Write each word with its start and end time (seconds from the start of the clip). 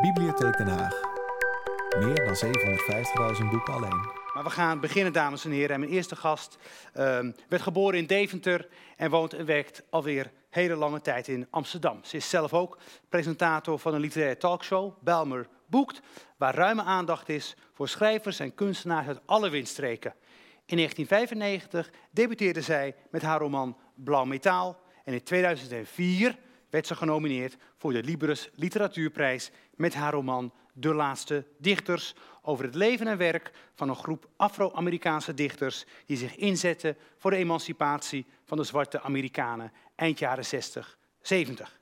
Bibliotheek 0.00 0.56
Den 0.56 0.68
Haag. 0.68 1.00
Meer 1.98 2.24
dan 2.24 2.36
750.000 3.42 3.50
boeken 3.50 3.74
alleen. 3.74 4.08
Maar 4.34 4.44
we 4.44 4.50
gaan 4.50 4.80
beginnen, 4.80 5.12
dames 5.12 5.44
en 5.44 5.50
heren. 5.50 5.74
En 5.74 5.80
mijn 5.80 5.92
eerste 5.92 6.16
gast 6.16 6.58
ehm, 6.92 7.32
werd 7.48 7.62
geboren 7.62 7.98
in 7.98 8.06
Deventer 8.06 8.68
en 8.96 9.10
woont 9.10 9.34
en 9.34 9.46
werkt 9.46 9.82
alweer 9.90 10.32
hele 10.50 10.74
lange 10.74 11.00
tijd 11.00 11.28
in 11.28 11.46
Amsterdam. 11.50 11.98
Ze 12.04 12.16
is 12.16 12.28
zelf 12.28 12.54
ook 12.54 12.78
presentator 13.08 13.78
van 13.78 13.94
een 13.94 14.00
literaire 14.00 14.36
talkshow, 14.36 14.92
Belmer 15.00 15.48
Boekt, 15.66 16.00
waar 16.36 16.54
ruime 16.54 16.82
aandacht 16.82 17.28
is 17.28 17.56
voor 17.72 17.88
schrijvers 17.88 18.38
en 18.38 18.54
kunstenaars 18.54 19.06
uit 19.06 19.20
alle 19.26 19.50
windstreken. 19.50 20.14
In 20.66 20.76
1995 20.76 21.90
debuteerde 22.10 22.60
zij 22.60 22.94
met 23.10 23.22
haar 23.22 23.40
roman 23.40 23.76
Blauw 23.94 24.24
Metaal 24.24 24.80
en 25.04 25.12
in 25.12 25.22
2004 25.22 26.38
werd 26.70 26.86
ze 26.86 26.94
genomineerd 26.94 27.56
voor 27.76 27.92
de 27.92 28.02
Libris 28.02 28.50
Literatuurprijs 28.54 29.50
met 29.80 29.94
haar 29.94 30.12
roman 30.12 30.52
De 30.72 30.94
Laatste 30.94 31.44
Dichters 31.58 32.14
over 32.42 32.64
het 32.64 32.74
leven 32.74 33.06
en 33.06 33.16
werk 33.16 33.50
van 33.74 33.88
een 33.88 33.96
groep 33.96 34.28
Afro-Amerikaanse 34.36 35.34
dichters 35.34 35.84
die 36.06 36.16
zich 36.16 36.36
inzetten 36.36 36.96
voor 37.16 37.30
de 37.30 37.36
emancipatie 37.36 38.26
van 38.44 38.56
de 38.56 38.64
zwarte 38.64 39.00
Amerikanen 39.00 39.72
eind 39.94 40.18
jaren 40.18 40.44
60, 40.44 40.98
70. 41.20 41.80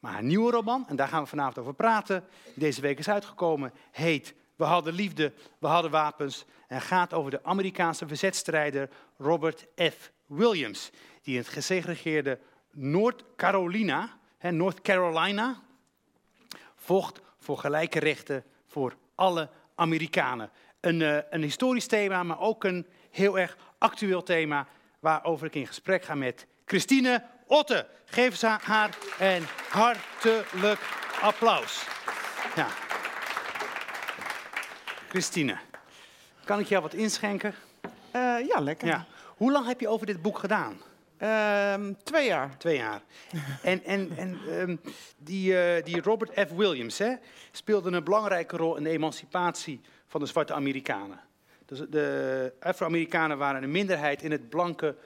Maar 0.00 0.12
haar 0.12 0.22
nieuwe 0.22 0.50
roman, 0.50 0.88
en 0.88 0.96
daar 0.96 1.08
gaan 1.08 1.22
we 1.22 1.28
vanavond 1.28 1.58
over 1.58 1.74
praten, 1.74 2.24
die 2.44 2.64
deze 2.64 2.80
week 2.80 2.98
is 2.98 3.08
uitgekomen, 3.08 3.72
heet 3.90 4.34
We 4.56 4.64
hadden 4.64 4.94
liefde, 4.94 5.32
we 5.58 5.66
hadden 5.66 5.90
wapens 5.90 6.44
en 6.68 6.80
gaat 6.80 7.12
over 7.12 7.30
de 7.30 7.44
Amerikaanse 7.44 8.06
verzetstrijder 8.06 8.88
Robert 9.18 9.66
F. 9.76 10.12
Williams, 10.26 10.90
die 11.22 11.34
in 11.34 11.40
het 11.40 11.48
gesegregeerde 11.48 12.38
Noord-Carolina, 12.70 14.18
North 14.40 14.80
Carolina, 14.80 15.62
vocht 16.74 17.20
voor 17.42 17.58
gelijke 17.58 17.98
rechten 17.98 18.44
voor 18.66 18.96
alle 19.14 19.48
Amerikanen. 19.74 20.50
Een, 20.80 21.00
uh, 21.00 21.18
een 21.30 21.42
historisch 21.42 21.86
thema, 21.86 22.22
maar 22.22 22.40
ook 22.40 22.64
een 22.64 22.86
heel 23.10 23.38
erg 23.38 23.56
actueel 23.78 24.22
thema 24.22 24.66
waarover 25.00 25.46
ik 25.46 25.54
in 25.54 25.66
gesprek 25.66 26.04
ga 26.04 26.14
met 26.14 26.46
Christine 26.64 27.24
Otte. 27.46 27.86
Geef 28.04 28.36
ze 28.36 28.46
haar 28.46 28.96
een 29.18 29.42
hartelijk 29.68 30.80
applaus. 31.20 31.86
Ja. 32.56 32.66
Christine, 35.08 35.58
kan 36.44 36.58
ik 36.58 36.66
jou 36.66 36.82
wat 36.82 36.94
inschenken? 36.94 37.54
Uh, 38.16 38.46
ja, 38.46 38.60
lekker. 38.60 38.88
Ja. 38.88 39.06
Hoe 39.36 39.52
lang 39.52 39.66
heb 39.66 39.80
je 39.80 39.88
over 39.88 40.06
dit 40.06 40.22
boek 40.22 40.38
gedaan? 40.38 40.80
Uh, 41.22 41.74
twee 42.02 42.26
jaar. 42.26 42.56
Twee 42.58 42.76
jaar. 42.76 43.02
en 43.62 43.84
en, 43.84 44.10
en 44.16 44.38
um, 44.60 44.80
die, 45.18 45.52
uh, 45.52 45.84
die 45.84 46.00
Robert 46.00 46.48
F. 46.48 46.52
Williams 46.56 46.98
hè, 46.98 47.14
speelde 47.50 47.90
een 47.90 48.04
belangrijke 48.04 48.56
rol 48.56 48.76
in 48.76 48.82
de 48.82 48.90
emancipatie 48.90 49.80
van 50.06 50.20
de 50.20 50.26
zwarte 50.26 50.52
Amerikanen. 50.52 51.20
Dus 51.66 51.82
de 51.90 52.52
Afro-Amerikanen 52.60 53.38
waren 53.38 53.62
een 53.62 53.70
minderheid 53.70 54.22
in 54.22 54.30
het 54.30 54.48
blanke 54.48 54.96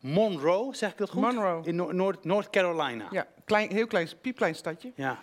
Monroe, 0.00 0.76
zeg 0.76 0.90
ik 0.90 0.98
dat 0.98 1.10
goed? 1.10 1.20
Monroe. 1.20 1.60
In 1.64 1.76
Noord, 1.76 2.24
North 2.24 2.50
Carolina. 2.50 3.06
Ja, 3.10 3.26
klein, 3.44 3.70
heel 3.70 3.86
klein, 3.86 4.08
piepklein 4.20 4.54
stadje. 4.54 4.92
Ja. 4.94 5.18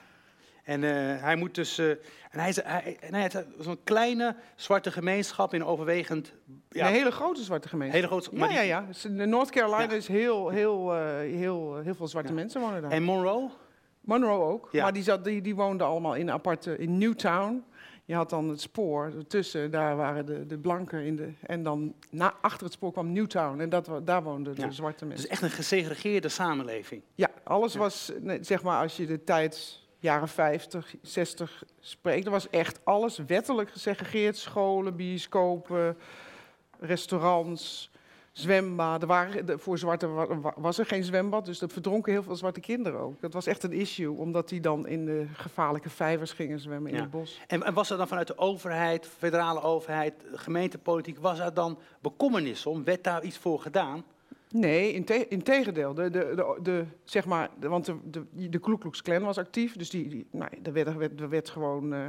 En 0.70 0.84
uh, 0.84 1.22
hij 1.22 1.36
moet 1.36 1.56
dus. 1.56 1.80
Uh, 1.80 1.90
en 1.90 2.40
hij, 2.40 2.54
hij, 2.64 3.22
heeft 3.22 3.46
zo'n 3.60 3.80
kleine 3.84 4.36
zwarte 4.56 4.92
gemeenschap 4.92 5.54
in 5.54 5.66
overwegend. 5.66 6.34
Ja, 6.70 6.88
een 6.88 6.94
hele 6.94 7.12
grote 7.12 7.44
zwarte 7.44 7.68
gemeenschap. 7.68 8.02
Hele 8.02 8.22
grote. 8.22 8.38
Ja, 8.38 8.62
ja, 8.62 8.62
ja. 8.62 8.86
De 9.02 9.26
North 9.26 9.50
Carolina 9.50 9.92
ja. 9.92 9.98
is 9.98 10.08
heel, 10.08 10.50
heel, 10.50 10.96
uh, 10.96 11.18
heel, 11.18 11.78
heel 11.78 11.96
veel 11.96 12.08
zwarte 12.08 12.30
ja. 12.30 12.36
mensen 12.36 12.62
wonen 12.62 12.82
daar. 12.82 12.92
En 12.92 13.04
Monroe? 13.04 13.50
Monroe 14.02 14.44
ook. 14.44 14.70
Ja. 14.72 14.84
Maar 14.84 14.94
die, 14.94 15.04
zat, 15.04 15.24
die, 15.24 15.42
die 15.42 15.56
woonden 15.56 15.88
allemaal 15.88 16.16
in 16.16 16.32
aparte. 16.32 16.78
in 16.78 16.98
Newtown. 16.98 17.64
Je 18.06 18.16
had 18.16 18.30
dan 18.30 18.50
het 18.50 18.62
spoor 18.62 19.06
ertussen, 19.18 19.72
daar 19.72 19.96
waren 19.96 20.26
de, 20.26 20.46
de 20.46 20.58
blanken 20.58 21.04
in 21.04 21.16
de. 21.16 21.34
En 21.42 21.64
dan 21.64 21.94
na, 22.10 22.34
achter 22.42 22.64
het 22.64 22.74
spoor 22.74 22.92
kwam 22.92 23.12
Newtown 23.12 23.60
en 23.60 23.70
dat, 23.70 23.90
daar 24.04 24.24
woonden 24.24 24.56
de 24.56 24.72
zwarte 24.72 25.06
mensen. 25.06 25.24
Dus 25.24 25.32
echt 25.32 25.44
een 25.44 25.58
gesegregeerde 25.58 26.30
samenleving. 26.30 27.02
Ja, 27.16 27.30
alles 27.44 27.76
was, 27.76 28.12
zeg 28.42 28.64
maar, 28.64 28.82
als 28.82 28.98
je 28.98 29.06
de 29.06 29.24
tijd 29.24 29.88
jaren 30.00 30.28
50, 30.28 30.96
60 31.02 31.64
spreekt. 31.80 32.26
Er 32.26 32.32
was 32.32 32.50
echt 32.50 32.80
alles 32.84 33.18
wettelijk 33.18 33.70
gesegregeerd. 33.70 34.38
Scholen, 34.38 34.96
bioscopen, 34.96 35.98
restaurants, 36.80 37.92
zwembaden. 38.32 39.08
Waren, 39.08 39.60
voor 39.60 39.78
zwarte 39.78 40.08
was 40.56 40.78
er 40.78 40.86
geen 40.86 41.04
zwembad, 41.04 41.46
dus 41.46 41.62
er 41.62 41.70
verdronken 41.70 42.12
heel 42.12 42.24
veel 42.24 42.36
zwarte 42.36 42.60
kinderen 42.60 43.00
ook. 43.00 43.22
Dat 43.22 43.34
was 43.34 43.46
echt 43.46 43.64
een 43.64 43.74
issue, 43.74 44.18
omdat 44.18 44.50
die 44.50 44.60
dan 44.60 44.88
in 44.88 45.06
de 45.06 45.28
gevaarlijke 45.34 45.90
vijvers 45.90 46.32
gingen 46.32 46.60
zwemmen 46.60 46.92
in 46.92 47.00
het 47.00 47.10
bos. 47.10 47.42
En, 47.48 47.64
en, 47.64 47.74
was 47.74 47.90
er 47.90 47.98
dan 47.98 48.08
vanuit 48.08 48.28
de 48.28 48.38
overheid, 48.38 49.08
federale 49.18 49.62
overheid, 49.62 50.14
gemeentepolitiek, 50.34 51.20
was 51.20 51.40
er 51.40 51.54
dan 51.54 51.80
bekommernis 52.02 52.66
om? 52.66 52.84
Werd 52.84 53.04
daar 53.04 53.24
iets 53.24 53.38
voor 53.38 53.60
gedaan? 53.60 54.04
Nee, 54.50 54.94
in, 54.94 55.04
te 55.04 55.28
in 55.28 55.44
tegendeel. 55.44 55.94
De, 55.94 56.10
de, 56.10 56.34
de, 56.36 56.60
de, 56.62 56.86
zeg 57.04 57.26
maar, 57.26 57.50
de, 57.60 57.68
want 57.68 57.86
de, 57.86 57.96
de, 58.04 58.50
de 58.50 58.60
Ku 58.60 58.78
Klux 58.78 59.02
Klan 59.02 59.24
was 59.24 59.38
actief, 59.38 59.76
dus 59.76 59.90
die, 59.90 60.08
die, 60.08 60.28
nou, 60.32 60.52
er, 60.64 60.74
werd, 60.74 60.96
werd, 60.96 61.22
er 61.22 61.30
werd 61.30 61.50
gewoon... 61.50 61.94
Uh, 61.94 62.08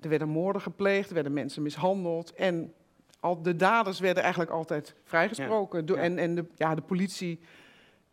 er 0.00 0.08
werden 0.08 0.28
moorden 0.28 0.62
gepleegd, 0.62 1.08
er 1.08 1.14
werden 1.14 1.32
mensen 1.32 1.62
mishandeld. 1.62 2.32
En 2.34 2.72
al 3.20 3.42
de 3.42 3.56
daders 3.56 4.00
werden 4.00 4.22
eigenlijk 4.22 4.52
altijd 4.52 4.94
vrijgesproken. 5.04 5.86
Ja, 5.86 5.94
ja. 5.94 6.00
En, 6.00 6.18
en 6.18 6.34
de, 6.34 6.44
ja, 6.54 6.74
de 6.74 6.82
politie 6.82 7.40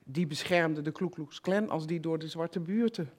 die 0.03 0.27
beschermde 0.27 0.81
de 0.81 0.91
Ku 0.91 1.09
Klux 1.09 1.41
Klan 1.41 1.69
als 1.69 1.87
die 1.87 1.99
door 1.99 2.19
de 2.19 2.27
zwarte 2.27 2.59
buurten 2.59 3.09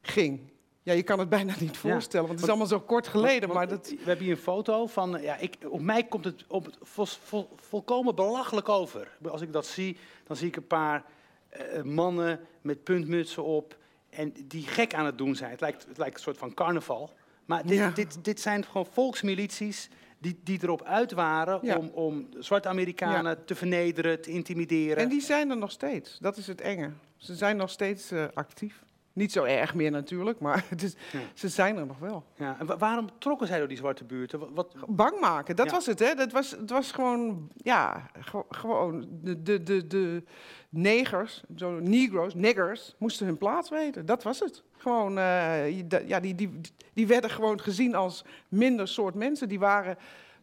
ging. 0.00 0.40
Ja, 0.88 0.94
je 0.94 1.02
kan 1.02 1.18
het 1.18 1.28
bijna 1.28 1.54
niet 1.60 1.76
voorstellen, 1.76 2.26
want 2.26 2.38
het 2.38 2.48
is 2.48 2.54
allemaal 2.54 2.78
zo 2.78 2.80
kort 2.80 3.08
geleden. 3.08 3.48
Maar 3.48 3.68
dat... 3.68 3.88
We 3.88 3.96
hebben 4.04 4.24
hier 4.24 4.34
een 4.34 4.42
foto 4.42 4.86
van, 4.86 5.18
ja, 5.22 5.36
ik, 5.36 5.56
op 5.68 5.80
mij 5.80 6.04
komt 6.04 6.24
het 6.24 6.44
op 6.46 6.64
het 6.64 6.76
vol, 6.82 7.04
vol, 7.04 7.48
volkomen 7.56 8.14
belachelijk 8.14 8.68
over. 8.68 9.16
Als 9.30 9.40
ik 9.40 9.52
dat 9.52 9.66
zie, 9.66 9.96
dan 10.26 10.36
zie 10.36 10.48
ik 10.48 10.56
een 10.56 10.66
paar 10.66 11.04
uh, 11.52 11.82
mannen 11.82 12.40
met 12.60 12.82
puntmutsen 12.84 13.44
op 13.44 13.76
en 14.10 14.32
die 14.44 14.66
gek 14.66 14.94
aan 14.94 15.06
het 15.06 15.18
doen 15.18 15.34
zijn. 15.34 15.50
Het 15.50 15.60
lijkt, 15.60 15.86
het 15.88 15.98
lijkt 15.98 16.14
een 16.14 16.22
soort 16.22 16.38
van 16.38 16.54
carnaval. 16.54 17.12
Maar 17.44 17.66
dit, 17.66 17.78
ja. 17.78 17.90
dit, 17.90 18.24
dit 18.24 18.40
zijn 18.40 18.64
gewoon 18.64 18.86
volksmilities 18.86 19.88
die, 20.18 20.40
die 20.44 20.58
erop 20.62 20.82
uit 20.82 21.12
waren 21.12 21.58
ja. 21.62 21.76
om, 21.76 21.88
om 21.88 22.28
zwarte 22.38 22.68
Amerikanen 22.68 23.36
ja. 23.36 23.42
te 23.44 23.54
vernederen, 23.54 24.20
te 24.20 24.30
intimideren. 24.30 24.96
En 24.96 25.08
die 25.08 25.20
zijn 25.20 25.50
er 25.50 25.56
nog 25.56 25.70
steeds. 25.70 26.18
Dat 26.18 26.36
is 26.36 26.46
het 26.46 26.60
enge. 26.60 26.90
Ze 27.16 27.34
zijn 27.34 27.56
nog 27.56 27.70
steeds 27.70 28.12
uh, 28.12 28.24
actief. 28.34 28.86
Niet 29.18 29.32
zo 29.32 29.44
erg 29.44 29.74
meer 29.74 29.90
natuurlijk, 29.90 30.40
maar 30.40 30.64
het 30.68 30.82
is, 30.82 30.92
ja. 31.12 31.18
ze 31.34 31.48
zijn 31.48 31.76
er 31.76 31.86
nog 31.86 31.98
wel. 31.98 32.24
Ja. 32.34 32.56
En 32.58 32.78
waarom 32.78 33.08
trokken 33.18 33.46
zij 33.46 33.58
door 33.58 33.68
die 33.68 33.76
zwarte 33.76 34.04
buurten? 34.04 34.54
Wat. 34.54 34.74
Bang 34.86 35.20
maken, 35.20 35.56
dat 35.56 35.66
ja. 35.66 35.72
was 35.72 35.86
het. 35.86 35.98
Hè? 35.98 36.14
Dat 36.14 36.32
was, 36.32 36.50
het 36.50 36.70
was 36.70 36.92
gewoon, 36.92 37.50
ja, 37.56 38.10
gewoon 38.50 39.08
de, 39.10 39.42
de, 39.42 39.62
de, 39.62 39.86
de 39.86 40.22
negers, 40.68 41.42
zo 41.56 41.80
negroes, 41.80 42.34
niggers, 42.34 42.94
moesten 42.98 43.26
hun 43.26 43.38
plaats 43.38 43.70
weten. 43.70 44.06
Dat 44.06 44.22
was 44.22 44.40
het. 44.40 44.62
Gewoon, 44.76 45.18
uh, 45.18 45.80
ja, 46.08 46.20
die, 46.20 46.34
die, 46.34 46.60
die 46.92 47.06
werden 47.06 47.30
gewoon 47.30 47.60
gezien 47.60 47.94
als 47.94 48.24
minder 48.48 48.88
soort 48.88 49.14
mensen. 49.14 49.48
Die 49.48 49.58
waren, 49.58 49.96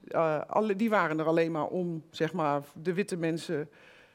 uh, 0.08 0.42
alle, 0.48 0.76
die 0.76 0.90
waren 0.90 1.20
er 1.20 1.26
alleen 1.26 1.52
maar 1.52 1.68
om, 1.68 2.04
zeg 2.10 2.34
maar, 2.34 2.62
de 2.74 2.94
witte 2.94 3.18
mensen... 3.18 3.70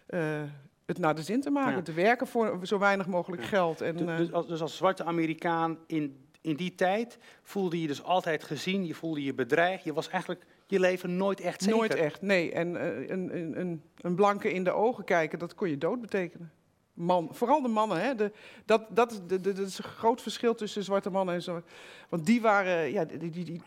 Uh, 0.08 0.42
het 0.90 0.98
naar 0.98 1.14
de 1.14 1.22
zin 1.22 1.40
te 1.40 1.50
maken, 1.50 1.76
ja. 1.76 1.82
te 1.82 1.92
werken 1.92 2.26
voor 2.26 2.58
zo 2.62 2.78
weinig 2.78 3.06
mogelijk 3.06 3.42
ja. 3.42 3.48
geld. 3.48 3.80
En, 3.80 3.96
dus, 3.96 4.16
dus, 4.16 4.32
als, 4.32 4.46
dus 4.46 4.60
als 4.60 4.76
zwarte 4.76 5.04
Amerikaan 5.04 5.78
in, 5.86 6.24
in 6.40 6.56
die 6.56 6.74
tijd 6.74 7.18
voelde 7.42 7.80
je 7.80 7.86
dus 7.86 8.02
altijd 8.02 8.44
gezien, 8.44 8.86
je 8.86 8.94
voelde 8.94 9.24
je 9.24 9.34
bedreigd, 9.34 9.84
je 9.84 9.92
was 9.92 10.08
eigenlijk 10.08 10.46
je 10.66 10.80
leven 10.80 11.16
nooit 11.16 11.40
echt 11.40 11.62
zeker. 11.62 11.78
Nooit 11.78 11.94
echt, 11.94 12.22
nee. 12.22 12.52
En 12.52 12.74
uh, 12.74 13.08
een, 13.08 13.36
een, 13.36 13.60
een, 13.60 13.82
een 13.96 14.14
blanke 14.14 14.52
in 14.52 14.64
de 14.64 14.70
ogen 14.72 15.04
kijken, 15.04 15.38
dat 15.38 15.54
kon 15.54 15.68
je 15.68 15.78
dood 15.78 16.00
betekenen. 16.00 16.52
Man, 16.92 17.28
vooral 17.32 17.62
de 17.62 17.68
mannen, 17.68 18.00
hè. 18.00 18.14
De, 18.14 18.32
dat, 18.64 18.82
dat, 18.90 19.22
de, 19.26 19.40
de, 19.40 19.52
dat 19.52 19.66
is 19.66 19.78
een 19.78 19.84
groot 19.84 20.22
verschil 20.22 20.54
tussen 20.54 20.84
zwarte 20.84 21.10
mannen 21.10 21.34
en 21.34 21.42
zo. 21.42 21.62
Want 22.08 22.26
die 22.26 22.40
waren, 22.40 22.92
ja, 22.92 23.04
die, 23.04 23.30
die, 23.30 23.44
die, 23.44 23.62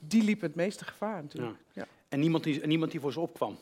die 0.00 0.22
liepen 0.22 0.46
het 0.46 0.56
meeste 0.56 0.84
gevaar 0.84 1.22
natuurlijk. 1.22 1.58
Ja. 1.72 1.82
Ja. 1.82 1.88
En 2.08 2.20
niemand 2.20 2.44
die, 2.44 2.66
niemand 2.66 2.90
die 2.90 3.00
voor 3.00 3.12
ze 3.12 3.20
opkwam. 3.20 3.58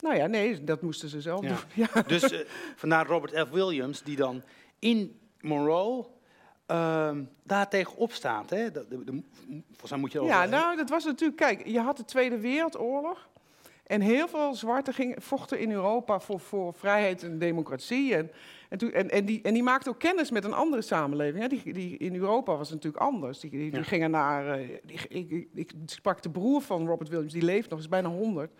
Nou 0.00 0.16
ja, 0.16 0.26
nee, 0.26 0.64
dat 0.64 0.82
moesten 0.82 1.08
ze 1.08 1.20
zelf 1.20 1.42
ja. 1.42 1.48
doen. 1.48 1.58
Ja. 1.74 2.02
Dus 2.06 2.32
uh, 2.32 2.38
vandaar 2.76 3.06
Robert 3.06 3.48
F. 3.48 3.50
Williams, 3.50 4.02
die 4.02 4.16
dan 4.16 4.42
in 4.78 5.20
Monroe 5.40 6.06
uh, 6.70 7.10
daar 7.42 7.68
tegenop 7.68 8.12
staat. 8.12 8.50
Hè? 8.50 8.70
De, 8.70 8.86
de, 8.88 9.04
de, 9.04 9.22
volgens 9.66 9.90
mij 9.90 10.00
moet 10.00 10.12
je 10.12 10.22
Ja, 10.22 10.44
nou, 10.44 10.76
dat 10.76 10.88
was 10.88 11.04
natuurlijk... 11.04 11.38
Kijk, 11.38 11.66
je 11.66 11.80
had 11.80 11.96
de 11.96 12.04
Tweede 12.04 12.38
Wereldoorlog. 12.38 13.28
En 13.86 14.00
heel 14.00 14.28
veel 14.28 14.54
zwarten 14.54 14.94
gingen, 14.94 15.22
vochten 15.22 15.58
in 15.58 15.72
Europa 15.72 16.20
voor, 16.20 16.40
voor 16.40 16.74
vrijheid 16.74 17.22
en 17.22 17.38
democratie. 17.38 18.14
En, 18.14 18.30
en, 18.68 18.78
toen, 18.78 18.92
en, 18.92 19.10
en, 19.10 19.24
die, 19.24 19.42
en 19.42 19.54
die 19.54 19.62
maakten 19.62 19.92
ook 19.92 19.98
kennis 19.98 20.30
met 20.30 20.44
een 20.44 20.52
andere 20.52 20.82
samenleving. 20.82 21.42
Hè? 21.42 21.48
Die, 21.48 21.72
die, 21.72 21.96
in 21.96 22.14
Europa 22.14 22.56
was 22.56 22.70
het 22.70 22.82
natuurlijk 22.82 23.02
anders. 23.02 23.40
Die, 23.40 23.50
die, 23.50 23.70
die 23.70 23.78
ja. 23.78 23.84
gingen 23.84 24.10
naar... 24.10 24.60
Uh, 24.60 24.68
die, 24.84 25.00
ik, 25.08 25.30
ik, 25.30 25.48
ik, 25.54 25.72
sprak 25.86 26.22
de 26.22 26.30
broer 26.30 26.62
van 26.62 26.86
Robert 26.86 27.08
Williams, 27.08 27.32
die 27.32 27.42
leeft 27.42 27.70
nog, 27.70 27.78
is 27.78 27.88
bijna 27.88 28.08
100. 28.08 28.50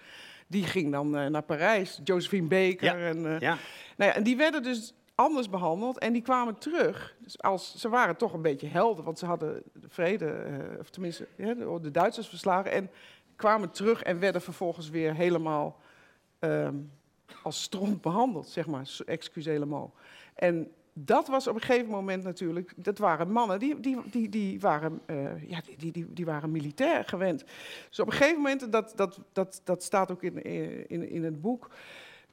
Die 0.47 0.65
ging 0.65 0.93
dan 0.93 1.19
uh, 1.19 1.27
naar 1.27 1.43
Parijs, 1.43 2.01
Josephine 2.05 2.47
Baker. 2.47 2.99
Ja. 2.99 3.09
En, 3.09 3.25
uh, 3.25 3.39
ja. 3.39 3.59
Nou 3.97 4.11
ja, 4.11 4.15
en 4.15 4.23
die 4.23 4.37
werden 4.37 4.63
dus 4.63 4.95
anders 5.17 5.49
behandeld. 5.49 5.99
En 5.99 6.13
die 6.13 6.23
kwamen 6.23 6.59
terug. 6.59 7.17
Dus 7.19 7.43
als, 7.43 7.77
ze 7.77 7.89
waren 7.89 8.17
toch 8.17 8.33
een 8.33 8.43
beetje 8.43 8.67
helden, 8.67 9.05
want 9.05 9.19
ze 9.19 9.27
hadden 9.27 9.63
de 9.73 9.89
vrede, 9.89 10.27
eh, 10.27 10.79
of 10.81 10.91
tenminste 10.91 11.27
de, 11.37 11.79
de, 11.83 11.91
Duitsers 11.91 12.29
verslagen. 12.29 12.71
En 12.71 12.91
kwamen 13.37 13.71
terug 13.71 14.03
en 14.03 14.19
werden 14.19 14.41
vervolgens 14.41 14.91
weer 14.91 15.15
helemaal 15.15 15.81
ehm, 16.39 16.75
als 17.43 17.63
stront 17.63 18.01
behandeld, 18.01 18.49
zeg 18.49 18.67
maar. 18.67 18.89
Excuus 19.07 19.45
helemaal. 19.45 19.95
En 20.35 20.71
dat 20.99 21.29
was 21.29 21.47
op 21.47 21.55
een 21.55 21.61
gegeven 21.61 21.91
moment 21.91 22.25
natuurlijk, 22.25 22.73
dat 22.77 22.99
waren 22.99 23.33
mannen, 23.33 23.59
die, 23.59 23.81
die, 23.81 24.01
die, 24.11 24.29
die, 24.29 24.61
waren, 24.61 25.01
uh, 25.07 25.51
ja, 25.51 25.61
die, 25.77 25.93
die, 25.93 26.13
die 26.13 26.25
waren 26.25 26.51
militair 26.51 27.05
gewend. 27.05 27.45
Dus 27.89 28.01
op 28.01 28.07
een 28.07 28.13
gegeven 28.13 28.37
moment, 28.37 28.73
dat, 28.73 28.93
dat, 28.97 29.21
dat, 29.33 29.61
dat 29.65 29.83
staat 29.83 30.11
ook 30.11 30.23
in, 30.23 30.43
in, 30.89 31.11
in 31.11 31.25
het 31.25 31.41
boek, 31.41 31.71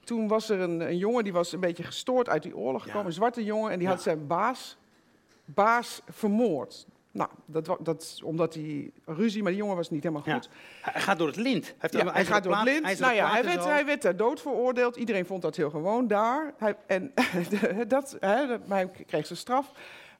toen 0.03 0.27
was 0.27 0.49
er 0.49 0.59
een, 0.59 0.79
een 0.79 0.97
jongen 0.97 1.23
die 1.23 1.33
was 1.33 1.51
een 1.51 1.59
beetje 1.59 1.83
gestoord 1.83 2.29
uit 2.29 2.43
die 2.43 2.57
oorlog 2.57 2.83
gekomen, 2.83 3.05
een 3.05 3.13
zwarte 3.13 3.43
jongen, 3.43 3.71
en 3.71 3.79
die 3.79 3.87
had 3.87 4.01
zijn 4.01 4.27
baas, 4.27 4.77
baas 5.45 6.01
vermoord. 6.09 6.87
Nou, 7.13 7.29
dat, 7.45 7.77
dat 7.79 8.19
omdat 8.23 8.53
hij 8.53 8.91
ruzie, 9.05 9.41
maar 9.41 9.51
die 9.51 9.61
jongen 9.61 9.75
was 9.75 9.89
niet 9.89 10.03
helemaal 10.03 10.35
goed. 10.35 10.49
Hij 10.81 11.01
gaat 11.01 11.17
door 11.17 11.27
het 11.27 11.35
lint. 11.35 11.75
Hij, 11.77 11.89
ja, 11.93 12.11
hij 12.13 12.25
gaat 12.25 12.43
door 12.43 12.55
het 12.55 12.63
lint. 12.63 12.99
Nou 12.99 13.13
ja, 13.13 13.31
hij 13.31 13.43
werd, 13.43 13.63
hij 13.63 13.85
werd 13.85 14.01
ter 14.01 14.17
dood 14.17 14.41
veroordeeld. 14.41 14.95
Iedereen 14.95 15.25
vond 15.25 15.41
dat 15.41 15.55
heel 15.55 15.69
gewoon 15.69 16.07
daar. 16.07 16.53
Hij, 16.57 16.75
en 16.87 17.13
dat, 17.87 18.17
hè, 18.19 18.57
hij 18.67 18.89
kreeg 19.07 19.25
zijn 19.25 19.39
straf. 19.39 19.71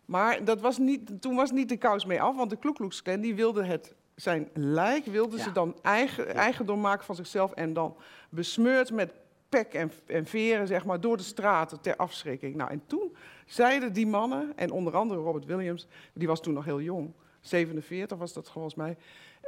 Maar 0.06 0.44
dat 0.44 0.62
was 0.62 0.78
niet, 0.78 1.22
toen 1.22 1.36
was 1.36 1.52
niet 1.52 1.70
de 1.70 1.78
kous 1.78 2.06
mee 2.06 2.22
af, 2.22 2.36
want 2.36 2.50
de 2.50 2.58
Klan 3.04 3.22
die 3.22 3.36
wilde 3.36 3.64
het, 3.64 3.94
zijn 4.16 4.50
lijk 4.54 5.06
wilde 5.06 5.40
ze 5.40 5.52
dan 5.52 5.76
eigen, 5.82 6.36
eigendom 6.36 6.82
maken 6.82 7.06
van 7.06 7.16
zichzelf 7.16 7.52
en 7.52 7.74
dan 7.74 7.96
besmeurd 8.30 8.92
met 8.92 9.14
pek 9.54 9.74
en, 9.74 9.92
en 10.06 10.26
veren 10.26 10.68
zeg 10.68 10.86
maar, 10.86 11.00
door 11.00 11.18
de 11.18 11.24
straten 11.24 11.82
ter 11.82 11.96
afschrikking. 11.96 12.56
Nou, 12.56 12.72
en 12.72 12.84
toen 12.86 13.16
zeiden 13.46 13.94
die 13.94 14.08
mannen, 14.08 14.54
en 14.56 14.72
onder 14.72 14.96
andere 14.96 15.20
Robert 15.20 15.46
Williams, 15.46 15.88
die 16.14 16.28
was 16.28 16.42
toen 16.42 16.54
nog 16.54 16.66
heel 16.66 16.82
jong, 16.82 17.14
47 17.42 18.18
was 18.18 18.34
dat 18.34 18.50
volgens 18.50 18.76
mij, 18.76 18.98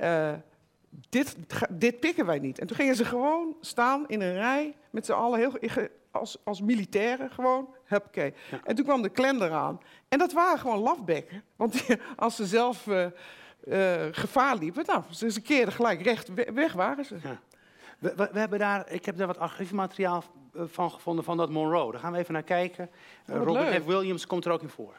uh, 0.01 0.33
dit, 1.09 1.35
dit 1.69 1.99
pikken 1.99 2.25
wij 2.25 2.39
niet. 2.39 2.59
En 2.59 2.67
toen 2.67 2.75
gingen 2.75 2.95
ze 2.95 3.05
gewoon 3.05 3.55
staan 3.61 4.07
in 4.07 4.21
een 4.21 4.33
rij 4.33 4.75
met 4.89 5.05
z'n 5.05 5.11
allen, 5.11 5.39
heel, 5.39 5.53
als, 6.11 6.37
als 6.43 6.61
militairen 6.61 7.31
gewoon, 7.31 7.69
huppakee. 7.83 8.33
Ja. 8.51 8.59
En 8.63 8.75
toen 8.75 8.85
kwam 8.85 9.01
de 9.01 9.09
Klan 9.09 9.41
eraan. 9.41 9.81
En 10.07 10.19
dat 10.19 10.33
waren 10.33 10.59
gewoon 10.59 10.79
lafbekken. 10.79 11.43
Want 11.55 11.85
als 12.15 12.35
ze 12.35 12.45
zelf 12.45 12.87
uh, 12.87 13.05
uh, 13.67 14.05
gevaar 14.11 14.57
liepen, 14.57 14.83
nou, 14.87 15.03
ze 15.09 15.41
keerden 15.41 15.73
gelijk 15.73 16.01
recht 16.01 16.33
weg 16.53 16.73
waren 16.73 17.05
ze. 17.05 17.17
Ja. 17.23 17.39
We, 17.99 18.13
we, 18.15 18.29
we, 18.31 18.39
hebben 18.39 18.59
daar, 18.59 18.91
ik 18.91 19.05
heb 19.05 19.17
daar 19.17 19.27
wat 19.27 19.39
archiefmateriaal 19.39 20.23
eh, 20.53 20.61
van 20.65 20.91
gevonden 20.91 21.23
van 21.23 21.37
dat 21.37 21.49
Monroe. 21.49 21.91
Daar 21.91 22.01
gaan 22.01 22.11
we 22.11 22.17
even 22.17 22.33
naar 22.33 22.43
kijken. 22.43 22.89
Uh, 23.29 23.35
Robert 23.35 23.69
leuk. 23.69 23.81
F. 23.81 23.85
Williams 23.85 24.27
komt 24.27 24.45
er 24.45 24.51
ook 24.51 24.61
in 24.61 24.69
voor. 24.69 24.93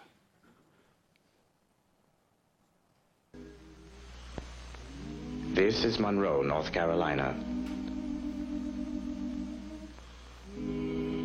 This 5.54 5.84
is 5.84 5.96
Monroe, 5.96 6.44
North 6.44 6.70
Carolina. 6.70 7.34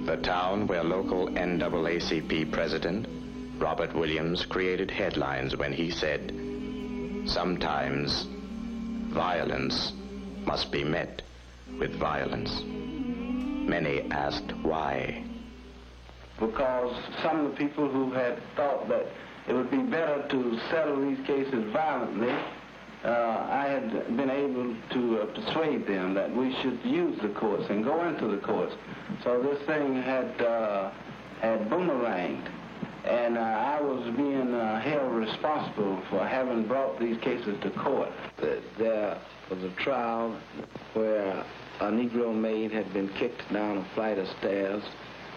The 0.05 0.19
town 0.21 0.65
where 0.65 0.83
local 0.83 1.29
NAACP 1.29 2.49
president 2.49 3.07
Robert 3.61 3.93
Williams 3.93 4.43
created 4.45 4.89
headlines 4.89 5.55
when 5.55 5.71
he 5.71 5.91
said, 5.91 6.33
Sometimes 7.25 8.25
violence 9.13 9.93
must 10.45 10.71
be 10.71 10.83
met 10.83 11.21
with 11.81 11.95
violence. 11.95 12.61
Many 12.63 14.03
asked 14.11 14.53
why. 14.61 15.23
Because 16.39 16.95
some 17.23 17.43
of 17.43 17.51
the 17.51 17.57
people 17.57 17.89
who 17.89 18.11
had 18.11 18.37
thought 18.55 18.87
that 18.87 19.07
it 19.47 19.53
would 19.53 19.71
be 19.71 19.81
better 19.81 20.23
to 20.29 20.59
settle 20.69 21.01
these 21.01 21.25
cases 21.25 21.73
violently, 21.73 22.33
uh, 23.03 23.47
I 23.49 23.65
had 23.67 24.15
been 24.15 24.29
able 24.29 24.75
to 24.91 25.21
uh, 25.21 25.25
persuade 25.33 25.87
them 25.87 26.13
that 26.13 26.33
we 26.35 26.55
should 26.61 26.79
use 26.83 27.19
the 27.19 27.29
courts 27.29 27.65
and 27.71 27.83
go 27.83 28.07
into 28.07 28.27
the 28.27 28.37
courts. 28.37 28.75
So 29.23 29.41
this 29.41 29.59
thing 29.65 29.99
had 30.03 30.39
uh, 30.39 30.91
had 31.41 31.67
boomeranged, 31.67 32.47
and 33.05 33.39
uh, 33.39 33.41
I 33.41 33.81
was 33.81 34.03
being 34.15 34.53
uh, 34.53 34.79
held 34.81 35.13
responsible 35.13 35.99
for 36.11 36.27
having 36.27 36.67
brought 36.67 36.99
these 36.99 37.17
cases 37.21 37.59
to 37.63 37.71
court. 37.71 38.09
There 38.77 39.17
was 39.49 39.63
a 39.63 39.69
trial 39.81 40.39
where 40.93 41.43
a 41.79 41.85
Negro 41.85 42.33
maid 42.33 42.71
had 42.71 42.91
been 42.93 43.09
kicked 43.09 43.51
down 43.51 43.77
a 43.77 43.95
flight 43.95 44.17
of 44.17 44.27
stairs 44.39 44.83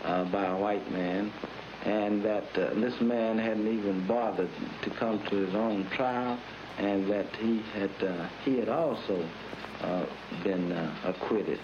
uh, 0.04 0.24
by 0.30 0.44
a 0.46 0.56
white 0.56 0.90
man, 0.92 1.32
and 1.84 2.22
that 2.24 2.44
uh, 2.58 2.74
this 2.74 3.00
man 3.00 3.38
hadn't 3.38 3.66
even 3.66 4.06
bothered 4.06 4.50
to 4.82 4.90
come 4.98 5.22
to 5.30 5.36
his 5.36 5.54
own 5.54 5.88
trial, 5.90 6.38
and 6.78 7.10
that 7.10 7.26
he 7.36 7.62
had 7.72 7.90
uh, 8.02 8.28
he 8.44 8.58
had 8.58 8.68
also 8.68 9.28
uh, 9.80 10.06
been 10.42 10.72
uh, 10.72 11.14
acquitted, 11.16 11.60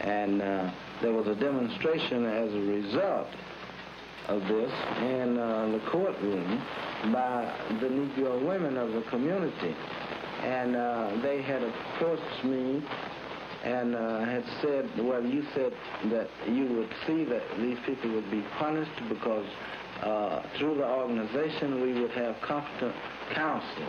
and 0.00 0.42
uh, 0.42 0.70
there 1.00 1.12
was 1.12 1.26
a 1.26 1.34
demonstration 1.34 2.26
as 2.26 2.52
a 2.52 2.60
result 2.60 3.28
of 4.28 4.40
this 4.42 4.72
in 5.00 5.34
the 5.34 5.80
courtroom 5.90 6.62
by 7.12 7.52
the 7.80 7.88
Negro 7.88 8.46
women 8.46 8.76
of 8.76 8.92
the 8.92 9.02
community, 9.10 9.74
and 10.42 10.74
they 11.22 11.42
had 11.42 11.62
approached 11.62 12.44
me 12.44 12.82
and 13.62 13.94
uh, 13.94 14.24
had 14.24 14.44
said, 14.60 14.88
well, 14.98 15.24
you 15.24 15.44
said 15.54 15.72
that 16.10 16.28
you 16.48 16.66
would 16.66 16.92
see 17.06 17.24
that 17.24 17.42
these 17.58 17.78
people 17.86 18.10
would 18.10 18.30
be 18.30 18.42
punished 18.58 19.00
because 19.08 19.46
uh, 20.02 20.42
through 20.56 20.76
the 20.76 20.86
organization 20.86 21.80
we 21.80 22.00
would 22.00 22.10
have 22.10 22.40
competent 22.40 22.94
counsel. 23.32 23.86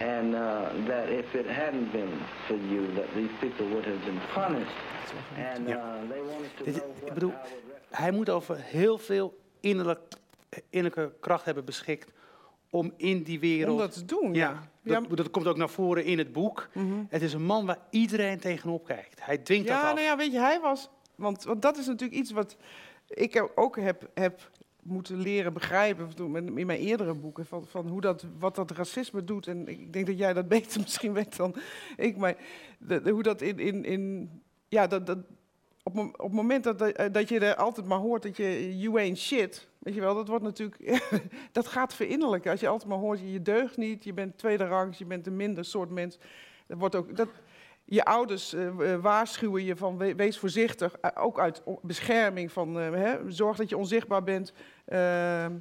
And 0.00 0.34
uh, 0.34 0.72
that 0.86 1.08
if 1.08 1.34
it 1.34 1.46
hadn't 1.46 1.90
been 1.90 2.20
for 2.46 2.56
you, 2.56 2.92
that 2.94 3.14
these 3.14 3.30
people 3.40 3.66
would 3.70 3.86
have 3.86 4.04
been 4.04 4.20
punished. 4.34 4.70
And 5.36 5.70
uh, 5.70 6.00
they 6.10 6.20
wanted 6.20 6.50
to 6.58 6.70
know 6.70 6.86
what 7.00 7.08
Ik 7.08 7.14
bedoel, 7.14 7.34
hij 7.90 8.10
moet 8.10 8.30
over 8.30 8.56
heel 8.58 8.98
veel 8.98 9.38
innerlijk, 9.60 10.00
innerlijke 10.70 11.14
kracht 11.20 11.44
hebben 11.44 11.64
beschikt 11.64 12.12
om 12.70 12.92
in 12.96 13.22
die 13.22 13.40
wereld... 13.40 13.72
Om 13.72 13.78
dat 13.78 13.92
te 13.92 14.04
doen, 14.04 14.34
ja. 14.34 14.68
Dat, 14.82 15.16
dat, 15.16 15.30
komt 15.30 15.46
ook 15.46 15.56
naar 15.56 15.68
voren 15.68 16.04
in 16.04 16.18
het 16.18 16.32
boek. 16.32 16.68
Mhm. 16.72 17.04
Het 17.08 17.22
is 17.22 17.32
een 17.32 17.44
man 17.44 17.66
waar 17.66 17.78
iedereen 17.90 18.38
tegenop 18.38 18.84
kijkt. 18.84 19.24
Hij 19.24 19.38
dwingt 19.38 19.68
ja, 19.68 19.74
dat 19.74 19.84
af. 19.84 19.94
Nou 19.94 20.06
ja, 20.06 20.16
weet 20.16 20.32
je, 20.32 20.38
hij 20.38 20.60
was... 20.60 20.90
Want, 21.14 21.44
want 21.44 21.62
dat 21.62 21.78
is 21.78 21.86
natuurlijk 21.86 22.18
iets 22.18 22.30
wat 22.30 22.56
ik 23.08 23.48
ook 23.54 23.76
heb, 23.76 24.10
heb 24.14 24.50
moeten 24.86 25.20
leren 25.20 25.52
begrijpen 25.52 26.10
in 26.56 26.66
mijn 26.66 26.78
eerdere 26.78 27.14
boeken 27.14 27.46
van, 27.46 27.66
van 27.66 27.88
hoe 27.88 28.00
dat, 28.00 28.26
wat 28.38 28.54
dat 28.54 28.70
racisme 28.70 29.24
doet. 29.24 29.46
En 29.46 29.68
ik 29.68 29.92
denk 29.92 30.06
dat 30.06 30.18
jij 30.18 30.32
dat 30.32 30.48
beter 30.58 30.80
misschien 30.80 31.12
weet 31.12 31.36
dan 31.36 31.54
ik, 31.96 32.16
maar 32.16 32.36
de, 32.78 33.10
hoe 33.10 33.22
dat 33.22 33.40
in, 33.40 33.58
in, 33.58 33.84
in 33.84 34.30
ja, 34.68 34.86
dat, 34.86 35.06
dat, 35.06 35.18
op, 35.86 35.98
op 35.98 36.18
het 36.18 36.32
moment 36.32 36.64
dat, 36.64 36.78
dat 37.12 37.28
je 37.28 37.38
er 37.38 37.54
altijd 37.54 37.86
maar 37.86 37.98
hoort 37.98 38.22
dat 38.22 38.36
je 38.36 38.78
you 38.78 38.98
ain't 38.98 39.18
shit, 39.18 39.68
Weet 39.86 39.94
je 39.94 40.00
wel, 40.00 40.14
dat 40.14 40.28
wordt 40.28 40.44
natuurlijk, 40.44 41.02
dat 41.52 41.66
gaat 41.66 41.94
verinnerlijken. 41.94 42.50
Als 42.50 42.60
je 42.60 42.68
altijd 42.68 42.90
maar 42.90 42.98
hoort, 42.98 43.20
je 43.20 43.42
deugt 43.42 43.76
niet, 43.76 44.04
je 44.04 44.12
bent 44.12 44.38
tweede 44.38 44.66
rangs, 44.66 44.98
je 44.98 45.04
bent 45.04 45.26
een 45.26 45.36
minder 45.36 45.64
soort 45.64 45.90
mens. 45.90 46.18
Dat 46.66 46.78
wordt 46.78 46.94
ook, 46.94 47.16
dat, 47.16 47.28
je 47.84 48.04
ouders 48.04 48.54
uh, 48.54 48.94
waarschuwen 49.00 49.64
je 49.64 49.76
van 49.76 49.96
wees 50.16 50.38
voorzichtig, 50.38 50.96
ook 51.14 51.40
uit 51.40 51.62
bescherming 51.82 52.52
van 52.52 52.74
hè, 52.74 53.30
zorg 53.30 53.56
dat 53.56 53.68
je 53.68 53.76
onzichtbaar 53.76 54.22
bent. 54.22 54.52
Ehm, 54.84 55.52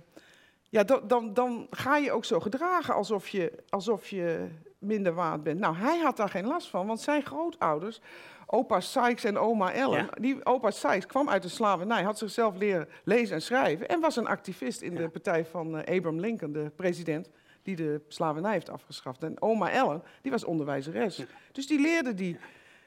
ja, 0.69 0.83
dan, 0.83 1.01
dan, 1.07 1.33
dan 1.33 1.67
ga 1.69 1.97
je 1.97 2.11
ook 2.11 2.25
zo 2.25 2.39
gedragen 2.39 2.93
alsof 2.93 3.27
je, 3.27 3.63
alsof 3.69 4.07
je 4.07 4.47
minder 4.77 5.13
waard 5.13 5.43
bent. 5.43 5.59
Nou, 5.59 5.75
hij 5.75 5.99
had 5.99 6.17
daar 6.17 6.29
geen 6.29 6.47
last 6.47 6.69
van, 6.69 6.87
want 6.87 7.01
zijn 7.01 7.23
grootouders 7.23 8.01
opa 8.45 8.79
Sykes 8.79 9.23
en 9.23 9.37
oma 9.37 9.71
Ellen. 9.73 10.07
Die 10.19 10.45
opa 10.45 10.71
Sykes 10.71 11.05
kwam 11.05 11.29
uit 11.29 11.41
de 11.41 11.49
slavernij, 11.49 12.03
had 12.03 12.17
zichzelf 12.17 12.55
leren 12.55 12.87
lezen 13.03 13.35
en 13.35 13.41
schrijven 13.41 13.89
en 13.89 13.99
was 13.99 14.15
een 14.15 14.27
activist 14.27 14.81
in 14.81 14.95
de 14.95 15.09
partij 15.09 15.45
van 15.45 15.75
uh, 15.75 15.79
Abraham 15.79 16.19
Lincoln, 16.19 16.51
de 16.51 16.71
president 16.75 17.29
die 17.63 17.75
de 17.75 18.01
slavernij 18.07 18.51
heeft 18.51 18.69
afgeschaft. 18.69 19.23
En 19.23 19.41
oma 19.41 19.71
Ellen, 19.71 20.03
die 20.21 20.31
was 20.31 20.43
onderwijzeres. 20.43 21.23
Dus 21.51 21.67
die 21.67 21.79
leerde 21.79 22.13
die, 22.13 22.37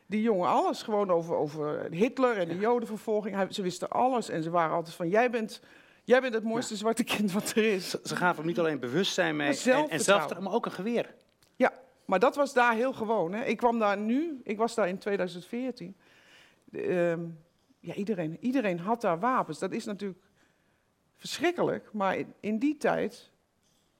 die 0.06 0.22
jongen 0.22 0.48
alles, 0.48 0.82
gewoon 0.82 1.10
over, 1.10 1.34
over 1.34 1.86
Hitler 1.90 2.36
en 2.36 2.48
de 2.48 2.58
jodenvervolging. 2.58 3.34
Hij, 3.34 3.46
ze 3.50 3.62
wisten 3.62 3.88
alles 3.88 4.28
en 4.28 4.42
ze 4.42 4.50
waren 4.50 4.76
altijd 4.76 4.96
van, 4.96 5.08
jij 5.08 5.30
bent... 5.30 5.60
Jij 6.04 6.20
bent 6.20 6.34
het 6.34 6.44
mooiste 6.44 6.76
zwarte 6.76 7.04
kind 7.04 7.32
wat 7.32 7.50
er 7.50 7.64
is. 7.64 7.90
Ze, 7.90 8.16
gaven 8.16 8.36
hem 8.36 8.46
niet 8.46 8.58
alleen 8.58 8.78
bewustzijn 8.78 9.36
mee 9.36 9.46
en, 9.64 9.88
en 9.88 10.00
zelf, 10.00 10.38
maar 10.38 10.52
ook 10.52 10.66
een 10.66 10.72
geweer. 10.72 11.14
Maar 12.08 12.18
dat 12.18 12.36
was 12.36 12.52
daar 12.52 12.74
heel 12.74 12.92
gewoon. 12.92 13.32
Hè. 13.32 13.44
Ik 13.44 13.56
kwam 13.56 13.78
daar 13.78 13.98
nu, 13.98 14.40
ik 14.44 14.56
was 14.56 14.74
daar 14.74 14.88
in 14.88 14.98
2014. 14.98 15.96
Ehm, 16.72 17.26
ja, 17.80 17.94
iedereen, 17.94 18.36
iedereen 18.40 18.78
had 18.78 19.00
daar 19.00 19.18
wapens. 19.18 19.58
Dat 19.58 19.72
is 19.72 19.84
natuurlijk 19.84 20.20
verschrikkelijk. 21.16 21.92
Maar 21.92 22.16
in, 22.16 22.34
in, 22.40 22.58
die 22.58 22.76
tijd 22.76 23.30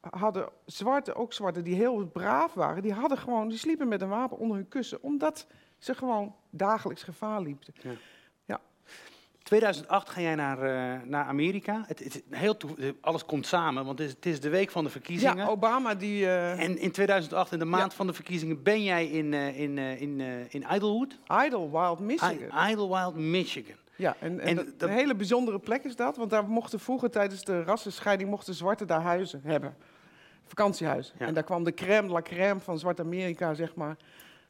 hadden 0.01 0.49
zwarte, 0.65 1.15
ook 1.15 1.33
zwarte 1.33 1.63
die 1.63 1.75
heel 1.75 2.07
braaf 2.07 2.55
waren, 2.55 2.83
die, 2.83 2.93
hadden 2.93 3.19
gewoon, 3.19 3.49
die 3.49 3.59
sliepen 3.59 3.89
met 3.89 4.03
een 4.03 4.09
wapen 4.09 4.39
onder 4.39 4.57
hun 4.57 4.69
kussen. 4.69 5.03
Omdat 5.03 5.47
ze 5.79 5.95
gewoon 5.95 6.35
dagelijks 6.51 7.03
gevaar 7.03 7.41
liepen. 7.41 7.75
Ja. 7.83 7.91
Ja. 9.51 9.57
2008 9.57 10.09
ga 10.11 10.21
jij 10.21 10.35
naar, 10.35 10.63
eh, 10.63 11.01
naar 11.09 11.25
Amerika. 11.25 11.85
Het, 11.87 11.99
het, 12.05 12.15
is 12.15 12.21
heel 12.39 12.57
alles 13.01 13.25
komt 13.25 13.47
samen, 13.47 13.85
want 13.85 13.99
het 13.99 14.09
is, 14.09 14.15
het 14.15 14.27
is 14.27 14.41
de 14.41 14.49
week 14.49 14.71
van 14.71 14.85
de 14.85 14.91
verkiezingen. 14.91 15.37
Ja, 15.37 15.47
Obama 15.47 15.95
die... 15.95 16.25
eh, 16.27 16.63
En 16.65 16.79
in 16.79 16.91
2008, 16.93 17.53
in 17.53 17.59
de 17.59 17.65
maand 17.65 17.91
Ja. 17.91 17.97
van 17.97 18.07
de 18.07 18.13
verkiezingen, 18.13 18.63
ben 18.63 18.83
jij 18.85 19.07
in, 19.07 19.35
eh, 19.35 19.61
in, 19.61 19.79
in, 19.79 20.21
in 20.49 20.65
Idlewood, 20.75 21.19
Idlewild, 21.45 21.99
Michigan. 22.01 22.69
I- 22.69 22.71
Idlewild, 22.73 23.15
Michigan. 23.15 23.77
Ja, 23.97 24.17
en, 24.21 24.41
en, 24.41 24.47
En 24.47 24.57
dat- 24.57 24.67
dat- 24.77 24.89
een 24.89 24.95
hele 24.95 25.15
bijzondere 25.15 25.59
plek 25.59 25.85
is 25.85 25.97
dat, 25.97 26.17
want 26.17 26.31
daar 26.31 26.49
mochten 26.49 26.81
vroeger 26.81 27.11
tijdens 27.11 27.45
de 27.45 27.63
rassenscheiding 27.63 28.31
mochten 28.31 28.55
zwarten 28.55 28.87
daar 28.87 29.03
huizen 29.03 29.41
hebben. 29.45 29.77
Vakantiehuizen. 30.47 31.15
Ja. 31.19 31.27
En 31.27 31.35
daar 31.35 31.43
kwam 31.43 31.65
de 31.65 31.75
crème 31.75 32.09
la 32.09 32.23
crème 32.23 32.61
van 32.61 32.79
Zwart-Amerika, 32.79 33.55
zeg 33.55 33.75
maar. 33.75 33.97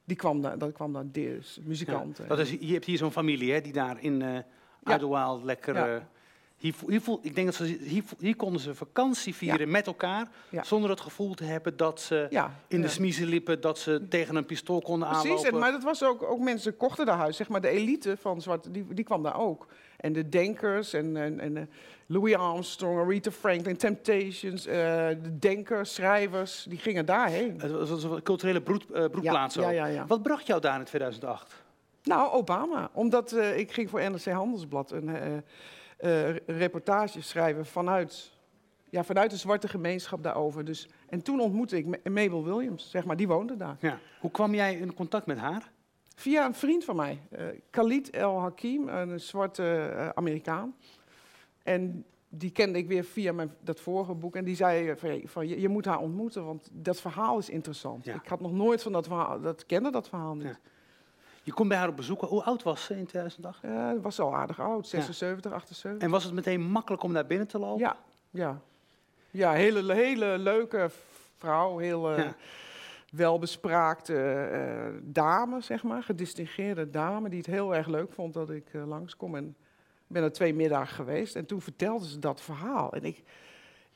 Die 0.05 0.17
kwam 0.17 0.41
daar, 0.43 0.59
dat 0.59 0.73
kwam 0.73 0.93
daar 0.93 1.05
dus, 1.13 1.59
muzikanten. 1.63 2.29
dat 2.29 2.39
is, 2.39 2.51
je 2.61 2.73
hebt 2.73 2.85
hier 2.85 2.99
zo'n 2.99 3.13
familie 3.13 3.53
hè, 3.53 3.61
die 3.61 3.73
daar 3.73 3.97
in 4.01 4.45
lekker... 5.45 5.77
Eh, 5.77 6.01
hier, 6.59 6.75
hier, 6.89 7.01
voel- 7.01 7.19
ik 7.23 7.35
denk 7.35 7.47
dat 7.47 7.55
ze, 7.57 7.65
hier, 7.65 8.03
hier 8.19 8.37
konden 8.37 8.61
ze 8.61 8.75
vakantie 8.75 9.35
vieren 9.35 9.71
met 9.71 9.87
elkaar, 9.87 10.29
Ja. 10.49 10.63
zonder 10.65 10.91
het 10.91 11.01
gevoel 11.01 11.35
te 11.35 11.45
hebben 11.45 11.77
dat 11.77 12.01
ze 12.01 12.27
ja, 12.31 12.55
in 12.67 12.81
de 12.83 12.89
smiezen 12.89 13.27
liepen, 13.27 13.61
dat 13.61 13.79
ze 13.79 14.07
tegen 14.09 14.37
een 14.37 14.45
pistool 14.47 14.81
konden 14.81 15.09
Precies, 15.09 15.31
aanlopen. 15.31 15.51
en, 15.53 15.59
maar 15.59 15.73
dat 15.73 15.83
was 15.83 16.03
ook, 16.05 16.23
ook 16.23 16.39
mensen 16.41 16.77
kochten 16.77 17.07
daar 17.07 17.17
huis. 17.17 17.37
Zeg 17.37 17.49
maar 17.49 17.61
de 17.61 17.69
elite 17.69 18.17
van 18.21 18.43
zwart, 18.43 18.75
die, 18.75 18.87
die 18.95 19.05
kwam 19.05 19.23
daar 19.23 19.39
ook. 19.41 19.67
En 19.97 20.13
de 20.13 20.29
denkers 20.29 20.93
en, 20.93 21.17
en, 21.17 21.41
en 21.41 21.57
eh, 21.57 21.63
Louis 22.07 22.35
Armstrong, 22.35 22.99
Aretha 23.01 23.31
Franklin, 23.31 23.77
Temptations, 23.77 24.67
eh, 24.67 24.75
de 25.23 25.39
denkers, 25.39 25.95
schrijvers, 25.95 26.67
die 26.69 26.79
gingen 26.79 27.07
daarheen. 27.07 27.61
Het 27.61 27.89
was 27.89 28.03
een 28.05 28.23
culturele 28.23 28.61
broed, 28.63 28.87
broedplaats 29.11 29.59
ook. 29.59 29.73
Wat 30.07 30.23
bracht 30.23 30.47
jou 30.47 30.61
daar 30.61 30.79
in 30.79 30.85
2008? 30.85 31.67
Nou, 32.09 32.33
Obama. 32.33 32.91
Omdat 32.93 33.33
eh, 33.33 33.59
ik 33.59 33.73
ging 33.73 33.91
voor 33.91 34.11
NRC 34.11 34.25
Handelsblad 34.25 34.91
een 34.91 35.09
eh, 35.09 35.37
eh, 36.29 36.37
reportage 36.47 37.23
schrijven 37.23 37.67
vanuit, 37.67 38.33
ja, 38.91 39.05
vanuit 39.05 39.31
de 39.31 39.37
zwarte 39.37 39.69
gemeenschap 39.69 40.23
daarover. 40.23 40.65
Dus, 40.65 40.89
en 41.09 41.23
toen 41.23 41.41
ontmoette 41.41 41.77
ik 41.77 41.87
Ma- 41.87 42.11
Mabel 42.11 42.45
Williams, 42.45 42.91
zeg 42.91 43.05
maar, 43.05 43.17
die 43.17 43.29
woonde 43.29 43.57
daar. 43.57 43.77
Ja. 43.81 43.99
Hoe 44.21 44.31
kwam 44.31 44.55
jij 44.55 44.75
in 44.75 44.95
contact 44.95 45.27
met 45.27 45.39
haar? 45.39 45.71
Via 46.15 46.47
een 46.47 46.55
vriend 46.55 46.85
van 46.85 46.97
mij, 46.97 47.21
Khalid 47.71 48.11
El 48.11 48.41
Hakim, 48.41 48.89
een 48.89 49.21
zwarte 49.21 50.13
Amerikaan. 50.15 50.75
En 51.63 52.05
die 52.29 52.51
kende 52.51 52.79
ik 52.79 52.87
weer 52.89 53.05
via 53.05 53.33
mijn, 53.33 53.51
dat 53.61 53.81
vorige 53.81 54.15
boek. 54.15 54.37
En 54.37 54.45
die 54.45 54.57
zei 54.57 54.97
van, 54.97 55.21
van 55.25 55.49
je, 55.49 55.61
je 55.61 55.69
moet 55.69 55.85
haar 55.85 55.99
ontmoeten, 55.99 56.45
want 56.45 56.69
dat 56.73 57.01
verhaal 57.01 57.39
is 57.39 57.49
interessant. 57.51 58.05
Ja. 58.05 58.15
Ik 58.15 58.29
had 58.29 58.41
nog 58.41 58.53
nooit 58.53 58.83
van 58.83 58.93
dat 58.93 59.07
verhaal, 59.07 59.41
dat 59.41 59.67
kende 59.67 59.91
dat 59.91 60.09
verhaal 60.09 60.35
niet. 60.35 60.47
Ja. 60.47 60.59
Je 61.49 61.55
kon 61.55 61.69
bij 61.69 61.77
haar 61.79 61.89
op 61.89 61.97
bezoek. 61.97 62.21
Hoe 62.21 62.43
oud 62.43 62.63
was 62.63 62.85
ze 62.85 62.97
in 62.97 63.07
2008? 63.07 63.65
Eh, 63.65 63.91
was 64.03 64.21
al 64.21 64.35
aardig 64.35 64.61
oud, 64.61 64.87
76, 64.89 65.53
78. 65.53 66.03
En 66.03 66.11
was 66.11 66.25
het 66.25 66.33
meteen 66.33 66.61
makkelijk 66.63 67.03
om 67.03 67.13
naar 67.13 67.27
binnen 67.27 67.47
te 67.47 67.59
lopen? 67.59 67.81
Ja, 67.81 67.97
ja. 68.31 68.61
Ja, 69.31 69.53
hele, 69.53 69.95
hele 69.95 70.39
leuke 70.39 70.91
vrouw, 71.39 71.79
heel 71.79 72.11
eh, 72.13 72.19
Ja. 72.25 72.35
welbespraakte 73.11 74.15
eh, 74.53 75.01
dame, 75.03 75.61
zeg 75.61 75.83
maar. 75.83 76.03
Gedistingeerde 76.03 76.91
dame, 76.91 77.29
die 77.29 77.39
het 77.39 77.47
heel 77.47 77.75
erg 77.75 77.87
leuk 77.87 78.13
vond 78.13 78.35
dat 78.35 78.51
ik 78.51 78.69
eh, 78.75 78.87
langskom. 78.87 79.35
En 79.35 79.47
ik 80.09 80.15
ben 80.15 80.23
er 80.23 80.33
twee 80.33 80.55
middagen 80.55 80.95
geweest 80.95 81.37
en 81.37 81.47
toen 81.47 81.61
vertelde 81.61 82.07
ze 82.09 82.19
dat 82.19 82.41
verhaal. 82.41 82.93
En 82.93 83.05
ik, 83.05 83.23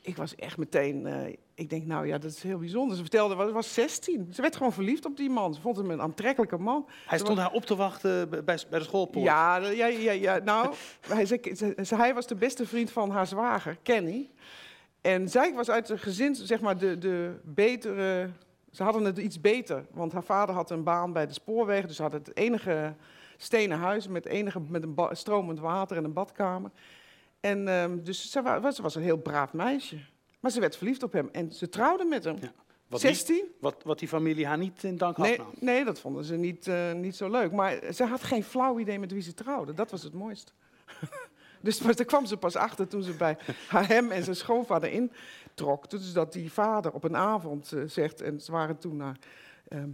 ik 0.05 0.17
was 0.17 0.35
echt 0.35 0.57
meteen, 0.57 1.05
eh, 1.07 1.33
ik 1.53 1.69
denk 1.69 1.85
nou 1.85 2.07
ja, 2.07 2.17
dat 2.17 2.31
is 2.31 2.43
heel 2.43 2.57
bijzonder. 2.57 2.95
Ze 2.95 3.01
vertelde, 3.01 3.45
ze 3.47 3.51
was 3.51 3.73
16. 3.73 4.27
Ze 4.33 4.41
werd 4.41 4.55
gewoon 4.55 4.73
verliefd 4.73 5.05
op 5.05 5.17
die 5.17 5.29
man. 5.29 5.53
Ze 5.53 5.61
vond 5.61 5.77
hem 5.77 5.91
een 5.91 6.01
aantrekkelijke 6.01 6.57
man. 6.57 6.85
Hij 7.07 7.17
stond 7.17 7.37
haar 7.37 7.51
op 7.51 7.65
te 7.65 7.75
wachten 7.75 8.29
bij, 8.29 8.43
bij 8.43 8.79
de 8.79 8.85
schoolpoort. 8.85 9.25
Ja, 9.25 9.57
ja, 9.57 9.85
ja, 9.85 10.11
ja. 10.11 10.37
nou, 10.43 10.73
hij, 11.07 11.25
ze- 11.25 11.73
ze- 11.83 11.95
hij 11.95 12.13
was 12.13 12.27
de 12.27 12.35
beste 12.35 12.67
vriend 12.67 12.91
van 12.91 13.09
haar 13.09 13.27
zwager, 13.27 13.77
Kenny. 13.83 14.29
En 15.01 15.29
zij 15.29 15.53
was 15.53 15.69
uit 15.69 15.89
een 15.89 15.99
gezin, 15.99 16.35
zeg 16.35 16.61
maar, 16.61 16.77
de, 16.77 16.97
de 16.97 17.39
betere... 17.43 18.29
Ze 18.71 18.83
hadden 18.83 19.03
het 19.03 19.17
iets 19.17 19.41
beter, 19.41 19.85
want 19.91 20.11
haar 20.13 20.23
vader 20.23 20.55
had 20.55 20.69
een 20.71 20.83
baan 20.83 21.13
bij 21.13 21.27
de 21.27 21.33
spoorwegen. 21.33 21.87
Dus 21.87 21.95
ze 21.95 22.01
hadden 22.01 22.19
het 22.23 22.37
enige 22.37 22.95
stenen 23.37 23.77
huis 23.77 24.07
met, 24.07 24.25
enige, 24.25 24.59
met 24.67 24.83
een 24.83 24.95
stromend 25.11 25.59
water 25.59 25.97
en 25.97 26.03
een 26.03 26.13
badkamer. 26.13 26.71
En 27.43 27.67
ehm, 27.67 28.03
dus 28.03 28.31
ze 28.31 28.41
wa- 28.41 28.59
was, 28.59 28.75
ze 28.75 28.81
was 28.81 28.95
een 28.95 29.01
heel 29.01 29.17
braaf 29.17 29.53
meisje. 29.53 29.97
Maar 30.39 30.51
ze 30.51 30.59
werd 30.59 30.75
verliefd 30.77 31.03
op 31.03 31.11
hem 31.13 31.29
en 31.31 31.51
ze 31.51 31.69
trouwde 31.69 32.05
met 32.05 32.23
hem. 32.23 32.37
Ja. 32.41 32.51
Wat, 32.87 33.01
die, 33.01 33.09
16? 33.13 33.45
wat, 33.59 33.75
wat 33.83 33.99
die 33.99 34.07
familie 34.07 34.45
haar 34.47 34.57
niet 34.57 34.83
in 34.83 34.97
dank 34.97 35.17
had 35.17 35.25
Nee, 35.27 35.37
nou. 35.37 35.49
nee, 35.59 35.85
dat 35.85 35.99
vonden 35.99 36.23
ze 36.23 36.35
niet, 36.35 36.67
eh, 36.67 36.93
niet 36.93 37.15
zo 37.15 37.29
leuk. 37.29 37.51
Maar 37.51 37.79
ze 37.93 38.03
had 38.05 38.23
geen 38.23 38.43
flauw 38.43 38.79
idee 38.79 38.99
met 38.99 39.11
wie 39.11 39.21
ze 39.21 39.33
trouwde. 39.33 39.73
Dat 39.73 39.91
was 39.91 40.03
het 40.03 40.13
mooiste. 40.13 40.51
dus 41.61 41.81
maar 41.81 41.95
daar 41.95 42.05
kwam 42.05 42.25
ze 42.25 42.37
pas 42.37 42.55
achter 42.55 42.87
toen 42.87 43.03
ze 43.03 43.11
bij 43.13 43.37
haar 43.67 43.87
hem 43.87 44.11
en 44.11 44.23
zijn 44.23 44.35
schoonvader 44.35 44.89
introk. 44.91 45.89
Dus 45.89 46.13
dat 46.13 46.33
die 46.33 46.51
vader 46.51 46.91
op 46.91 47.03
een 47.03 47.17
avond 47.17 47.71
eh, 47.71 47.81
zegt, 47.85 48.21
en 48.21 48.39
ze 48.41 48.51
waren 48.51 48.77
toen 48.77 48.95
naar, 48.97 49.17
ehm, 49.67 49.89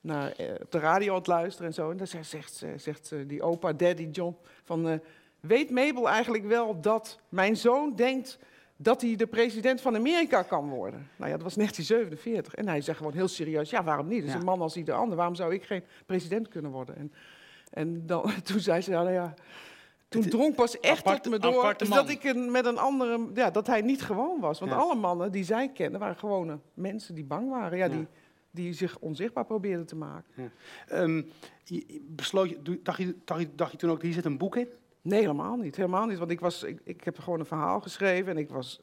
naar 0.00 0.32
eh, 0.32 0.54
op 0.62 0.70
de 0.70 0.78
radio 0.78 1.10
aan 1.12 1.18
het 1.18 1.26
luisteren 1.26 1.66
en 1.68 1.74
zo. 1.74 1.90
En 1.90 1.96
dan 1.96 2.06
zegt, 2.06 2.28
zegt, 2.28 2.54
ze- 2.54 2.74
zegt 2.76 3.06
ze 3.06 3.26
die 3.26 3.42
opa, 3.42 3.72
daddy 3.72 4.08
John, 4.12 4.36
van... 4.64 5.00
weet 5.42 5.70
Mabel 5.70 6.08
eigenlijk 6.08 6.44
wel 6.46 6.80
dat 6.80 7.18
mijn 7.28 7.56
zoon 7.56 7.94
denkt 7.96 8.38
dat 8.76 9.00
hij 9.00 9.16
de 9.16 9.26
president 9.26 9.80
van 9.80 9.96
Amerika 9.96 10.42
kan 10.42 10.68
worden. 10.68 11.08
Nou 11.16 11.30
ja, 11.30 11.36
dat 11.36 11.42
was 11.44 11.54
1947. 11.54 12.54
En 12.54 12.68
hij 12.68 12.80
zegt 12.80 12.98
gewoon 12.98 13.12
heel 13.12 13.28
serieus, 13.28 13.70
ja, 13.70 13.84
waarom 13.84 14.08
niet? 14.08 14.22
Dus 14.22 14.32
Ja. 14.32 14.38
een 14.38 14.44
man 14.44 14.60
als 14.60 14.76
ieder 14.76 14.94
ander, 14.94 15.16
waarom 15.16 15.34
zou 15.34 15.54
ik 15.54 15.64
geen 15.64 15.82
president 16.06 16.48
kunnen 16.48 16.70
worden? 16.70 16.96
En, 16.96 17.12
en 17.70 18.06
dan, 18.06 18.30
toen 18.42 18.60
zei 18.60 18.80
ze, 18.80 18.90
ja, 18.90 19.02
nou 19.02 19.14
ja, 19.14 19.34
toen 20.08 20.22
drong 20.28 20.54
pas 20.54 20.80
echt 20.80 20.98
aparte- 21.06 21.28
me 21.30 21.38
door 21.38 21.74
dat, 21.88 22.08
ik 22.08 22.24
een, 22.24 22.50
met 22.50 22.64
een 22.66 22.78
andere, 22.78 23.30
ja, 23.34 23.50
dat 23.50 23.66
hij 23.66 23.80
niet 23.80 24.02
gewoon 24.02 24.40
was. 24.40 24.58
Want 24.58 24.70
Ja. 24.72 24.78
alle 24.78 24.94
mannen 24.94 25.32
die 25.32 25.44
zij 25.44 25.68
kende 25.68 25.98
waren 25.98 26.16
gewone 26.16 26.58
mensen 26.74 27.14
die 27.14 27.24
bang 27.24 27.50
waren. 27.50 27.78
Ja, 27.78 27.84
Ja. 27.84 27.90
Die, 27.96 28.06
die 28.50 28.72
zich 28.72 28.98
onzichtbaar 28.98 29.44
probeerden 29.44 29.86
te 29.86 29.96
maken. 29.96 30.52
Ehm, 30.88 31.16
je- 31.64 31.84
je 31.86 32.00
besloot 32.08 32.54
dacht, 32.82 32.98
je, 32.98 33.14
dacht, 33.24 33.40
je, 33.40 33.48
dacht 33.54 33.70
je 33.72 33.76
toen 33.78 33.90
ook, 33.90 34.02
hier 34.02 34.12
zit 34.12 34.24
een 34.24 34.38
boek 34.38 34.56
in? 34.56 34.68
Nee, 35.02 35.20
helemaal 35.20 35.56
niet. 35.56 35.76
Helemaal 35.76 36.06
niet. 36.06 36.18
Want 36.18 36.30
ik, 36.30 36.40
was, 36.40 36.62
ik, 36.62 37.04
heb 37.04 37.18
gewoon 37.18 37.40
een 37.40 37.46
verhaal 37.46 37.80
geschreven 37.80 38.32
en 38.32 38.38
ik 38.38 38.48
was 38.48 38.80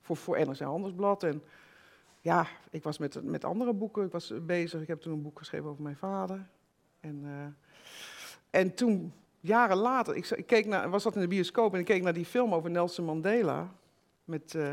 voor, 0.00 0.16
voor 0.16 0.46
NRC 0.46 0.58
Handelsblad. 0.58 1.22
En 1.22 1.42
ja, 2.20 2.46
ik 2.70 2.82
was 2.82 2.98
met, 2.98 3.24
met 3.24 3.44
andere 3.44 3.72
boeken 3.72 4.04
ik 4.04 4.12
was 4.12 4.32
bezig. 4.42 4.80
Ik 4.80 4.88
heb 4.88 5.00
toen 5.00 5.12
een 5.12 5.22
boek 5.22 5.38
geschreven 5.38 5.68
over 5.68 5.82
mijn 5.82 5.96
vader. 5.96 6.46
En, 7.00 7.20
eh, 7.24 8.60
en 8.60 8.74
toen, 8.74 9.12
jaren 9.40 9.76
later, 9.76 10.16
ik 10.16 10.46
keek 10.46 10.66
naar, 10.66 10.90
was 10.90 11.02
dat 11.02 11.14
in 11.14 11.20
de 11.20 11.28
bioscoop 11.28 11.72
en 11.74 11.78
ik 11.80 11.84
keek 11.84 12.02
naar 12.02 12.12
die 12.12 12.24
film 12.24 12.54
over 12.54 12.70
Nelson 12.70 13.04
Mandela. 13.04 13.72
Met, 14.24 14.54
eh, 14.54 14.70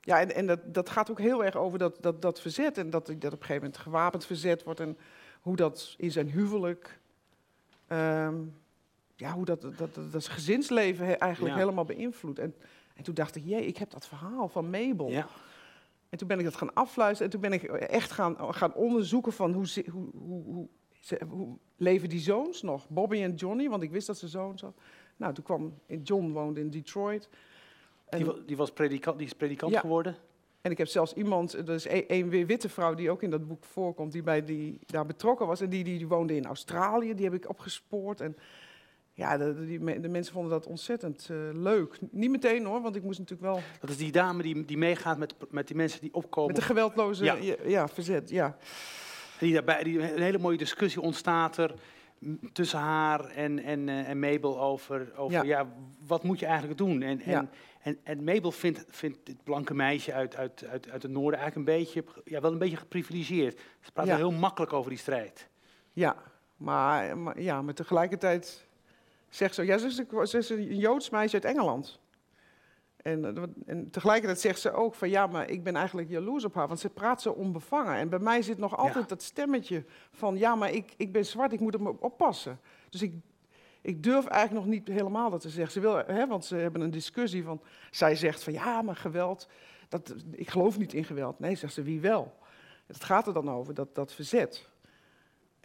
ja, 0.00 0.20
en, 0.20 0.34
en 0.34 0.46
dat, 0.46 0.74
dat 0.74 0.90
gaat 0.90 1.10
ook 1.10 1.18
heel 1.18 1.44
erg 1.44 1.56
over 1.56 1.78
dat, 1.78 1.96
dat, 2.00 2.22
dat 2.22 2.40
verzet. 2.40 2.78
En 2.78 2.90
dat, 2.90 3.06
dat 3.06 3.14
op 3.16 3.22
een 3.22 3.30
gegeven 3.30 3.54
moment 3.54 3.78
gewapend 3.78 4.26
verzet 4.26 4.64
wordt. 4.64 4.80
En 4.80 4.98
hoe 5.40 5.56
dat 5.56 5.94
in 5.98 6.10
zijn 6.10 6.30
huwelijk. 6.30 7.00
ehm, 7.86 8.34
ja, 9.18 9.32
hoe 9.32 9.44
dat, 9.44 9.60
dat, 9.60 9.78
dat, 9.78 10.12
dat 10.12 10.26
gezinsleven 10.28 11.06
he- 11.06 11.12
eigenlijk 11.12 11.54
Ja. 11.54 11.60
helemaal 11.60 11.84
beïnvloedt. 11.84 12.38
En, 12.38 12.54
en 12.94 13.02
toen 13.02 13.14
dacht 13.14 13.36
ik, 13.36 13.44
jee, 13.44 13.66
ik 13.66 13.76
heb 13.76 13.90
dat 13.90 14.06
verhaal 14.06 14.48
van 14.48 14.70
Mabel. 14.70 15.08
Ja. 15.10 15.26
En 16.08 16.18
toen 16.18 16.28
ben 16.28 16.38
ik 16.38 16.44
dat 16.44 16.56
gaan 16.56 16.74
afluisteren. 16.74 17.24
En 17.24 17.30
toen 17.40 17.50
ben 17.50 17.52
ik 17.52 17.62
echt 17.80 18.10
gaan, 18.10 18.54
gaan 18.54 18.74
onderzoeken 18.74 19.32
van 19.32 19.52
hoe, 19.52 19.66
hoe, 19.90 20.08
hoe, 20.14 20.42
hoe, 20.44 20.68
ze- 21.00 21.22
hoe 21.28 21.56
leven 21.76 22.08
die 22.08 22.20
zoons 22.20 22.62
nog? 22.62 22.88
Bobby 22.88 23.22
en 23.22 23.34
Johnny, 23.34 23.68
want 23.68 23.82
ik 23.82 23.90
wist 23.90 24.06
dat 24.06 24.18
ze 24.18 24.28
zoons 24.28 24.60
hadden. 24.62 24.80
Nou, 25.16 25.34
toen 25.34 25.44
kwam, 25.44 25.74
John 26.02 26.30
woonde 26.30 26.60
in 26.60 26.70
Detroit. 26.70 27.28
En, 28.08 28.18
Die, 28.18 28.26
wa- 28.26 28.36
die, 28.46 28.56
was 28.56 28.72
predikant, 28.72 29.18
die 29.18 29.26
is 29.26 29.32
predikant 29.32 29.72
Ja. 29.72 29.80
geworden. 29.80 30.16
en 30.60 30.70
ik 30.70 30.78
heb 30.78 30.86
zelfs 30.86 31.12
iemand, 31.14 31.52
er 31.52 31.68
is 31.70 31.88
een, 31.88 32.04
een 32.06 32.28
weer 32.28 32.46
witte 32.46 32.68
vrouw 32.68 32.94
die 32.94 33.10
ook 33.10 33.22
in 33.22 33.30
dat 33.30 33.46
boek 33.48 33.64
voorkomt, 33.64 34.12
die 34.12 34.22
bij 34.22 34.44
die, 34.44 34.78
daar 34.86 35.06
betrokken 35.06 35.46
was. 35.46 35.60
En 35.60 35.68
die, 35.68 35.84
die, 35.84 35.98
die 35.98 36.08
woonde 36.08 36.34
in 36.36 36.44
Australië, 36.46 37.14
die 37.14 37.24
heb 37.24 37.34
ik 37.34 37.48
opgespoord. 37.48 38.20
En 38.20 38.36
ja, 39.18 39.36
de, 39.36 39.66
die, 39.66 40.00
de 40.00 40.08
mensen 40.08 40.32
vonden 40.32 40.50
dat 40.50 40.66
ontzettend 40.66 41.28
eh, 41.30 41.36
leuk. 41.52 41.98
Niet 42.10 42.30
meteen 42.30 42.64
hoor, 42.64 42.82
want 42.82 42.96
ik 42.96 43.02
moest 43.02 43.18
natuurlijk 43.18 43.48
wel 43.52 43.60
Dat 43.80 43.90
is 43.90 43.96
die 43.96 44.12
dame 44.12 44.42
die, 44.42 44.64
die 44.64 44.78
meegaat 44.78 45.18
met, 45.18 45.34
met 45.50 45.66
die 45.66 45.76
mensen 45.76 46.00
die 46.00 46.14
opkomen. 46.14 46.46
met 46.52 46.56
de 46.60 46.66
geweldloze 46.66 47.24
Ja. 47.24 47.34
ja. 47.34 47.54
Ja, 47.64 47.88
verzet. 47.88 48.30
Ja. 48.30 48.56
Die 49.38 49.52
daarbij, 49.52 49.82
die, 49.82 50.12
een 50.14 50.22
hele 50.22 50.38
mooie 50.38 50.56
discussie 50.56 51.00
ontstaat 51.02 51.56
er 51.56 51.74
tussen 52.52 52.78
haar 52.78 53.24
en, 53.24 53.58
en, 53.58 53.88
eh, 53.88 54.08
en 54.08 54.18
Mabel 54.18 54.60
over, 54.60 55.12
over 55.16 55.32
ja. 55.36 55.42
Ja. 55.42 55.68
wat 56.06 56.22
moet 56.22 56.38
je 56.38 56.46
eigenlijk 56.46 56.78
doen? 56.78 57.02
En, 57.02 57.20
en, 57.20 57.30
Ja. 57.30 57.48
en, 57.82 57.98
en 58.02 58.24
Mabel 58.24 58.50
vindt, 58.52 58.84
vindt 58.88 59.18
dit 59.22 59.44
blanke 59.44 59.74
meisje 59.74 60.12
uit, 60.12 60.36
uit, 60.36 60.64
uit, 60.70 60.90
uit 60.90 61.02
het 61.02 61.12
noorden 61.12 61.40
eigenlijk 61.40 61.68
een 61.70 61.76
beetje, 61.78 62.04
ja, 62.24 62.40
wel 62.40 62.52
een 62.52 62.58
beetje 62.58 62.76
geprivilegeerd. 62.76 63.60
Ze 63.80 63.92
praat 63.92 64.06
Ja. 64.06 64.16
heel 64.16 64.30
makkelijk 64.32 64.72
over 64.72 64.90
die 64.90 64.98
strijd. 64.98 65.48
Ja, 65.92 66.16
maar, 66.56 67.18
maar, 67.18 67.40
ja, 67.40 67.62
maar 67.62 67.74
tegelijkertijd 67.74 68.66
zegt 69.28 69.54
ze, 69.54 69.64
ja, 69.64 69.78
ze 69.78 69.86
is, 69.86 70.30
ze 70.30 70.38
is 70.38 70.50
een 70.50 70.76
Joods 70.76 71.10
meisje 71.10 71.34
uit 71.34 71.44
Engeland. 71.44 72.00
En, 72.96 73.36
eh, 73.36 73.42
en 73.66 73.90
tegelijkertijd 73.90 74.40
zegt 74.40 74.60
ze 74.60 74.72
ook 74.72 74.94
van 74.94 75.08
ja, 75.10 75.26
maar 75.26 75.50
ik 75.50 75.62
ben 75.62 75.76
eigenlijk 75.76 76.08
jaloers 76.08 76.44
op 76.44 76.54
haar, 76.54 76.68
want 76.68 76.80
ze 76.80 76.88
praat 76.90 77.22
zo 77.22 77.30
onbevangen. 77.30 77.94
En 77.94 78.08
bij 78.08 78.18
mij 78.18 78.42
zit 78.42 78.58
nog 78.58 78.76
altijd 78.76 79.02
Ja. 79.02 79.08
dat 79.08 79.22
stemmetje 79.22 79.84
van 80.10 80.36
ja, 80.36 80.54
maar 80.54 80.72
ik, 80.72 80.92
ik 80.96 81.12
ben 81.12 81.26
zwart, 81.26 81.52
ik 81.52 81.60
moet 81.60 81.80
me 81.80 81.88
op 81.88 82.02
oppassen. 82.02 82.60
Dus 82.88 83.02
ik, 83.02 83.14
ik 83.80 84.02
durf 84.02 84.26
eigenlijk 84.26 84.66
nog 84.66 84.74
niet 84.74 84.88
helemaal 84.88 85.30
dat 85.30 85.40
te 85.40 85.48
zeggen. 85.48 85.72
Ze 85.72 85.80
wil, 85.80 85.96
hè, 85.96 86.26
want 86.26 86.44
ze 86.44 86.56
hebben 86.56 86.80
een 86.80 86.90
discussie 86.90 87.44
van, 87.44 87.60
zij 87.90 88.14
zegt 88.14 88.42
van 88.42 88.52
ja, 88.52 88.82
maar 88.82 88.96
geweld, 88.96 89.48
dat, 89.88 90.14
ik 90.30 90.50
geloof 90.50 90.78
niet 90.78 90.92
in 90.92 91.04
geweld. 91.04 91.38
Nee, 91.38 91.54
zegt 91.54 91.72
ze, 91.72 91.82
wie 91.82 92.00
wel? 92.00 92.36
Het 92.86 93.04
gaat 93.04 93.26
er 93.26 93.32
dan 93.32 93.50
over, 93.50 93.74
dat, 93.74 93.94
dat 93.94 94.12
verzet. 94.12 94.68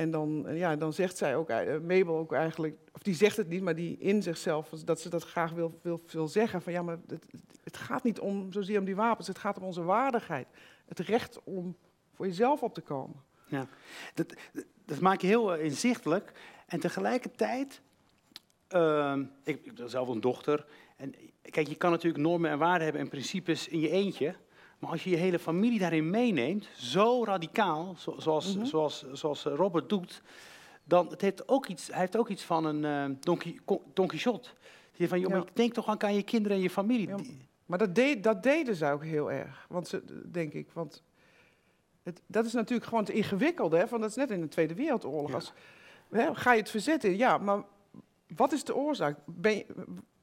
En 0.03 0.11
dan, 0.11 0.45
ja, 0.51 0.75
dan 0.75 0.93
zegt 0.93 1.17
zij 1.17 1.35
ook, 1.35 1.49
eh, 1.49 1.79
Mabel 1.79 2.17
ook 2.17 2.33
eigenlijk, 2.33 2.77
of 2.93 3.01
die 3.01 3.13
zegt 3.13 3.37
het 3.37 3.49
niet, 3.49 3.61
maar 3.61 3.75
die 3.75 3.97
in 3.97 4.23
zichzelf, 4.23 4.69
dat 4.69 5.01
ze 5.01 5.09
dat 5.09 5.23
graag 5.23 5.51
wil, 5.51 5.79
wil, 5.81 6.01
wil 6.07 6.27
zeggen. 6.27 6.61
Van 6.61 6.73
ja, 6.73 6.81
maar 6.81 6.97
het, 7.07 7.25
het 7.63 7.77
gaat 7.77 8.03
niet 8.03 8.19
om 8.19 8.51
zozeer 8.51 8.79
om 8.79 8.85
die 8.85 8.95
wapens, 8.95 9.27
het 9.27 9.37
gaat 9.37 9.57
om 9.57 9.63
onze 9.63 9.83
waardigheid. 9.83 10.47
Het 10.85 10.99
recht 10.99 11.39
om 11.43 11.75
voor 12.13 12.25
jezelf 12.25 12.63
op 12.63 12.73
te 12.73 12.81
komen. 12.81 13.21
Ja, 13.45 13.67
dat, 14.13 14.33
dat 14.85 14.99
maak 14.99 15.21
je 15.21 15.27
heel 15.27 15.53
eh, 15.53 15.63
inzichtelijk. 15.63 16.31
En 16.67 16.79
tegelijkertijd, 16.79 17.81
ik, 19.43 19.65
ik 19.65 19.75
ben 19.75 19.89
zelf 19.89 20.07
een 20.07 20.21
dochter. 20.21 20.65
En 20.95 21.15
kijk, 21.41 21.67
je 21.67 21.75
kan 21.75 21.91
natuurlijk 21.91 22.23
normen 22.23 22.51
en 22.51 22.57
waarden 22.57 22.83
hebben 22.83 23.01
en 23.01 23.09
principes 23.09 23.67
in 23.67 23.79
je 23.79 23.89
eentje. 23.89 24.35
Maar 24.83 24.91
als 24.91 25.03
je 25.03 25.09
je 25.09 25.15
hele 25.15 25.39
familie 25.39 25.79
daarin 25.79 26.09
meeneemt, 26.09 26.67
zo 26.75 27.23
radicaal, 27.23 27.95
zoals, 28.17 28.55
mm 28.55 28.65
zoals, 28.65 29.05
zoals 29.11 29.45
eh, 29.45 29.53
Robert 29.55 29.89
doet, 29.89 30.21
dan 30.83 31.07
het 31.09 31.21
heeft 31.21 31.47
ook 31.47 31.67
iets, 31.67 31.87
hij 31.87 31.99
heeft 31.99 32.17
ook 32.17 32.29
iets 32.29 32.43
van 32.43 32.65
een 32.65 33.11
uh, 33.11 33.15
Don, 33.93 34.07
Quixote. 34.07 34.49
Je 34.93 35.07
van, 35.07 35.19
joh, 35.19 35.31
ja. 35.31 35.43
denk 35.53 35.73
toch 35.73 35.97
aan 35.97 36.15
je 36.15 36.23
kinderen 36.23 36.57
en 36.57 36.63
je 36.63 36.69
familie. 36.69 37.07
Ja, 37.07 37.17
maar 37.65 37.77
dat, 37.77 37.95
deed, 37.95 38.23
dat 38.23 38.43
deden 38.43 38.75
ze 38.75 38.85
ook 38.85 39.03
heel 39.03 39.31
erg, 39.31 39.65
want 39.69 39.87
ze, 39.87 40.03
denk 40.31 40.53
ik. 40.53 40.67
Want 40.73 41.03
het, 42.03 42.21
dat 42.25 42.45
is 42.45 42.53
natuurlijk 42.53 42.89
gewoon 42.89 43.05
te 43.05 43.13
ingewikkeld, 43.13 43.71
hè? 43.71 43.87
Want 43.87 44.01
dat 44.01 44.09
is 44.09 44.15
net 44.15 44.31
in 44.31 44.41
de 44.41 44.47
Tweede 44.47 44.73
Wereldoorlog. 44.73 45.29
Ja. 45.29 45.35
Als, 45.35 45.53
hè, 46.09 46.35
ga 46.35 46.53
je 46.53 46.59
het 46.59 46.69
verzetten? 46.69 47.17
Ja, 47.17 47.37
maar 47.37 47.63
wat 48.35 48.51
is 48.51 48.63
de 48.63 48.75
oorzaak? 48.75 49.17
Ben 49.25 49.55
je, 49.55 49.65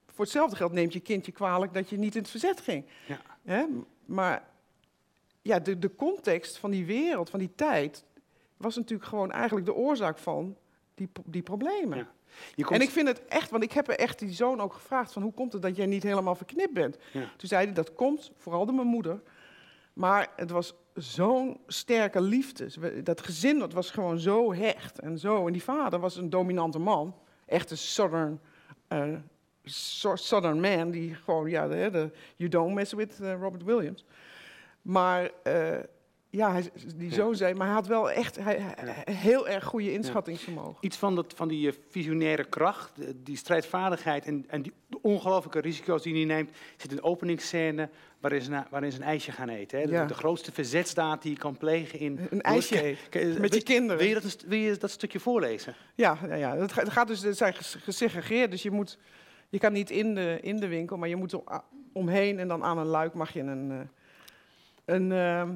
voor 0.07 0.25
hetzelfde 0.25 0.57
geld 0.57 0.73
neemt 0.73 0.93
je 0.93 1.01
kindje 1.01 1.33
kwalijk 1.33 1.75
dat 1.75 1.89
je 1.89 1.99
niet 1.99 2.15
in 2.15 2.21
het 2.21 2.31
verzet 2.31 2.61
ging. 2.61 2.85
Ja. 3.07 3.21
Hè? 3.43 3.65
Maar 4.05 4.50
ja, 5.43 5.59
de, 5.59 5.79
de 5.79 5.95
context 5.95 6.59
van 6.59 6.71
die 6.71 6.87
wereld, 6.87 7.31
van 7.31 7.39
die 7.39 7.55
tijd, 7.55 8.05
was 8.57 8.77
natuurlijk 8.77 9.09
gewoon 9.09 9.31
eigenlijk 9.31 9.67
de 9.67 9.75
oorzaak 9.75 10.19
van 10.19 10.57
die, 10.95 11.09
die 11.25 11.43
problemen. 11.43 11.99
Ja. 11.99 12.69
En 12.69 12.81
ik 12.81 12.91
vind 12.91 13.09
het 13.09 13.25
echt, 13.27 13.51
want 13.51 13.63
ik 13.63 13.73
heb 13.73 13.89
er 13.89 13.99
echt 13.99 14.19
die 14.19 14.33
zoon 14.33 14.61
ook 14.61 14.73
gevraagd 14.73 15.13
van 15.13 15.23
hoe 15.23 15.33
komt 15.33 15.53
het 15.53 15.63
dat 15.63 15.77
jij 15.77 15.87
niet 15.87 16.03
helemaal 16.03 16.35
verknipt 16.35 16.73
bent? 16.73 16.97
Ja. 17.13 17.31
Toen 17.37 17.49
zei 17.49 17.65
hij 17.65 17.75
dat 17.75 17.95
komt 17.95 18.33
vooral 18.37 18.67
door 18.67 18.75
mijn 18.75 18.87
moeder, 18.87 19.23
maar 19.93 20.33
het 20.37 20.51
was 20.51 20.75
zo'n 20.95 21.61
sterke 21.67 22.21
liefde. 22.21 23.03
Dat 23.03 23.21
gezin 23.21 23.59
dat 23.59 23.73
was 23.73 23.91
gewoon 23.91 24.19
zo 24.19 24.55
hecht 24.55 24.99
en 24.99 25.19
zo. 25.19 25.47
En 25.47 25.53
die 25.53 25.63
vader 25.63 26.01
was 26.01 26.17
een 26.17 26.31
dominante 26.31 26.79
man, 26.79 27.15
echt 27.47 27.71
een 27.71 27.79
southern, 27.79 28.41
uh, 28.89 29.15
southern 30.15 30.61
man, 30.61 30.91
die 30.91 31.15
gewoon, 31.15 31.51
ja, 31.51 31.69
de, 31.69 31.89
de 31.93 32.11
you 32.37 32.51
don't 32.51 32.75
mess 32.75 32.93
with 32.93 33.19
uh, 33.21 33.33
Robert 33.41 33.63
Williams. 33.63 34.05
Maar 34.83 35.31
uh, 35.45 35.79
ja, 36.31 36.53
hij, 36.53 36.71
die 36.97 37.13
zo 37.13 37.33
zei, 37.33 37.55
maar 37.55 37.67
hij 37.67 37.75
had 37.75 37.87
wel 37.87 38.11
echt 38.11 38.37
hij, 38.37 38.75
heel 39.11 39.49
erg 39.49 39.65
goede 39.65 39.93
inschattingsvermogen. 39.93 40.77
Iets 40.81 40.97
van, 40.97 41.15
dat, 41.15 41.33
van 41.37 41.49
die 41.49 41.73
visionaire 41.89 42.45
kracht, 42.45 42.93
die 43.17 43.37
strijdvaardigheid 43.37 44.25
en, 44.25 44.45
en 44.49 44.63
die 44.63 44.73
ongelooflijke 45.03 45.61
risico's 45.61 46.03
die 46.03 46.15
hij 46.15 46.25
neemt, 46.25 46.51
zit 46.77 46.93
een 46.93 47.03
openingsscène 47.03 47.89
waarin 48.21 48.43
ze, 48.43 48.63
waarin 48.71 48.93
ze 48.93 48.99
een 48.99 49.05
ijsje 49.05 49.33
gaan 49.33 49.49
eten. 49.49 49.81
Hè? 49.81 49.87
De, 49.87 50.05
de, 50.07 50.15
grootste 50.15 50.53
verzetstaat 50.53 51.23
die 51.23 51.33
je 51.33 51.39
kan 51.39 51.57
plegen 51.57 51.99
in... 51.99 52.27
Een 52.31 52.41
ijsje 52.41 52.97
met 53.39 53.55
je 53.55 53.63
kinderen. 53.63 53.99
Wil 53.99 54.09
je, 54.09 54.21
dat, 54.21 54.45
wil 54.47 54.59
je 54.59 54.77
dat 54.77 54.91
stukje 54.91 55.21
voorlezen? 55.21 55.75
Ja, 55.95 56.19
ja, 56.29 56.35
ja. 56.35 56.57
Het 56.57 56.73
gaat 56.73 57.09
dus, 57.09 57.23
het 57.23 57.37
zijn 57.37 57.55
gesegregeerd, 57.55 58.51
dus 58.51 58.63
je 58.63 58.71
moet... 58.71 58.99
Je 59.49 59.59
kan 59.59 59.73
niet 59.73 59.91
in 59.91 60.15
de, 60.15 60.39
in 60.43 60.57
de 60.57 60.69
winkel, 60.69 60.97
maar 60.97 61.09
je 61.09 61.17
moet 61.17 61.33
er 61.33 61.43
omheen 61.93 62.39
en 62.39 62.49
dan 62.49 62.65
aan 62.65 62.79
een 62.79 62.87
luik 62.87 63.15
mag 63.15 63.33
je 63.33 63.41
een 63.41 63.91
een 64.91 65.11
uh, 65.11 65.49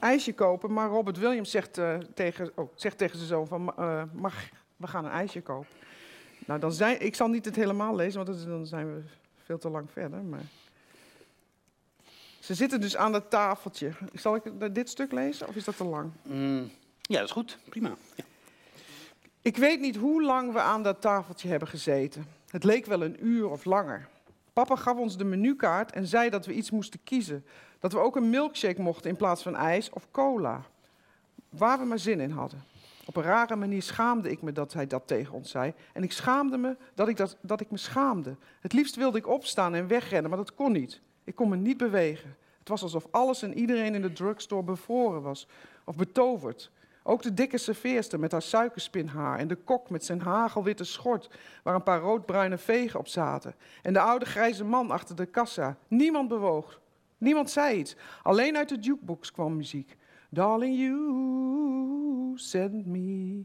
ijsje 0.00 0.34
kopen. 0.34 0.72
Maar 0.72 0.88
Robert 0.88 1.18
Williams 1.18 1.50
zegt, 1.50 1.78
uh, 1.78 1.98
tegen, 2.14 2.50
oh, 2.54 2.70
zegt 2.74 2.98
tegen 2.98 3.16
zijn 3.16 3.28
zoon 3.28 3.46
van, 3.46 3.74
uh, 3.78 4.02
mag, 4.12 4.34
we 4.76 4.86
gaan 4.86 5.04
een 5.04 5.10
ijsje 5.10 5.40
kopen. 5.40 5.68
Nou, 6.46 6.60
dan 6.60 6.72
zijn, 6.72 7.00
ik 7.00 7.14
zal 7.14 7.28
niet 7.28 7.44
het 7.44 7.56
helemaal 7.56 7.94
lezen, 7.94 8.24
want 8.24 8.46
dan 8.46 8.66
zijn 8.66 8.94
we 8.94 9.02
veel 9.44 9.58
te 9.58 9.70
lang 9.70 9.90
verder. 9.90 10.22
Maar... 10.22 10.44
Ze 12.40 12.54
zitten 12.54 12.80
dus 12.80 12.96
aan 12.96 13.12
dat 13.12 13.30
tafeltje. 13.30 13.92
Zal 14.12 14.34
ik 14.34 14.74
dit 14.74 14.88
stuk 14.88 15.12
lezen 15.12 15.48
of 15.48 15.54
is 15.54 15.64
dat 15.64 15.76
te 15.76 15.84
lang? 15.84 16.10
Mm, 16.22 16.70
ja, 17.02 17.18
dat 17.18 17.24
is 17.24 17.30
goed. 17.30 17.58
Prima. 17.68 17.96
Ja. 18.14 18.24
Ik 19.42 19.56
weet 19.56 19.80
niet 19.80 19.96
hoe 19.96 20.22
lang 20.22 20.52
we 20.52 20.60
aan 20.60 20.82
dat 20.82 21.00
tafeltje 21.00 21.48
hebben 21.48 21.68
gezeten. 21.68 22.26
Het 22.50 22.64
leek 22.64 22.86
wel 22.86 23.02
een 23.02 23.26
uur 23.26 23.48
of 23.48 23.64
langer. 23.64 24.08
Papa 24.56 24.76
gaf 24.76 24.96
ons 24.96 25.16
de 25.16 25.24
menukaart 25.24 25.92
en 25.92 26.06
zei 26.06 26.30
dat 26.30 26.46
we 26.46 26.52
iets 26.52 26.70
moesten 26.70 27.00
kiezen. 27.04 27.44
Dat 27.78 27.92
we 27.92 27.98
ook 27.98 28.16
een 28.16 28.30
milkshake 28.30 28.82
mochten 28.82 29.10
in 29.10 29.16
plaats 29.16 29.42
van 29.42 29.56
ijs 29.56 29.90
of 29.90 30.10
cola. 30.10 30.62
Waar 31.48 31.78
we 31.78 31.84
maar 31.84 31.98
zin 31.98 32.20
in 32.20 32.30
hadden. 32.30 32.64
Op 33.04 33.16
een 33.16 33.22
rare 33.22 33.56
manier 33.56 33.82
schaamde 33.82 34.30
ik 34.30 34.42
me 34.42 34.52
dat 34.52 34.72
hij 34.72 34.86
dat 34.86 35.06
tegen 35.06 35.34
ons 35.34 35.50
zei. 35.50 35.74
En 35.92 36.02
ik 36.02 36.12
schaamde 36.12 36.56
me 36.56 36.76
dat 36.94 37.08
ik, 37.08 37.16
dat, 37.16 37.36
dat 37.40 37.60
ik 37.60 37.70
me 37.70 37.76
schaamde. 37.76 38.36
Het 38.60 38.72
liefst 38.72 38.96
wilde 38.96 39.18
ik 39.18 39.28
opstaan 39.28 39.74
en 39.74 39.86
wegrennen, 39.86 40.30
maar 40.30 40.38
dat 40.38 40.54
kon 40.54 40.72
niet. 40.72 41.00
Ik 41.24 41.34
kon 41.34 41.48
me 41.48 41.56
niet 41.56 41.76
bewegen. 41.76 42.36
Het 42.58 42.68
was 42.68 42.82
alsof 42.82 43.06
alles 43.10 43.42
en 43.42 43.58
iedereen 43.58 43.94
in 43.94 44.02
de 44.02 44.12
drugstore 44.12 44.62
bevroren 44.62 45.22
was. 45.22 45.48
Of 45.84 45.96
betoverd. 45.96 46.70
Ook 47.08 47.22
de 47.22 47.34
dikke 47.34 47.58
serveerster 47.58 48.20
met 48.20 48.32
haar 48.32 48.42
suikerspinhaar 48.42 49.38
en 49.38 49.48
de 49.48 49.54
kok 49.54 49.90
met 49.90 50.04
zijn 50.04 50.20
hagelwitte 50.20 50.84
schort 50.84 51.30
waar 51.62 51.74
een 51.74 51.82
paar 51.82 52.00
roodbruine 52.00 52.58
vegen 52.58 52.98
op 52.98 53.08
zaten. 53.08 53.54
En 53.82 53.92
de 53.92 54.00
oude 54.00 54.24
grijze 54.24 54.64
man 54.64 54.90
achter 54.90 55.16
de 55.16 55.26
kassa. 55.26 55.78
Niemand 55.88 56.28
bewoog. 56.28 56.80
Niemand 57.18 57.50
zei 57.50 57.78
iets. 57.78 57.96
Alleen 58.22 58.56
uit 58.56 58.68
de 58.68 58.78
jukebox 58.80 59.32
kwam 59.32 59.56
muziek. 59.56 59.96
Darling, 60.30 60.78
you 60.78 62.32
send 62.34 62.86
me. 62.86 63.44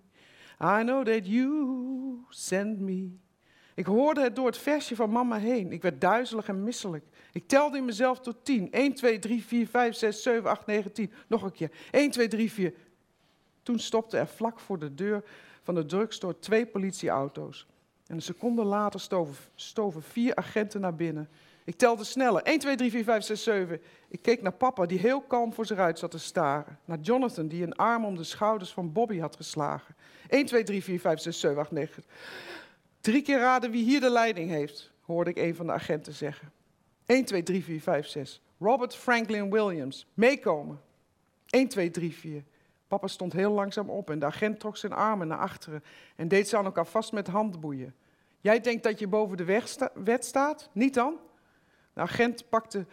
I 0.62 0.84
know 0.84 1.06
that 1.06 1.28
you 1.28 2.26
send 2.30 2.80
me. 2.80 3.20
Ik 3.76 3.86
hoorde 3.86 4.22
het 4.22 4.36
door 4.36 4.46
het 4.46 4.58
versje 4.58 4.96
van 4.96 5.12
mama 5.12 5.38
heen. 5.38 5.72
Ik 5.72 5.82
werd 5.82 6.02
duizelig 6.02 6.48
en 6.48 6.64
misselijk. 6.64 7.06
Ik 7.32 7.48
telde 7.48 7.78
in 7.78 7.86
mezelf 7.86 8.20
tot 8.20 8.46
tien. 8.46 8.72
1, 8.72 8.94
2, 8.94 9.20
3, 9.20 9.44
4, 9.44 9.68
5, 9.68 9.96
6, 9.96 10.24
7, 10.24 10.50
8, 10.50 10.66
9, 10.66 10.92
10. 10.92 11.12
Nog 11.28 11.44
een 11.44 11.52
keer. 11.52 11.72
1, 11.92 12.12
2, 12.12 12.28
3, 12.28 12.52
4. 12.52 12.74
Toen 13.64 13.80
stopte 13.80 14.18
er 14.18 14.28
vlak 14.28 14.60
voor 14.60 14.80
de 14.80 14.96
deur 14.96 15.24
van 15.64 15.76
de 15.76 15.86
drugstore 15.86 16.40
twee 16.40 16.66
politieauto's. 16.66 17.68
En 18.08 18.16
een 18.16 18.22
seconde 18.22 18.64
later 18.64 19.00
stoven, 19.00 19.36
stoven 19.56 20.02
vier 20.04 20.36
agenten 20.36 20.82
naar 20.82 20.96
binnen. 20.96 21.30
Ik 21.64 21.76
telde 21.76 22.04
sneller. 22.04 22.42
1, 22.44 22.60
2, 22.60 22.76
3, 22.76 22.92
4, 22.92 23.04
5, 23.04 23.24
6, 23.24 23.44
7. 23.44 23.82
Ik 24.08 24.22
keek 24.22 24.42
naar 24.42 24.54
papa, 24.54 24.86
die 24.86 25.00
heel 25.00 25.22
kalm 25.22 25.54
voor 25.54 25.66
zich 25.66 25.78
uit 25.78 26.00
zat 26.00 26.12
te 26.12 26.20
staren. 26.20 26.80
Naar 26.86 27.00
Jonathan, 27.00 27.48
die 27.48 27.64
een 27.64 27.76
arm 27.76 28.06
om 28.06 28.16
de 28.16 28.24
schouders 28.24 28.72
van 28.72 28.92
Bobby 28.92 29.20
had 29.20 29.36
geslagen. 29.36 29.96
1, 30.28 30.46
2, 30.46 30.64
3, 30.64 30.84
4, 30.84 31.00
5, 31.00 31.20
6, 31.20 31.40
7, 31.40 31.62
8, 31.62 31.72
9. 31.72 32.04
Drie 33.02 33.22
keer 33.22 33.40
raden 33.40 33.72
wie 33.72 33.84
hier 33.84 34.00
de 34.00 34.10
leiding 34.10 34.50
heeft, 34.50 34.92
hoorde 35.02 35.30
ik 35.30 35.38
een 35.38 35.56
van 35.56 35.66
de 35.66 35.72
agenten 35.72 36.14
zeggen. 36.14 36.52
1, 37.06 37.26
2, 37.26 37.44
3, 37.44 37.64
4, 37.64 37.82
5, 37.82 38.08
6. 38.08 38.42
Robert 38.60 38.96
Franklin 38.96 39.50
Williams. 39.50 40.08
Meekomen. 40.14 40.82
1, 41.50 41.68
2, 41.68 41.92
3, 41.92 42.14
4. 42.14 42.44
Papa 42.92 43.08
stond 43.08 43.34
heel 43.34 43.52
langzaam 43.52 43.90
op 43.90 44.10
en 44.10 44.20
de 44.20 44.26
agent 44.26 44.60
trok 44.60 44.78
zijn 44.78 44.94
armen 44.94 45.28
naar 45.28 45.38
achteren 45.38 45.84
en 46.16 46.28
deed 46.28 46.48
ze 46.50 46.58
aan 46.58 46.66
elkaar 46.66 46.88
vast 46.88 47.12
met 47.12 47.28
handboeien. 47.28 47.96
Jij 48.40 48.60
denkt 48.60 48.84
dat 48.84 49.00
je 49.00 49.08
boven 49.08 49.38
de 49.38 49.44
wet 49.94 50.26
staat? 50.26 50.70
Niet 50.72 50.94
dan? 50.94 51.18
De 51.94 52.00
agent 52.02 52.50
pakte 52.50 52.86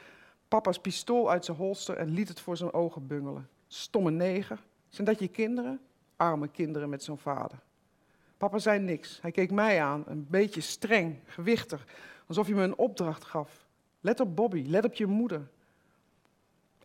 papa's 0.48 0.78
pistool 0.78 1.30
uit 1.30 1.44
zijn 1.44 1.56
holster 1.56 1.96
en 1.96 2.08
liet 2.08 2.28
het 2.28 2.40
voor 2.40 2.56
zijn 2.56 2.72
ogen 2.72 3.06
bungelen. 3.06 3.48
Stomme 3.66 4.10
neger. 4.10 4.64
Zijn 4.88 5.06
dat 5.06 5.18
je 5.18 5.28
kinderen? 5.28 5.80
Arme 6.16 6.48
kinderen 6.48 6.88
met 6.88 7.02
zo'n 7.02 7.18
vader. 7.18 7.58
Papa 8.36 8.58
zei 8.58 8.78
niks. 8.78 9.18
Hij 9.22 9.30
keek 9.30 9.50
mij 9.50 9.82
aan, 9.82 10.04
een 10.06 10.26
beetje 10.28 10.60
streng, 10.60 11.18
gewichtig, 11.24 11.86
alsof 12.26 12.46
hij 12.46 12.54
me 12.54 12.62
een 12.62 12.78
opdracht 12.78 13.24
gaf. 13.24 13.66
Let 14.00 14.20
op 14.20 14.36
Bobby, 14.36 14.64
let 14.66 14.84
op 14.84 14.94
je 14.94 15.06
moeder. 15.06 15.48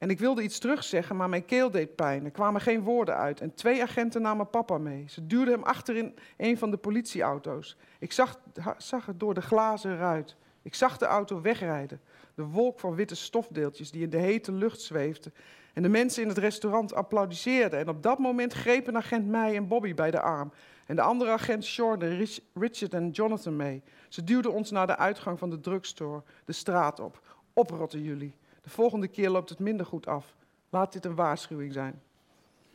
En 0.03 0.09
ik 0.09 0.19
wilde 0.19 0.43
iets 0.43 0.59
terugzeggen, 0.59 1.15
maar 1.15 1.29
mijn 1.29 1.45
keel 1.45 1.71
deed 1.71 1.95
pijn. 1.95 2.25
Er 2.25 2.31
kwamen 2.31 2.61
geen 2.61 2.81
woorden 2.81 3.15
uit. 3.15 3.41
En 3.41 3.53
twee 3.53 3.81
agenten 3.81 4.21
namen 4.21 4.49
papa 4.49 4.77
mee. 4.77 5.05
Ze 5.07 5.27
duwden 5.27 5.53
hem 5.53 5.63
achter 5.63 5.95
in 5.95 6.15
een 6.37 6.57
van 6.57 6.71
de 6.71 6.77
politieauto's. 6.77 7.77
Ik 7.99 8.11
zag, 8.11 8.39
zag 8.77 9.05
het 9.05 9.19
door 9.19 9.33
de 9.33 9.41
glazen 9.41 9.97
ruit. 9.97 10.35
Ik 10.61 10.75
zag 10.75 10.97
de 10.97 11.05
auto 11.05 11.41
wegrijden. 11.41 12.01
De 12.35 12.43
wolk 12.43 12.79
van 12.79 12.95
witte 12.95 13.15
stofdeeltjes 13.15 13.91
die 13.91 14.03
in 14.03 14.09
de 14.09 14.17
hete 14.17 14.51
lucht 14.51 14.81
zweefden. 14.81 15.33
En 15.73 15.81
de 15.81 15.89
mensen 15.89 16.21
in 16.21 16.27
het 16.27 16.37
restaurant 16.37 16.93
applaudisseerden. 16.93 17.79
En 17.79 17.89
op 17.89 18.03
dat 18.03 18.19
moment 18.19 18.53
grepen 18.53 18.97
agent 18.97 19.27
mij 19.27 19.55
en 19.55 19.67
Bobby 19.67 19.93
bij 19.93 20.11
de 20.11 20.21
arm. 20.21 20.51
En 20.85 20.95
de 20.95 21.01
andere 21.01 21.31
agent 21.31 21.67
Jordan, 21.67 22.27
Richard 22.53 22.93
en 22.93 23.09
Jonathan 23.09 23.55
mee. 23.55 23.83
Ze 24.09 24.23
duwden 24.23 24.53
ons 24.53 24.71
naar 24.71 24.87
de 24.87 24.97
uitgang 24.97 25.39
van 25.39 25.49
de 25.49 25.59
drugstore, 25.59 26.23
de 26.45 26.53
straat 26.53 26.99
op. 26.99 27.21
Oprotten 27.53 28.01
jullie. 28.01 28.33
De 28.63 28.69
volgende 28.69 29.07
keer 29.07 29.29
loopt 29.29 29.49
het 29.49 29.59
minder 29.59 29.85
goed 29.85 30.07
af. 30.07 30.25
Laat 30.69 30.93
dit 30.93 31.05
een 31.05 31.15
waarschuwing 31.15 31.73
zijn. 31.73 32.01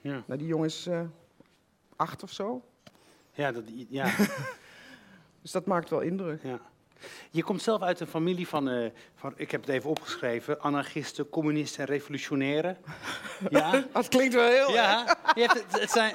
Ja. 0.00 0.22
Nou, 0.26 0.38
die 0.38 0.48
jongen 0.48 0.66
is 0.66 0.86
uh, 0.86 1.00
acht 1.96 2.22
of 2.22 2.32
zo. 2.32 2.62
Ja, 3.32 3.52
dat, 3.52 3.62
ja. 3.88 4.10
Dus 5.42 5.50
dat 5.52 5.66
maakt 5.66 5.90
wel 5.90 6.00
indruk. 6.00 6.42
Ja. 6.42 6.60
Je 7.30 7.42
komt 7.42 7.62
zelf 7.62 7.82
uit 7.82 8.00
een 8.00 8.06
familie 8.06 8.48
van, 8.48 8.68
eh, 8.68 8.90
van 9.14 9.32
ik 9.36 9.50
heb 9.50 9.60
het 9.60 9.70
even 9.70 9.90
opgeschreven, 9.90 10.60
anarchisten, 10.60 11.28
communisten 11.28 11.80
en 11.80 11.86
revolutionairen. 11.86 12.76
Ja, 13.50 13.84
Dat 13.92 14.08
klinkt 14.08 14.34
wel 14.34 14.48
heel... 14.48 14.70
ja. 14.72 15.16
Je 15.34 15.40
hebt 15.40 15.52
het, 15.72 15.80
het 15.80 15.90
zijn, 15.90 16.14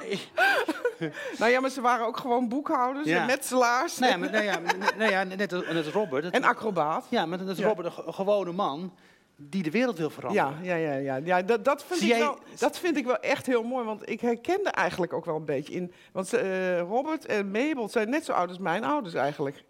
Nou 1.38 1.50
ja, 1.50 1.60
maar 1.60 1.70
ze 1.70 1.80
waren 1.80 2.06
ook 2.06 2.16
gewoon 2.16 2.48
boekhouders 2.48 3.06
Ja. 3.06 3.20
en 3.20 3.26
metselaars 3.26 3.98
nou 3.98 4.12
ja, 4.12 4.18
maar- 4.18 4.30
nou 4.30 4.44
ja, 4.44 4.58
nou 4.96 5.10
ja, 5.10 5.22
net, 5.22 5.52
als- 5.52 5.66
net 5.66 5.76
als 5.76 5.94
Robert. 5.94 6.22
dat- 6.22 6.32
en 6.32 6.44
acrobaat. 6.44 7.06
ja, 7.10 7.26
maar 7.26 7.40
is 7.40 7.58
Ja. 7.58 7.66
Robert 7.68 7.86
een 7.86 7.92
ge- 7.92 8.12
gewone 8.12 8.52
man 8.52 8.92
die 9.36 9.62
de 9.62 9.70
wereld 9.70 9.98
wil 9.98 10.10
veranderen. 10.10 10.64
Ja, 10.64 10.76
ja, 10.76 10.92
ja, 10.92 10.94
ja. 10.98 11.16
ja 11.16 11.42
dat, 11.42 11.64
dat, 11.64 11.84
vind 11.84 12.00
Zie 12.00 12.08
ik 12.08 12.16
jij- 12.16 12.24
wel, 12.24 12.38
dat 12.58 12.78
vind 12.78 12.96
ik 12.96 13.04
wel 13.04 13.18
echt 13.20 13.46
heel 13.46 13.62
mooi, 13.62 13.84
want 13.84 14.08
ik 14.10 14.20
herkende 14.20 14.70
eigenlijk 14.70 15.12
ook 15.12 15.24
wel 15.24 15.36
een 15.36 15.44
beetje 15.44 15.74
in. 15.74 15.92
Want 16.12 16.32
eh, 16.32 16.78
Robert 16.80 17.26
en 17.26 17.50
Mabel 17.50 17.88
zijn 17.88 18.10
net 18.10 18.24
zo 18.24 18.32
oud 18.32 18.48
als 18.48 18.58
mijn 18.58 18.84
ouders 18.84 19.14
eigenlijk. 19.14 19.64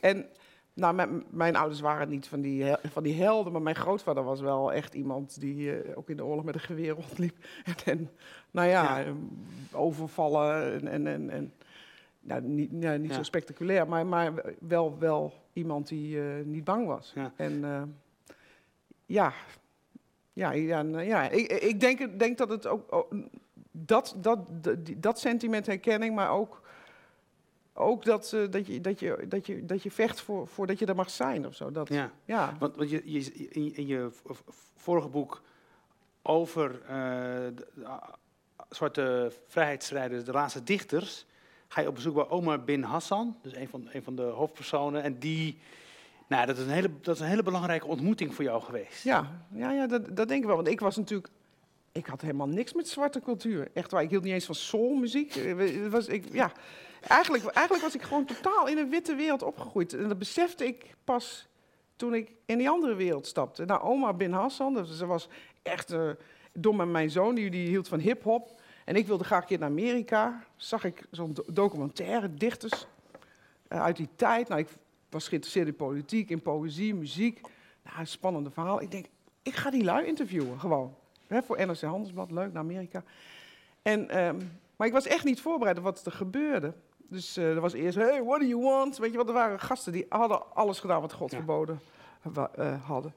En 0.00 0.26
nou, 0.74 0.94
mijn, 0.94 1.24
mijn 1.30 1.56
ouders 1.56 1.80
waren 1.80 2.08
niet 2.08 2.26
van 2.26 2.40
die, 2.40 2.64
van 2.82 3.02
die 3.02 3.22
helden, 3.22 3.52
maar 3.52 3.62
mijn 3.62 3.76
grootvader 3.76 4.24
was 4.24 4.40
wel 4.40 4.72
echt 4.72 4.94
iemand 4.94 5.40
die 5.40 5.76
eh, 5.80 5.96
ook 5.98 6.08
in 6.10 6.16
de 6.16 6.24
oorlog 6.24 6.44
met 6.44 6.54
een 6.54 6.60
geweer 6.60 6.92
rondliep. 7.00 7.36
En, 7.64 7.74
en 7.84 8.10
nou 8.50 8.68
ja, 8.68 8.98
Ja. 8.98 9.04
eh, 9.04 9.12
overvallen 9.72 10.72
en. 10.72 10.88
en, 10.88 11.06
en, 11.06 11.30
en 11.30 11.52
nou, 12.24 12.42
niet, 12.42 12.72
nou, 12.72 12.98
niet 12.98 13.10
Ja. 13.10 13.16
zo 13.16 13.22
spectaculair, 13.22 13.88
maar, 13.88 14.06
maar 14.06 14.32
wel, 14.60 14.96
wel 14.98 15.32
iemand 15.52 15.88
die 15.88 16.18
eh, 16.20 16.24
niet 16.44 16.64
bang 16.64 16.86
was. 16.86 17.12
Ja. 17.14 17.32
En 17.36 17.64
ja, 19.12 19.32
ja, 20.32 20.50
ja, 20.50 20.82
nou 20.82 21.04
ja. 21.04 21.30
Ik, 21.30 21.52
ik 21.52 21.80
denk, 21.80 22.18
denk 22.18 22.38
dat 22.38 22.48
het 22.48 22.66
ook, 22.66 22.92
ook 22.92 23.12
dat, 23.70 24.14
dat, 24.16 24.38
dat, 24.64 24.78
dat 24.96 25.18
sentiment 25.18 25.66
herkenning, 25.66 26.14
maar 26.14 26.30
ook, 26.30 26.60
ook 27.72 28.04
dat, 28.04 28.32
eh, 28.32 28.50
dat, 28.50 28.66
je, 28.66 28.80
dat, 28.80 29.00
je, 29.00 29.24
dat, 29.28 29.46
je, 29.46 29.64
dat 29.64 29.82
je 29.82 29.90
vecht 29.90 30.20
voor, 30.20 30.46
voor 30.46 30.66
dat 30.66 30.78
je 30.78 30.86
er 30.86 30.94
mag 30.94 31.10
zijn 31.10 31.46
of 31.46 31.54
zo. 31.54 31.70
Dat, 31.70 31.88
ja. 31.88 32.12
Ja. 32.24 32.56
Want, 32.58 32.76
want 32.76 32.90
je, 32.90 33.02
je, 33.04 33.32
in, 33.32 33.76
in 33.76 33.86
je 33.86 34.10
vorige 34.76 35.08
boek 35.08 35.42
over 36.22 36.82
eh, 36.82 36.96
de, 37.54 37.66
zwarte 38.68 39.32
vrijheidsstrijders, 39.46 40.24
de 40.24 40.32
laatste 40.32 40.62
dichters, 40.62 41.26
ga 41.68 41.80
je 41.80 41.88
op 41.88 41.94
bezoek 41.94 42.14
bij 42.14 42.28
Omar 42.28 42.64
bin 42.64 42.82
Hassan, 42.82 43.36
dus 43.42 43.54
een 43.54 43.68
van, 43.68 43.88
een 43.92 44.02
van 44.02 44.16
de 44.16 44.22
hoofdpersonen. 44.22 45.02
En 45.02 45.18
die, 45.18 45.58
nou, 46.32 46.46
dat 46.46 46.56
is, 46.58 46.64
een 46.64 46.70
hele, 46.70 46.90
dat 47.00 47.14
is 47.14 47.20
een 47.20 47.26
hele 47.26 47.42
belangrijke 47.42 47.86
ontmoeting 47.86 48.34
voor 48.34 48.44
jou 48.44 48.62
geweest. 48.62 49.02
Ja, 49.04 49.44
ja, 49.52 49.70
ja 49.70 49.86
dat, 49.86 50.16
dat 50.16 50.28
denk 50.28 50.40
ik 50.40 50.46
wel. 50.46 50.56
Want 50.56 50.68
ik 50.68 50.80
was 50.80 50.96
natuurlijk. 50.96 51.28
Ik 51.92 52.06
had 52.06 52.20
helemaal 52.20 52.48
niks 52.48 52.72
met 52.72 52.88
zwarte 52.88 53.20
cultuur. 53.20 53.68
Echt 53.74 53.90
waar. 53.90 54.02
Ik 54.02 54.10
hield 54.10 54.22
niet 54.24 54.32
eens 54.32 54.44
van 54.44 54.54
soulmuziek. 54.54 55.36
Eh, 55.36 55.86
Was, 55.90 56.06
ik, 56.06 56.32
ja. 56.32 56.52
eigenlijk, 57.08 57.44
eigenlijk 57.44 57.84
was 57.84 57.94
ik 57.94 58.02
gewoon 58.02 58.24
totaal 58.24 58.68
in 58.68 58.78
een 58.78 58.90
witte 58.90 59.14
wereld 59.14 59.42
opgegroeid. 59.42 59.92
En 59.94 60.08
dat 60.08 60.18
besefte 60.18 60.66
ik 60.66 60.94
pas 61.04 61.48
toen 61.96 62.14
ik 62.14 62.32
in 62.46 62.58
die 62.58 62.68
andere 62.68 62.94
wereld 62.94 63.26
stapte. 63.26 63.64
Nou, 63.64 63.82
oma 63.82 64.12
Bin 64.12 64.32
Hassan, 64.32 64.74
dat- 64.74 64.88
ze 64.88 65.06
was 65.06 65.28
echt 65.62 65.90
eh 65.90 66.10
dom 66.54 66.90
mijn 66.90 67.10
zoon, 67.10 67.34
die, 67.34 67.50
die 67.50 67.68
hield 67.68 67.88
van 67.88 67.98
hip-hop. 67.98 68.60
En 68.84 68.96
ik 68.96 69.06
wilde 69.06 69.24
graag 69.24 69.40
een 69.40 69.46
keer 69.46 69.58
naar 69.58 69.68
Amerika. 69.68 70.44
Zag 70.56 70.84
ik 70.84 71.04
zo'n 71.10 71.32
do- 71.34 71.44
documentaire, 71.52 72.34
dichters 72.34 72.86
eh, 73.68 73.82
uit 73.82 73.96
die 73.96 74.08
tijd. 74.16 74.48
Nou, 74.48 74.60
ik 74.60 74.68
was 75.12 75.28
geïnteresseerd 75.28 75.66
in 75.66 75.76
politiek, 75.76 76.30
in 76.30 76.42
poëzie, 76.42 76.94
muziek. 76.94 77.40
Nou, 77.84 77.98
een 77.98 78.06
spannende 78.06 78.50
verhaal. 78.50 78.80
Ik 78.82 78.90
denk, 78.90 79.06
ik 79.42 79.54
ga 79.54 79.70
die 79.70 79.84
lui 79.84 80.06
interviewen, 80.06 80.60
gewoon. 80.60 80.94
Voor 81.28 81.66
NRC 81.66 81.80
Handelsblad, 81.80 82.30
leuk, 82.30 82.52
naar 82.52 82.62
Amerika. 82.62 83.02
En, 83.82 84.08
ehm, 84.10 84.36
maar 84.76 84.86
ik 84.86 84.92
was 84.92 85.06
echt 85.06 85.24
niet 85.24 85.40
voorbereid 85.40 85.78
op 85.78 85.84
wat 85.84 86.06
er 86.06 86.12
gebeurde. 86.12 86.72
Dus 86.96 87.36
eh, 87.36 87.50
er 87.50 87.60
was 87.60 87.72
eerst, 87.72 87.96
hey, 87.98 88.22
what 88.22 88.40
do 88.40 88.46
you 88.46 88.62
want? 88.62 88.98
Weet 88.98 89.10
je 89.10 89.16
wat, 89.16 89.28
er 89.28 89.34
waren 89.34 89.60
gasten 89.60 89.92
die 89.92 90.06
hadden 90.08 90.54
alles 90.54 90.80
gedaan 90.80 91.00
wat 91.00 91.12
God 91.12 91.30
Ja. 91.30 91.36
verboden 91.36 91.80
wa- 92.22 92.50
eh, 92.54 92.84
hadden. 92.84 93.12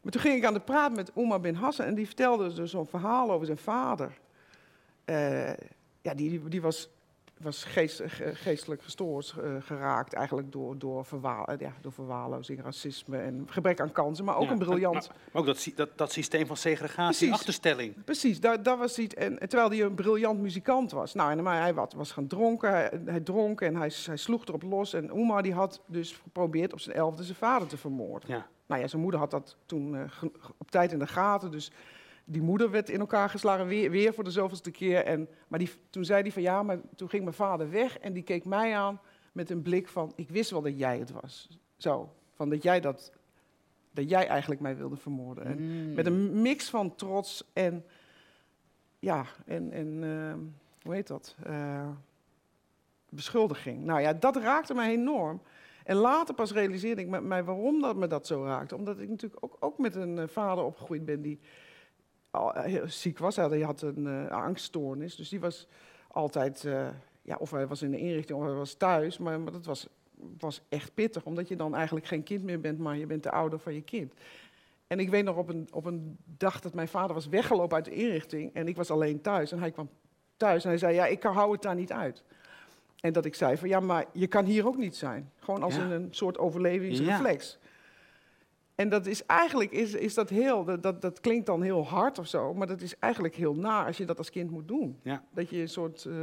Maar 0.00 0.12
toen 0.12 0.20
ging 0.20 0.36
ik 0.36 0.44
aan 0.44 0.54
de 0.54 0.60
praat 0.60 0.94
met 0.94 1.10
Omar 1.14 1.40
bin 1.40 1.54
Hassan 1.54 1.86
en 1.86 1.94
die 1.94 2.06
vertelde 2.06 2.52
dus 2.54 2.70
zo'n 2.70 2.86
verhaal 2.86 3.30
over 3.32 3.46
zijn 3.46 3.58
vader. 3.58 4.12
Eh, 5.04 5.48
ja, 6.02 6.14
die, 6.14 6.48
die 6.48 6.62
was, 6.62 6.88
was 7.40 7.64
geest, 7.64 8.02
ge- 8.06 8.34
geestelijk 8.34 8.82
gestoord 8.82 9.34
eh, 9.42 9.50
geraakt 9.60 10.12
eigenlijk 10.12 10.52
door, 10.52 10.78
door, 10.78 11.04
verwaal, 11.04 11.44
eh, 11.46 11.58
ja, 11.58 11.72
door 11.80 11.92
verwaarlozing, 11.92 12.62
racisme 12.62 13.18
en 13.18 13.44
gebrek 13.48 13.80
aan 13.80 13.92
kansen, 13.92 14.24
maar 14.24 14.36
ook 14.36 14.44
Ja, 14.44 14.50
een 14.50 14.58
briljant... 14.58 14.94
Maar, 15.08 15.16
maar 15.32 15.42
ook 15.42 15.46
dat, 15.46 15.70
dat, 15.74 15.98
dat 15.98 16.12
systeem 16.12 16.46
van 16.46 16.56
segregatie, 16.56 17.04
Precies. 17.16 17.32
achterstelling. 17.32 18.04
Precies, 18.04 18.40
daar, 18.40 18.62
daar 18.62 18.78
was 18.78 18.96
hij. 18.96 19.08
En, 19.08 19.38
terwijl 19.38 19.68
hij 19.68 19.82
een 19.82 19.94
briljant 19.94 20.40
muzikant 20.40 20.90
was. 20.92 21.14
Nou, 21.14 21.30
en, 21.30 21.42
maar 21.42 21.60
hij 21.60 21.74
wat, 21.74 21.92
was 21.92 22.12
gaan 22.12 22.26
dronken, 22.26 22.70
hij, 22.70 23.00
hij 23.04 23.20
dronk 23.20 23.60
en 23.60 23.76
hij, 23.76 23.92
hij 24.06 24.16
sloeg 24.16 24.44
erop 24.46 24.62
los. 24.62 24.92
En 24.92 25.12
Oemar 25.12 25.42
die 25.42 25.52
had 25.54 25.80
dus 25.86 26.12
geprobeerd 26.22 26.72
op 26.72 26.80
zijn 26.80 26.96
elfde 26.96 27.24
zijn 27.24 27.36
vader 27.36 27.68
te 27.68 27.76
vermoorden. 27.76 28.28
Ja. 28.28 28.46
Nou 28.66 28.80
ja, 28.80 28.86
zijn 28.86 29.02
moeder 29.02 29.20
had 29.20 29.30
dat 29.30 29.56
toen 29.66 29.96
eh, 29.96 30.22
op 30.58 30.70
tijd 30.70 30.92
in 30.92 30.98
de 30.98 31.06
gaten. 31.06 31.50
Dus 31.50 31.70
die 32.24 32.42
moeder 32.42 32.70
werd 32.70 32.88
in 32.88 33.00
elkaar 33.00 33.30
geslagen, 33.30 33.66
weer, 33.66 33.90
weer 33.90 34.14
voor 34.14 34.24
de 34.24 34.30
zoveelste 34.30 34.70
keer. 34.70 35.04
En, 35.04 35.28
maar 35.48 35.58
die, 35.58 35.70
toen 35.90 36.04
zei 36.04 36.22
hij 36.22 36.32
van 36.32 36.42
ja, 36.42 36.62
maar 36.62 36.78
toen 36.96 37.08
ging 37.08 37.22
mijn 37.22 37.36
vader 37.36 37.70
weg. 37.70 37.98
En 37.98 38.12
die 38.12 38.22
keek 38.22 38.44
mij 38.44 38.76
aan 38.76 39.00
met 39.32 39.50
een 39.50 39.62
blik 39.62 39.88
van, 39.88 40.12
ik 40.16 40.28
wist 40.28 40.50
wel 40.50 40.62
dat 40.62 40.78
jij 40.78 40.98
het 40.98 41.10
was. 41.10 41.48
Zo, 41.76 42.14
van 42.34 42.48
dat 42.50 42.62
jij 42.62 42.80
dat, 42.80 43.12
dat 43.90 44.10
jij 44.10 44.26
eigenlijk 44.26 44.60
mij 44.60 44.76
wilde 44.76 44.96
vermoorden. 44.96 45.44
En, 45.44 45.58
Mm. 45.58 45.94
met 45.94 46.06
een 46.06 46.42
mix 46.42 46.70
van 46.70 46.94
trots 46.94 47.50
en, 47.52 47.84
ja, 48.98 49.26
en, 49.46 49.72
en 49.72 49.98
ehm, 50.02 50.38
hoe 50.82 50.94
heet 50.94 51.06
dat? 51.06 51.36
Eh, 51.42 51.88
beschuldiging. 53.08 53.84
Nou 53.84 54.00
ja, 54.00 54.12
dat 54.12 54.36
raakte 54.36 54.74
mij 54.74 54.92
enorm. 54.92 55.42
En 55.84 55.96
later 55.96 56.34
pas 56.34 56.52
realiseerde 56.52 57.00
ik 57.02 57.08
met 57.08 57.22
mij 57.22 57.44
waarom 57.44 57.80
dat 57.80 57.96
me 57.96 58.06
dat 58.06 58.26
zo 58.26 58.44
raakte. 58.44 58.76
Omdat 58.76 58.98
ik 58.98 59.08
natuurlijk 59.08 59.44
ook, 59.44 59.56
ook 59.60 59.78
met 59.78 59.94
een 59.94 60.18
eh, 60.18 60.28
vader 60.28 60.64
opgegroeid 60.64 61.04
ben 61.04 61.22
die 61.22 61.40
al 62.34 62.54
eh, 62.54 62.64
heel 62.64 62.88
ziek 62.88 63.18
was. 63.18 63.36
Hij 63.36 63.60
had 63.60 63.82
een 63.82 64.06
eh, 64.06 64.26
angststoornis, 64.30 65.16
dus 65.16 65.28
die 65.28 65.40
was 65.40 65.66
altijd, 66.08 66.64
eh, 66.64 66.86
ja, 67.22 67.36
of 67.38 67.50
hij 67.50 67.66
was 67.66 67.82
in 67.82 67.90
de 67.90 67.98
inrichting 67.98 68.38
of 68.38 68.44
hij 68.44 68.54
was 68.54 68.74
thuis. 68.74 69.18
Maar, 69.18 69.40
maar 69.40 69.52
dat 69.52 69.66
was, 69.66 69.88
was 70.38 70.62
echt 70.68 70.94
pittig, 70.94 71.24
omdat 71.24 71.48
je 71.48 71.56
dan 71.56 71.74
eigenlijk 71.74 72.06
geen 72.06 72.22
kind 72.22 72.42
meer 72.44 72.60
bent, 72.60 72.78
maar 72.78 72.96
je 72.96 73.06
bent 73.06 73.22
de 73.22 73.30
ouder 73.30 73.58
van 73.58 73.74
je 73.74 73.82
kind. 73.82 74.12
En 74.86 74.98
ik 75.00 75.10
weet 75.10 75.24
nog 75.24 75.36
op 75.36 75.48
een, 75.48 75.68
op 75.72 75.84
een 75.86 76.16
dag 76.36 76.60
dat 76.60 76.74
mijn 76.74 76.88
vader 76.88 77.14
was 77.14 77.26
weggelopen 77.28 77.76
uit 77.76 77.84
de 77.84 77.94
inrichting 77.94 78.54
en 78.54 78.68
ik 78.68 78.76
was 78.76 78.90
alleen 78.90 79.20
thuis. 79.20 79.52
En 79.52 79.58
hij 79.58 79.70
kwam 79.70 79.88
thuis 80.36 80.62
en 80.62 80.68
hij 80.68 80.78
zei, 80.78 80.94
ja, 80.94 81.06
ik 81.06 81.20
kan- 81.20 81.34
hou 81.34 81.52
het 81.52 81.62
daar 81.62 81.74
niet 81.74 81.92
uit. 81.92 82.22
En 83.00 83.12
dat 83.12 83.24
ik 83.24 83.34
zei 83.34 83.56
van, 83.56 83.68
ja, 83.68 83.80
maar 83.80 84.04
je 84.12 84.26
kan 84.26 84.44
hier 84.44 84.66
ook 84.66 84.76
niet 84.76 84.96
zijn. 84.96 85.30
Gewoon 85.38 85.62
als 85.62 85.76
Ja. 85.76 85.84
in 85.84 85.90
een 85.90 86.08
soort 86.10 86.38
overlevingsreflex. 86.38 87.58
En 88.74 88.88
dat 88.88 89.06
is 89.06 89.26
eigenlijk, 89.26 89.70
is, 89.70 89.92
is 89.94 90.14
dat 90.14 90.28
heel, 90.28 90.64
dat, 90.64 90.82
dat, 90.82 91.02
dat 91.02 91.20
klinkt 91.20 91.46
dan 91.46 91.62
heel 91.62 91.86
hard 91.86 92.18
of 92.18 92.26
zo, 92.26 92.54
maar 92.54 92.66
dat 92.66 92.80
is 92.80 92.98
eigenlijk 92.98 93.34
heel 93.34 93.54
naar 93.54 93.86
als 93.86 93.96
je 93.96 94.04
dat 94.04 94.18
als 94.18 94.30
kind 94.30 94.50
moet 94.50 94.68
doen. 94.68 94.98
Ja. 95.02 95.24
Dat 95.34 95.50
je 95.50 95.60
een 95.60 95.68
soort, 95.68 96.04
eh, 96.04 96.14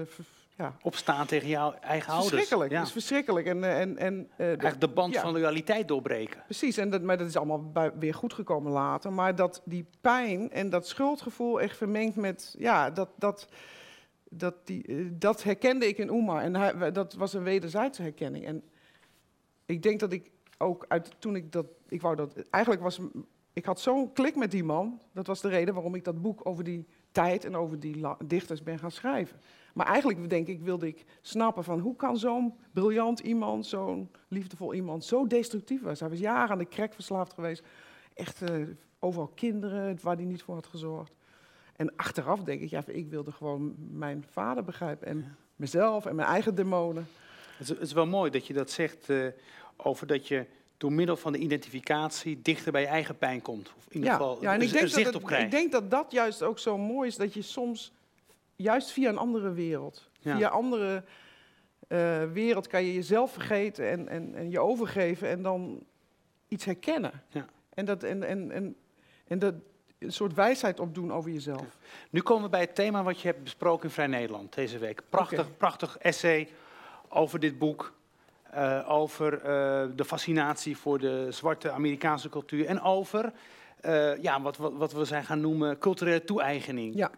ja, 0.58 0.76
Opstaan 0.82 1.26
tegen 1.26 1.48
jouw 1.48 1.74
eigen 1.74 2.10
ouders. 2.12 2.30
verschrikkelijk. 2.30 2.72
Ja. 2.72 2.82
Is 2.82 2.92
verschrikkelijk. 2.92 3.46
En, 3.46 3.64
eh, 3.64 3.80
en, 3.80 3.98
en, 3.98 4.30
Eigenlijk 4.38 4.80
de 4.80 4.88
band 4.88 5.14
ja. 5.14 5.22
van 5.22 5.32
loyaliteit 5.32 5.88
doorbreken. 5.88 6.42
Precies, 6.46 6.78
en 6.78 6.90
dat, 6.90 7.02
maar 7.02 7.18
dat 7.18 7.28
is 7.28 7.36
allemaal 7.38 7.72
bij- 7.72 7.92
weer 8.00 8.14
goed 8.14 8.34
gekomen 8.34 8.72
later. 8.72 9.14
Maar 9.14 9.36
dat 9.36 9.62
die 9.66 9.86
pijn 10.02 10.52
en 10.52 10.70
dat 10.70 10.88
schuldgevoel 10.88 11.62
echt 11.62 11.78
vermengd 11.78 12.16
met, 12.16 12.56
ja, 12.58 12.90
dat, 12.90 13.10
dat, 13.16 13.48
dat, 14.30 14.56
die, 14.68 14.86
eh, 14.88 15.06
dat 15.12 15.44
herkende 15.44 15.88
ik 15.88 15.98
in 15.98 16.12
Oemar. 16.12 16.42
En 16.42 16.56
hij, 16.56 16.92
dat 16.92 17.14
was 17.14 17.34
een 17.34 17.44
wederzijdse 17.44 18.02
herkenning. 18.02 18.46
En 18.46 18.64
ik 19.66 19.84
denk 19.84 20.00
dat 20.00 20.12
ik 20.14 20.32
ook 20.62 20.86
uit, 20.88 21.12
toen 21.20 21.36
ik 21.36 21.52
dat, 21.52 21.66
ik 21.88 22.02
wou 22.02 22.16
dat, 22.16 22.36
eigenlijk 22.50 22.84
was, 22.84 23.00
ik 23.54 23.66
had 23.66 23.80
zo'n 23.80 24.14
klik 24.14 24.36
met 24.36 24.52
die 24.52 24.64
man. 24.64 25.02
Dat 25.14 25.28
was 25.28 25.42
de 25.42 25.50
reden 25.50 25.74
waarom 25.74 25.96
ik 25.96 26.04
dat 26.04 26.22
boek 26.22 26.46
over 26.46 26.64
die 26.64 26.88
tijd 27.12 27.46
en 27.46 27.56
over 27.56 27.80
die 27.80 28.06
dichters 28.26 28.64
ben 28.64 28.80
gaan 28.80 28.92
schrijven. 28.92 29.40
Maar 29.74 29.86
eigenlijk 29.86 30.30
denk 30.30 30.48
ik, 30.48 30.62
wilde 30.62 30.88
ik 30.88 31.06
snappen 31.22 31.64
van 31.64 31.80
hoe 31.80 31.96
kan 31.96 32.18
zo'n 32.18 32.54
briljant 32.74 33.20
iemand, 33.20 33.66
zo'n 33.66 34.12
liefdevol 34.28 34.74
iemand, 34.74 35.06
zo 35.06 35.28
destructief 35.28 35.82
was. 35.82 36.00
Hij 36.00 36.10
was 36.10 36.20
jaren 36.20 36.50
aan 36.50 36.58
de 36.58 36.68
crack 36.68 36.94
verslaafd 36.94 37.34
geweest. 37.34 37.64
Echt 38.14 38.42
eh, 38.42 38.56
overal 39.00 39.28
kinderen 39.28 39.98
waar 40.02 40.16
hij 40.16 40.26
niet 40.26 40.44
voor 40.44 40.56
had 40.56 40.68
gezorgd. 40.68 41.14
En 41.76 41.96
achteraf 41.96 42.44
denk 42.44 42.62
ik, 42.62 42.70
ja, 42.70 42.84
ik 42.86 43.10
wilde 43.10 43.32
gewoon 43.32 43.76
mijn 43.92 44.26
vader 44.30 44.64
begrijpen. 44.64 45.08
En 45.08 45.36
mezelf 45.56 46.06
en 46.06 46.16
mijn 46.16 46.28
eigen 46.28 46.56
demonen. 46.56 47.08
Het 47.58 47.70
is, 47.70 47.70
het 47.70 47.88
is 47.88 47.94
wel 47.94 48.06
mooi 48.06 48.32
dat 48.32 48.48
je 48.48 48.54
dat 48.54 48.72
zegt 48.72 49.10
eh, 49.10 49.28
over 49.84 50.08
dat 50.08 50.28
je 50.28 50.46
door 50.78 50.92
middel 50.92 51.18
van 51.18 51.32
de 51.32 51.38
identificatie 51.38 52.42
dichter 52.42 52.72
bij 52.72 52.82
je 52.82 52.88
eigen 52.88 53.18
pijn 53.18 53.42
komt. 53.42 53.74
Of 53.78 53.86
in 53.88 53.94
ieder 53.96 54.10
Ja, 54.10 54.16
geval 54.16 54.38
ja 54.42 54.54
en 54.54 54.62
ik 54.62 54.70
denk, 54.70 54.82
dat 54.82 54.92
zicht 54.92 55.06
het- 55.06 55.16
op 55.16 55.24
krijgt. 55.24 55.46
ik 55.46 55.52
denk 55.52 55.72
dat 55.72 55.92
dat 55.92 56.12
juist 56.12 56.44
ook 56.44 56.60
zo 56.60 56.78
mooi 56.78 57.08
is, 57.08 57.16
dat 57.16 57.34
je 57.34 57.42
soms 57.42 57.92
juist 58.56 58.92
via 58.92 59.10
een 59.10 59.18
andere 59.18 59.52
wereld, 59.54 60.10
Ja. 60.20 60.36
via 60.38 60.48
andere 60.48 61.04
eh, 61.88 62.24
wereld 62.32 62.68
kan 62.68 62.84
je 62.84 62.94
jezelf 62.94 63.32
vergeten 63.34 63.90
en, 63.90 64.08
en, 64.08 64.36
en 64.36 64.50
je 64.50 64.60
overgeven 64.60 65.28
en 65.30 65.42
dan 65.42 65.84
iets 66.48 66.66
herkennen. 66.66 67.12
Ja. 67.30 67.46
En, 67.74 67.86
dat, 67.86 68.04
en, 68.04 68.24
en, 68.24 68.52
en, 68.52 68.76
en 69.28 69.40
dat 69.40 69.54
een 70.00 70.12
soort 70.12 70.34
wijsheid 70.34 70.80
opdoen 70.80 71.14
over 71.14 71.32
jezelf. 71.32 71.78
Nu 72.10 72.22
komen 72.22 72.44
we 72.44 72.50
bij 72.50 72.60
het 72.62 72.76
thema 72.76 73.04
wat 73.04 73.22
je 73.22 73.28
hebt 73.28 73.44
besproken 73.44 73.84
in 73.86 73.90
Vrij 73.94 74.08
Nederland 74.08 74.54
deze 74.56 74.78
week. 74.78 75.02
Prachtig, 75.10 75.58
prachtig 75.58 75.98
essay 75.98 76.50
over 77.10 77.40
dit 77.40 77.58
boek. 77.60 77.94
Eh, 78.52 78.92
over 78.92 79.34
eh, 79.34 79.84
de 79.96 80.06
fascinatie 80.06 80.78
voor 80.78 81.00
de 81.00 81.28
zwarte 81.30 81.72
Amerikaanse 81.72 82.30
cultuur 82.30 82.66
en 82.66 82.82
over 82.82 83.34
eh, 83.82 84.22
ja, 84.22 84.42
wat, 84.42 84.58
wat, 84.58 84.74
wat 84.74 84.92
we 84.92 85.06
zijn 85.06 85.26
gaan 85.26 85.42
noemen 85.42 85.78
culturele 85.78 86.24
toe-eigening. 86.24 86.96
Ja. 86.96 87.12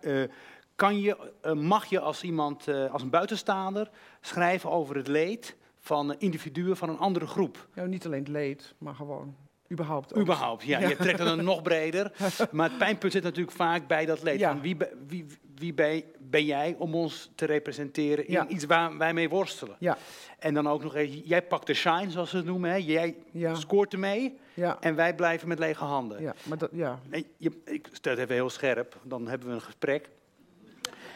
Kan 0.76 1.00
je, 1.00 1.18
mag 1.54 1.86
je 1.86 2.00
als 2.00 2.24
iemand, 2.24 2.68
als 2.92 3.02
een 3.02 3.10
buitenstaander, 3.10 3.90
schrijven 4.22 4.70
over 4.72 4.96
het 4.96 5.08
leed 5.08 5.56
van 5.80 6.16
individuen 6.18 6.78
van 6.78 6.90
een 6.90 6.98
andere 6.98 7.28
groep? 7.28 7.68
Niet 7.86 8.06
alleen 8.06 8.20
het 8.20 8.28
leed, 8.28 8.74
maar 8.78 8.96
gewoon 8.96 9.36
überhaupt. 9.72 10.14
ook. 10.14 10.22
Überhaupt, 10.22 10.64
ja. 10.64 10.80
Ja. 10.80 10.88
Je 10.88 10.96
trekt 10.96 11.20
het 11.20 11.28
dan 11.28 11.44
nog 11.44 11.62
breder. 11.62 12.12
Maar 12.52 12.70
het 12.70 12.78
pijnpunt 12.78 13.12
zit 13.14 13.24
natuurlijk 13.24 13.58
vaak 13.58 13.88
bij 13.88 14.06
dat 14.06 14.24
leed. 14.24 14.40
Ja. 14.40 14.50
Van 14.52 14.62
wie, 14.62 14.78
wie, 15.08 15.26
wie 15.56 15.74
ben, 15.74 16.04
ben 16.20 16.46
jij 16.46 16.76
om 16.78 16.96
ons 16.96 17.32
te 17.36 17.46
representeren 17.46 18.28
in 18.28 18.34
Ja. 18.34 18.48
iets 18.48 18.66
waar 18.66 18.98
wij 18.98 19.14
mee 19.14 19.30
worstelen? 19.30 19.76
Ja, 19.80 19.98
En 20.40 20.54
dan 20.54 20.68
ook 20.68 20.84
nog 20.84 20.96
even, 20.96 21.20
jij 21.20 21.42
pakt 21.42 21.68
de 21.68 21.74
shine, 21.74 22.12
zoals 22.12 22.30
ze 22.30 22.38
het 22.38 22.46
noemen. 22.46 22.70
Hè? 22.70 22.76
Jij 22.76 23.16
scoort 23.54 23.94
ermee 23.94 24.38
en 24.80 24.96
wij 24.96 25.16
blijven 25.16 25.48
met 25.48 25.60
lege 25.60 25.84
handen. 25.84 26.22
ja, 26.22 26.34
maar 26.44 26.58
dat, 26.58 26.70
ja. 26.74 27.00
Je, 27.38 27.62
ik 27.66 27.88
stel 27.92 28.12
het 28.12 28.22
even 28.22 28.34
heel 28.36 28.50
scherp, 28.50 28.96
dan 29.04 29.28
hebben 29.28 29.48
we 29.48 29.54
een 29.54 29.62
gesprek. 29.62 30.10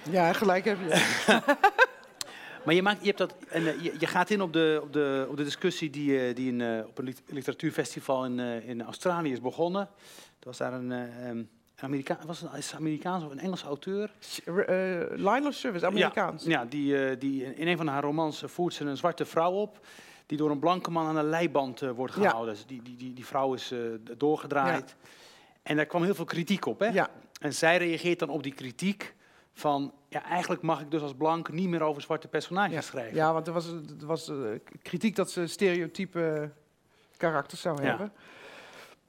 ja, 0.10 0.34
gelijk 0.34 0.66
heb 0.66 0.78
je. 0.88 0.96
Maar 2.68 2.76
je, 2.76 2.82
maakt, 2.82 3.00
je, 3.00 3.06
hebt 3.06 3.18
dat, 3.18 3.36
en, 3.50 3.68
eh, 3.68 3.84
je, 3.84 3.96
je 4.00 4.08
gaat 4.08 4.30
in 4.30 4.42
op 4.42 4.54
de, 4.54 4.80
op 4.84 4.94
de, 4.94 5.28
op 5.30 5.38
de 5.38 5.44
discussie 5.44 5.90
die, 5.90 6.20
eh, 6.28 6.36
die 6.36 6.48
in, 6.52 6.62
eh, 6.62 6.86
op 6.88 6.98
een 6.98 7.06
lit- 7.06 7.22
literatuurfestival 7.26 8.26
in, 8.26 8.40
in 8.40 8.82
Australië 8.84 9.32
is 9.32 9.42
begonnen. 9.42 9.82
Er 10.40 10.46
was 10.46 10.58
daar 10.58 10.74
een, 10.74 10.92
eh, 10.92 11.28
ehm, 11.28 11.38
een 11.38 11.50
Amerika 11.80 12.18
was 12.26 12.42
het 12.42 12.54
is 12.58 12.76
Amerikaans 12.76 13.24
of 13.24 13.32
een 13.32 13.40
Engelse 13.40 13.66
auteur. 13.66 14.12
Eh 14.46 14.54
line 15.10 15.48
of 15.48 15.54
service, 15.54 15.86
Amerikaans. 15.86 16.44
Ja, 16.44 16.50
ja 16.50 16.66
die, 16.66 17.18
die 17.18 17.56
in 17.56 17.68
een 17.68 17.78
van 17.78 17.88
haar 17.88 18.04
romans 18.04 18.44
voert 18.46 18.74
ze 18.74 18.86
een 18.86 18.98
zwarte 18.98 19.26
vrouw 19.26 19.52
op. 19.52 19.86
Die 20.26 20.38
door 20.38 20.52
een 20.52 20.60
blanke 20.60 20.92
man 20.92 21.08
aan 21.08 21.18
een 21.18 21.30
leiband 21.30 21.80
wordt 21.80 22.14
Ja. 22.16 22.22
gehouden. 22.22 22.54
Dus 22.54 22.66
die, 22.66 22.82
die, 22.82 22.96
die, 22.96 23.14
die 23.14 23.26
vrouw 23.26 23.54
is 23.54 23.74
doorgedraaid. 24.18 24.96
En 25.64 25.76
daar 25.76 25.86
kwam 25.86 26.04
heel 26.04 26.16
veel 26.16 26.26
kritiek 26.26 26.66
op. 26.66 26.80
Hè? 26.80 26.88
Ja, 26.88 27.10
En 27.42 27.54
zij 27.54 27.78
reageert 27.78 28.20
dan 28.20 28.30
op 28.30 28.44
die 28.44 28.54
kritiek 28.54 29.16
van... 29.58 29.94
Ja, 30.10 30.24
eigenlijk 30.24 30.62
mag 30.62 30.82
ik 30.82 30.92
dus 30.92 31.02
als 31.02 31.14
blank 31.14 31.52
niet 31.52 31.70
meer 31.70 31.82
over 31.82 32.02
zwarte 32.02 32.28
personages 32.28 32.74
ja. 32.74 32.82
schrijven. 32.82 33.16
ja, 33.16 33.34
want 33.34 33.48
er 33.48 33.54
was, 33.54 33.68
er 33.68 34.06
was 34.06 34.30
eh, 34.30 34.36
kritiek 34.82 35.16
dat 35.16 35.32
ze 35.32 35.48
stereotype 35.48 36.52
karakters 37.18 37.62
zou 37.62 37.82
hebben. 37.82 38.12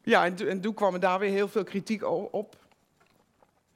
Ja, 0.03 0.25
en, 0.25 0.49
en 0.49 0.61
toen 0.61 0.75
kwam 0.75 0.95
er 0.95 1.01
daar 1.01 1.19
weer 1.19 1.31
heel 1.31 1.49
veel 1.49 1.65
kritiek 1.65 2.05
op. 2.33 2.57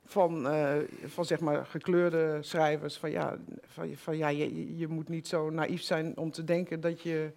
Van, 0.04 0.48
eh, 0.48 0.76
van 1.04 1.24
zeg 1.24 1.40
maar 1.40 1.66
gekleurde 1.66 2.38
schrijvers. 2.40 2.96
Van 2.98 3.11
ja, 3.11 3.37
van, 3.66 3.96
van, 3.96 4.16
ja 4.16 4.28
je, 4.28 4.76
je 4.76 4.88
moet 4.88 5.08
niet 5.08 5.28
zo 5.28 5.50
naïef 5.50 5.82
zijn 5.82 6.16
om 6.16 6.30
te 6.30 6.44
denken 6.44 6.80
dat 6.80 7.00
je 7.00 7.32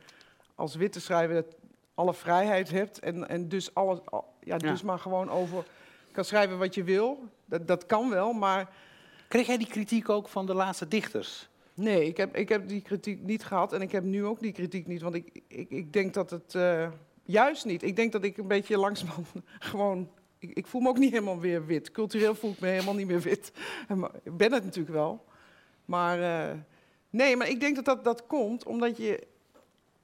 als 0.56 0.76
witte 0.76 1.02
schrijver 1.02 1.46
alle 1.94 2.14
vrijheid 2.14 2.72
hebt. 2.72 3.00
En, 3.00 3.30
en 3.30 3.50
dus, 3.50 3.74
alles, 3.74 4.00
al- 4.06 4.34
ja, 4.40 4.56
Ja. 4.58 4.72
dus 4.72 4.82
maar 4.82 5.00
gewoon 5.00 5.30
over 5.30 5.66
kan 6.12 6.26
schrijven 6.26 6.58
wat 6.58 6.76
je 6.76 6.84
wil. 6.84 7.24
Dat, 7.46 7.68
dat 7.68 7.86
kan 7.86 8.10
wel, 8.10 8.34
maar 8.34 8.70
Kreeg 9.28 9.48
jij 9.48 9.58
die 9.58 9.68
kritiek 9.68 10.10
ook 10.10 10.28
van 10.28 10.46
de 10.46 10.54
laatste 10.54 10.88
dichters? 10.88 11.50
Nee, 11.74 12.08
ik 12.08 12.18
heb, 12.18 12.36
ik 12.36 12.50
heb 12.50 12.68
die 12.68 12.82
kritiek 12.82 13.24
niet 13.24 13.46
gehad 13.46 13.74
en 13.74 13.82
ik 13.82 13.92
heb 13.92 14.04
nu 14.04 14.26
ook 14.26 14.40
die 14.40 14.52
kritiek 14.52 14.88
niet. 14.88 15.02
Want 15.02 15.16
ik, 15.16 15.42
ik, 15.48 15.70
ik 15.70 15.94
denk 15.94 16.14
dat 16.14 16.30
het 16.30 16.56
eh, 16.56 16.90
juist 17.24 17.66
niet. 17.66 17.84
Ik 17.84 17.96
denk 17.96 18.12
dat 18.12 18.24
ik 18.24 18.38
een 18.38 18.48
beetje 18.48 18.78
langzaam 18.78 19.26
gewoon. 19.60 20.10
Ik, 20.40 20.52
ik 20.54 20.68
voel 20.68 20.82
me 20.82 20.90
ook 20.90 20.98
niet 20.98 21.12
helemaal 21.12 21.40
weer 21.40 21.66
wit. 21.66 21.92
Cultureel 21.92 22.36
voel 22.36 22.52
ik 22.52 22.60
me 22.60 22.68
helemaal 22.68 22.96
niet 22.96 23.08
meer 23.08 23.22
wit. 23.22 23.52
Ik 24.24 24.38
ben 24.38 24.54
het 24.54 24.64
natuurlijk 24.64 24.96
wel. 24.96 25.26
Maar 25.86 26.22
eh, 26.22 26.58
nee, 27.10 27.36
maar 27.36 27.50
ik 27.50 27.60
denk 27.60 27.76
dat, 27.76 27.86
dat 27.86 28.04
dat 28.04 28.28
komt 28.28 28.66
omdat 28.66 28.98
je 28.98 29.28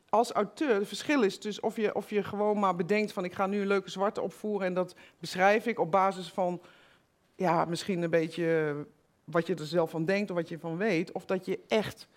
als 0.09 0.31
auteur. 0.31 0.75
Het 0.75 0.87
verschil 0.87 1.21
is 1.21 1.39
dus 1.39 1.59
of 1.59 1.75
je, 1.75 1.95
of 1.95 2.09
je 2.09 2.23
gewoon 2.23 2.59
maar 2.59 2.75
bedenkt 2.75 3.11
van 3.11 3.23
ik 3.23 3.33
ga 3.33 3.47
nu 3.47 3.61
een 3.61 3.67
leuke 3.67 3.89
zwarte 3.89 4.21
opvoeren 4.21 4.67
en 4.67 4.73
dat 4.73 4.95
beschrijf 5.19 5.65
ik 5.65 5.79
op 5.79 5.91
basis 5.91 6.29
van 6.29 6.61
ja, 7.35 7.65
misschien 7.65 8.01
een 8.01 8.09
beetje 8.09 8.75
wat 9.31 9.47
je 9.47 9.55
er 9.55 9.65
zelf 9.65 9.89
van 9.89 10.05
denkt 10.05 10.29
of 10.29 10.35
wat 10.35 10.49
je 10.49 10.59
van 10.59 10.77
weet. 10.77 11.11
Of 11.11 11.25
dat 11.25 11.45
je 11.45 11.59
echt. 11.67 12.07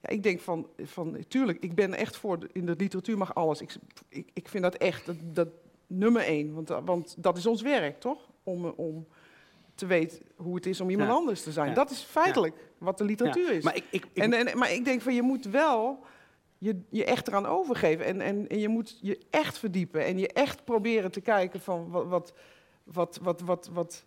Ja, 0.00 0.08
ik 0.08 0.22
denk 0.22 0.40
van, 0.40 0.66
van, 0.82 1.24
tuurlijk, 1.28 1.58
ik 1.62 1.74
ben 1.74 1.94
echt 1.94 2.16
voor, 2.16 2.38
de- 2.38 2.48
in 2.52 2.66
de 2.66 2.74
literatuur 2.78 3.18
mag 3.18 3.34
alles. 3.34 3.60
Ik, 3.60 3.74
ik, 4.08 4.28
ik 4.32 4.48
vind 4.48 4.62
dat 4.62 4.74
echt, 4.74 5.06
dat, 5.06 5.16
dat 5.22 5.48
nummer 5.86 6.22
één. 6.22 6.54
Want, 6.54 6.68
want 6.68 7.14
dat 7.18 7.36
is 7.36 7.46
ons 7.46 7.62
werk, 7.62 8.00
toch? 8.00 8.28
Om, 8.42 8.64
om 8.64 9.06
te 9.74 9.86
weten 9.86 10.18
hoe 10.36 10.54
het 10.54 10.66
is 10.66 10.80
om 10.80 10.90
iemand 10.90 11.08
Ja. 11.10 11.14
anders 11.16 11.42
te 11.42 11.52
zijn. 11.52 11.68
Ja. 11.68 11.74
Dat 11.74 11.90
is 11.90 12.00
feitelijk 12.00 12.56
wat 12.78 12.98
de 12.98 13.04
literatuur 13.04 13.50
is. 13.52 13.64
Maar 13.64 13.76
ik, 13.76 13.84
ik, 13.90 14.06
ik, 14.12 14.22
En, 14.22 14.32
en, 14.32 14.58
maar 14.58 14.72
ik 14.72 14.84
denk 14.84 15.00
van 15.02 15.14
je 15.14 15.22
moet 15.22 15.44
wel 15.44 15.98
je, 16.58 16.80
je 16.88 17.04
echt 17.04 17.28
eraan 17.28 17.46
overgeven. 17.46 18.04
En, 18.04 18.20
en, 18.20 18.48
en 18.48 18.58
je 18.58 18.68
moet 18.68 18.98
je 19.00 19.18
echt 19.30 19.58
verdiepen. 19.58 20.04
En 20.04 20.18
je 20.18 20.28
echt 20.28 20.64
proberen 20.64 21.10
te 21.10 21.20
kijken 21.20 21.60
van 21.60 21.90
wat, 21.90 22.06
wat, 22.06 22.32
wat, 22.84 23.18
wat, 23.22 23.40
wat, 23.40 23.68
wat, 23.72 24.04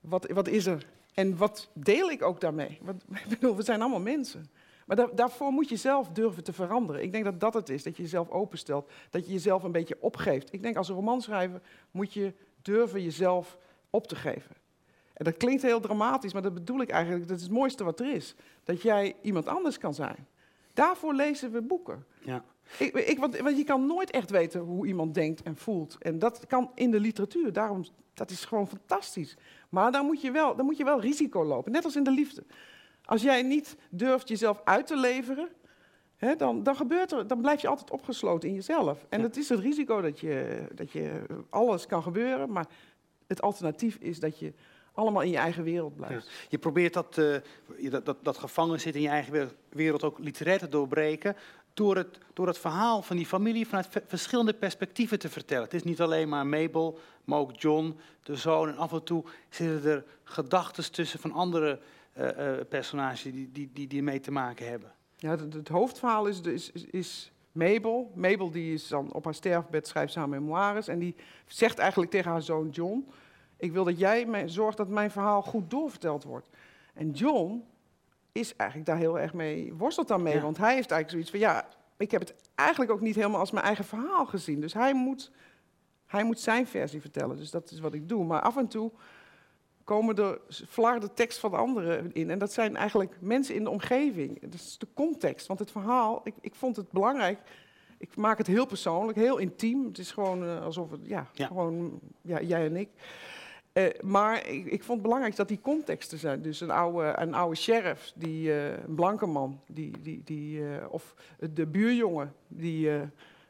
wat, 0.00 0.30
wat 0.30 0.48
is 0.48 0.66
er? 0.66 0.86
En 1.14 1.36
wat 1.36 1.70
deel 1.74 2.10
ik 2.10 2.22
ook 2.22 2.40
daarmee? 2.40 2.78
Want, 2.82 3.04
ik 3.24 3.28
bedoel, 3.28 3.56
we 3.56 3.62
zijn 3.62 3.80
allemaal 3.80 4.00
mensen. 4.00 4.50
Maar 4.86 4.96
daar- 4.96 5.14
daarvoor 5.14 5.52
moet 5.52 5.68
je 5.68 5.76
zelf 5.76 6.08
durven 6.08 6.44
te 6.44 6.52
veranderen. 6.52 7.02
Ik 7.02 7.12
denk 7.12 7.24
dat 7.24 7.40
dat 7.40 7.54
het 7.54 7.68
is, 7.68 7.82
dat 7.82 7.96
je 7.96 8.02
jezelf 8.02 8.30
openstelt. 8.30 8.90
Dat 9.10 9.26
je 9.26 9.32
jezelf 9.32 9.62
een 9.62 9.72
beetje 9.72 9.96
opgeeft. 10.00 10.52
Ik 10.52 10.62
denk 10.62 10.76
als 10.76 10.88
een 10.88 10.94
romanschrijver 10.94 11.60
moet 11.90 12.12
je 12.12 12.32
durven 12.62 13.02
jezelf 13.02 13.58
op 13.90 14.06
te 14.06 14.16
geven. 14.16 14.56
En 15.14 15.24
dat 15.24 15.36
klinkt 15.36 15.62
heel 15.62 15.80
dramatisch, 15.80 16.32
maar 16.32 16.42
dat 16.42 16.54
bedoel 16.54 16.80
ik 16.80 16.90
eigenlijk. 16.90 17.28
Dat 17.28 17.36
is 17.36 17.42
het 17.42 17.52
mooiste 17.52 17.84
wat 17.84 18.00
er 18.00 18.14
is. 18.14 18.34
Dat 18.64 18.82
jij 18.82 19.16
iemand 19.22 19.46
anders 19.46 19.78
kan 19.78 19.94
zijn. 19.94 20.26
Daarvoor 20.72 21.14
lezen 21.14 21.52
we 21.52 21.62
boeken. 21.62 22.04
ja. 22.20 22.44
Ik, 22.78 22.94
ik, 22.94 23.18
want, 23.18 23.38
want 23.38 23.56
je 23.56 23.64
kan 23.64 23.86
nooit 23.86 24.10
echt 24.10 24.30
weten 24.30 24.60
hoe 24.60 24.86
iemand 24.86 25.14
denkt 25.14 25.42
en 25.42 25.56
voelt. 25.56 25.96
En 25.98 26.18
dat 26.18 26.46
kan 26.46 26.70
in 26.74 26.90
de 26.90 27.00
literatuur. 27.00 27.52
Daarom, 27.52 27.84
dat 28.14 28.30
is 28.30 28.44
gewoon 28.44 28.68
fantastisch. 28.68 29.36
Maar 29.72 29.92
dan 29.92 30.06
moet, 30.06 30.20
je 30.20 30.30
wel, 30.30 30.56
dan 30.56 30.64
moet 30.64 30.76
je 30.76 30.84
wel 30.84 31.00
risico 31.00 31.44
lopen. 31.44 31.72
Net 31.72 31.84
als 31.84 31.96
in 31.96 32.02
de 32.04 32.10
liefde. 32.10 32.44
Als 33.04 33.22
jij 33.22 33.42
niet 33.42 33.76
durft 33.90 34.28
jezelf 34.28 34.60
uit 34.64 34.86
te 34.86 34.96
leveren... 34.96 35.48
Hè, 36.16 36.36
dan, 36.36 36.62
dan, 36.62 36.76
gebeurt 36.76 37.12
er, 37.12 37.26
dan 37.26 37.40
blijf 37.40 37.60
je 37.60 37.68
altijd 37.68 37.90
opgesloten 37.90 38.48
in 38.48 38.54
jezelf. 38.54 39.06
En 39.08 39.20
het 39.22 39.36
is 39.36 39.48
het 39.48 39.58
risico 39.58 40.00
dat 40.00 40.20
je, 40.20 40.62
dat 40.74 40.90
je 40.92 41.22
alles 41.50 41.86
kan 41.86 42.02
gebeuren. 42.02 42.52
Maar 42.52 42.66
het 43.26 43.42
alternatief 43.42 43.96
is 44.00 44.20
dat 44.20 44.38
je 44.38 44.52
allemaal 44.92 45.22
in 45.22 45.30
je 45.30 45.36
eigen 45.36 45.62
wereld 45.64 45.96
blijft. 45.96 46.30
Je 46.48 46.58
probeert 46.58 46.92
dat, 46.92 47.14
je- 47.14 47.90
dat, 47.90 48.04
dat, 48.06 48.16
dat 48.22 48.38
gevangen 48.38 48.80
zitten 48.80 49.00
in 49.00 49.06
je 49.06 49.12
eigen 49.12 49.32
wereld- 49.32 49.54
wereld 49.68 50.02
ook 50.04 50.18
literair 50.18 50.58
te 50.58 50.68
doorbreken. 50.68 51.36
Door 51.74 51.96
het, 51.96 52.18
door 52.32 52.46
het 52.46 52.58
verhaal 52.58 53.02
van 53.02 53.16
die 53.16 53.26
familie 53.26 53.66
vanuit 53.66 53.86
ve- 53.90 54.02
verschillende 54.06 54.54
perspectieven 54.54 55.18
te 55.18 55.28
vertellen. 55.28 55.64
Het 55.64 55.74
is 55.74 55.82
niet 55.82 56.00
alleen 56.00 56.28
maar 56.28 56.46
Mabel, 56.46 56.98
maar 57.24 57.38
ook 57.38 57.60
John, 57.60 57.98
de 58.22 58.36
zoon. 58.36 58.68
En 58.68 58.76
af 58.76 58.92
en 58.92 59.02
toe 59.02 59.24
zitten 59.48 59.90
er 59.90 60.04
gedachten 60.24 60.92
tussen 60.92 61.18
van 61.18 61.32
andere 61.32 61.80
eh, 62.12 62.58
eh, 62.58 62.66
personages 62.68 63.22
die, 63.22 63.50
die, 63.52 63.70
die, 63.72 63.86
die 63.86 64.02
mee 64.02 64.20
te 64.20 64.30
maken 64.30 64.68
hebben. 64.68 64.92
Ja, 65.16 65.30
het, 65.30 65.54
het 65.54 65.68
hoofdverhaal 65.68 66.26
is, 66.26 66.40
is, 66.40 66.70
is, 66.70 66.84
is 66.84 67.32
Mabel. 67.52 68.12
Mabel 68.14 68.50
die 68.50 68.74
is 68.74 68.88
dan 68.88 69.12
op 69.12 69.24
haar 69.24 69.34
sterfbed 69.34 69.86
schrijft 69.86 70.14
haar 70.14 70.28
memoires. 70.28 70.88
En 70.88 70.98
die 70.98 71.14
zegt 71.46 71.78
eigenlijk 71.78 72.10
tegen 72.10 72.30
haar 72.30 72.42
zoon 72.42 72.68
John... 72.68 73.08
ik 73.56 73.72
wil 73.72 73.84
dat 73.84 73.98
jij 73.98 74.48
zorgt 74.48 74.76
dat 74.76 74.88
mijn 74.88 75.10
verhaal 75.10 75.42
goed 75.42 75.70
doorverteld 75.70 76.24
wordt. 76.24 76.46
En 76.94 77.10
John 77.10 77.64
is 78.32 78.56
eigenlijk 78.56 78.90
daar 78.90 78.98
heel 78.98 79.18
erg 79.18 79.32
mee, 79.34 79.74
worstelt 79.74 80.08
daarmee. 80.08 80.34
Ja. 80.34 80.40
Want 80.40 80.56
hij 80.56 80.74
heeft 80.74 80.90
eigenlijk 80.90 81.10
zoiets 81.10 81.30
van... 81.30 81.38
ja, 81.38 81.68
ik 81.96 82.10
heb 82.10 82.20
het 82.20 82.34
eigenlijk 82.54 82.90
ook 82.90 83.00
niet 83.00 83.14
helemaal 83.14 83.40
als 83.40 83.50
mijn 83.50 83.64
eigen 83.64 83.84
verhaal 83.84 84.26
gezien. 84.26 84.60
Dus 84.60 84.74
hij 84.74 84.94
moet, 84.94 85.30
hij 86.06 86.24
moet 86.24 86.40
zijn 86.40 86.66
versie 86.66 87.00
vertellen. 87.00 87.36
Dus 87.36 87.50
dat 87.50 87.70
is 87.70 87.80
wat 87.80 87.94
ik 87.94 88.08
doe. 88.08 88.24
Maar 88.24 88.40
af 88.40 88.56
en 88.56 88.68
toe 88.68 88.92
komen 89.84 90.16
er 90.16 90.40
flarden 90.68 91.14
tekst 91.14 91.38
van 91.38 91.54
anderen 91.54 92.12
in. 92.12 92.30
En 92.30 92.38
dat 92.38 92.52
zijn 92.52 92.76
eigenlijk 92.76 93.16
mensen 93.20 93.54
in 93.54 93.64
de 93.64 93.70
omgeving. 93.70 94.40
Dat 94.40 94.54
is 94.54 94.78
de 94.78 94.88
context. 94.94 95.46
Want 95.46 95.58
het 95.58 95.70
verhaal, 95.70 96.20
ik, 96.24 96.34
ik 96.40 96.54
vond 96.54 96.76
het 96.76 96.90
belangrijk. 96.90 97.38
Ik 97.98 98.16
maak 98.16 98.38
het 98.38 98.46
heel 98.46 98.66
persoonlijk, 98.66 99.18
heel 99.18 99.38
intiem. 99.38 99.84
Het 99.84 99.98
is 99.98 100.10
gewoon 100.12 100.44
eh, 100.44 100.64
alsof 100.64 100.90
het, 100.90 101.00
ja, 101.02 101.26
Ja. 101.32 101.46
gewoon 101.46 102.00
ja, 102.20 102.40
jij 102.40 102.64
en 102.66 102.76
ik. 102.76 102.88
Eh, 103.72 103.84
maar 104.00 104.46
ik, 104.48 104.64
ik 104.66 104.78
vond 104.82 104.92
het 104.98 105.02
belangrijk 105.02 105.36
dat 105.36 105.48
die 105.48 105.60
contexten 105.60 106.18
zijn. 106.18 106.42
Dus 106.42 106.60
een 106.60 106.70
oude, 106.70 107.12
een 107.16 107.34
oude 107.34 107.56
sheriff, 107.56 108.12
die, 108.14 108.52
eh, 108.52 108.66
een 108.86 108.94
blanke 108.94 109.26
man, 109.26 109.60
die, 109.66 109.92
die, 110.02 110.22
die, 110.24 110.68
eh, 110.68 110.86
of 110.92 111.14
de 111.52 111.66
buurjongen 111.66 112.34
die, 112.48 112.90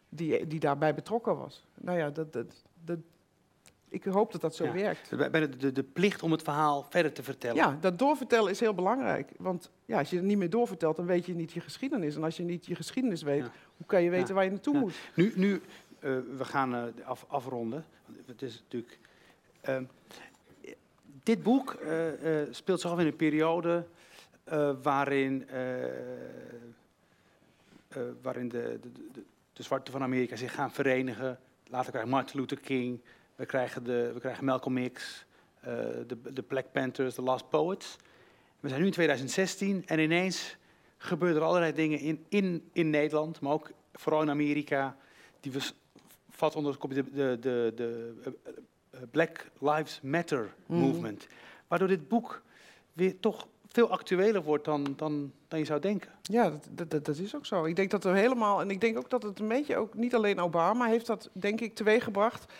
die, 0.08 0.46
die 0.46 0.60
daarbij 0.60 0.94
betrokken 0.94 1.36
was. 1.38 1.66
Nou 1.74 1.98
ja, 1.98 2.10
dat, 2.10 2.32
dat, 2.32 2.46
dat, 2.84 2.98
ik 3.88 4.04
hoop 4.04 4.32
dat 4.32 4.40
dat 4.40 4.54
zo 4.54 4.64
Ja. 4.64 4.72
werkt. 4.72 5.30
Bij 5.30 5.40
de, 5.40 5.56
de, 5.56 5.72
de 5.72 5.82
plicht 5.82 6.22
om 6.22 6.32
het 6.32 6.42
verhaal 6.42 6.86
verder 6.90 7.12
te 7.12 7.22
vertellen. 7.22 7.56
Ja, 7.56 7.76
dat 7.80 7.98
doorvertellen 7.98 8.50
is 8.50 8.60
heel 8.60 8.74
belangrijk. 8.74 9.30
Want 9.38 9.70
ja, 9.84 9.98
als 9.98 10.10
je 10.10 10.16
het 10.16 10.24
niet 10.24 10.38
meer 10.38 10.50
doorvertelt, 10.50 10.96
dan 10.96 11.06
weet 11.06 11.26
je 11.26 11.34
niet 11.34 11.52
je 11.52 11.60
geschiedenis. 11.60 12.16
En 12.16 12.24
als 12.24 12.36
je 12.36 12.42
niet 12.42 12.66
je 12.66 12.74
geschiedenis 12.74 13.22
weet, 13.22 13.44
Ja. 13.44 13.52
hoe 13.76 13.86
kan 13.86 14.02
je 14.02 14.10
weten 14.10 14.28
Ja. 14.28 14.34
waar 14.34 14.44
je 14.44 14.50
naartoe 14.50 14.78
moet? 14.78 14.94
Nu, 15.14 15.32
nu 15.36 15.60
we 16.36 16.44
gaan 16.44 16.92
af, 17.04 17.24
afronden. 17.28 17.84
Het 18.26 18.42
is 18.42 18.60
natuurlijk. 18.62 18.98
Ehm, 19.62 19.84
dit 21.22 21.42
boek 21.42 21.72
eh, 21.72 22.42
eh, 22.42 22.48
speelt 22.50 22.80
zich 22.80 22.90
af 22.90 22.98
in 22.98 23.06
een 23.06 23.16
periode 23.16 23.86
eh, 24.44 24.70
waarin 24.82 25.48
waarin 28.22 28.48
de, 28.48 28.78
de, 28.80 28.92
de, 29.12 29.22
de 29.52 29.90
van 29.90 30.02
Amerika 30.02 30.36
zich 30.36 30.54
gaan 30.54 30.72
verenigen. 30.72 31.38
Later 31.66 31.90
krijgen 31.90 32.10
Martin 32.10 32.40
Luther 32.40 32.60
King, 32.60 33.00
we 33.36 33.46
krijgen, 33.46 33.84
de, 33.84 34.10
we 34.14 34.20
krijgen 34.20 34.44
Malcolm 34.44 34.92
X, 34.92 35.24
de, 36.06 36.32
de 36.32 36.42
Black 36.42 36.72
Panthers, 36.72 37.14
de 37.14 37.22
Last 37.22 37.48
Poets. 37.48 37.96
We 38.60 38.68
zijn 38.68 38.80
nu 38.80 38.86
in 38.86 38.92
2016 38.92 39.82
en 39.86 39.98
ineens 39.98 40.56
gebeuren 40.96 41.40
er 41.40 41.46
allerlei 41.46 41.72
dingen 41.72 41.98
in, 41.98 42.24
in, 42.28 42.68
in 42.72 42.90
Nederland, 42.90 43.40
maar 43.40 43.52
ook 43.52 43.70
vooral 43.92 44.22
in 44.22 44.30
Amerika, 44.30 44.96
die 45.40 45.52
we 45.52 45.70
vatten 46.30 46.58
onder 46.58 46.76
de, 46.88 47.10
de, 47.10 47.36
de, 47.40 47.72
de 47.74 48.14
Black 49.10 49.50
Lives 49.58 50.00
Matter 50.02 50.54
movement. 50.66 51.26
Waardoor 51.68 51.88
dit 51.88 52.08
boek 52.08 52.42
weer 52.92 53.20
toch 53.20 53.46
veel 53.68 53.90
actueler 53.90 54.42
wordt 54.42 54.64
dan, 54.64 54.94
dan, 54.96 55.32
dan 55.48 55.58
je 55.58 55.64
zou 55.64 55.80
denken. 55.80 56.10
Ja, 56.22 56.50
dat, 56.70 56.90
dat, 56.90 57.04
dat, 57.04 57.16
is 57.16 57.36
ook 57.36 57.46
zo. 57.46 57.64
Ik 57.64 57.76
denk 57.76 57.90
dat 57.90 58.04
er 58.04 58.14
helemaal, 58.14 58.60
en 58.60 58.70
ik 58.70 58.80
denk 58.80 58.98
ook 58.98 59.10
dat 59.10 59.22
het 59.22 59.38
een 59.38 59.48
beetje 59.48 59.76
ook, 59.76 59.94
niet 59.94 60.14
alleen 60.14 60.40
Obama 60.40 60.86
heeft 60.86 61.06
dat, 61.06 61.30
denk 61.32 61.60
ik, 61.60 61.74
teweeggebracht. 61.74 62.52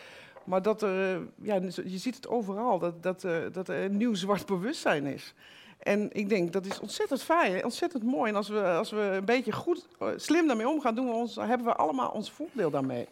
Maar 0.45 0.63
dat 0.63 0.83
er, 0.83 1.15
eh, 1.15 1.21
ja, 1.43 1.55
je 1.85 1.99
ziet 1.99 2.15
het 2.15 2.29
overal, 2.29 2.79
dat, 2.79 3.03
dat, 3.03 3.25
eh, 3.25 3.37
dat 3.53 3.69
er 3.69 3.85
een 3.85 3.97
nieuw 3.97 4.15
zwart 4.15 4.47
bewustzijn 4.47 5.07
is. 5.07 5.35
En 5.79 6.09
ik 6.13 6.29
denk, 6.29 6.53
dat 6.53 6.67
is 6.67 6.81
ontzettend 6.81 7.23
fijn, 7.23 7.65
ontzettend 7.65 8.03
mooi. 8.03 8.31
En 8.31 8.37
als 8.37 8.49
we, 8.49 8.63
als 8.63 8.91
we 8.91 9.01
een 9.01 9.25
beetje 9.25 9.53
goed, 9.53 9.89
eh, 9.99 10.09
slim 10.17 10.47
daarmee 10.47 10.69
omgaan, 10.69 10.95
doen 10.95 11.07
we 11.07 11.13
ons, 11.13 11.37
hebben 11.37 11.67
we 11.67 11.75
allemaal 11.75 12.11
ons 12.11 12.31
voordeel 12.31 12.71
daarmee. 12.71 13.09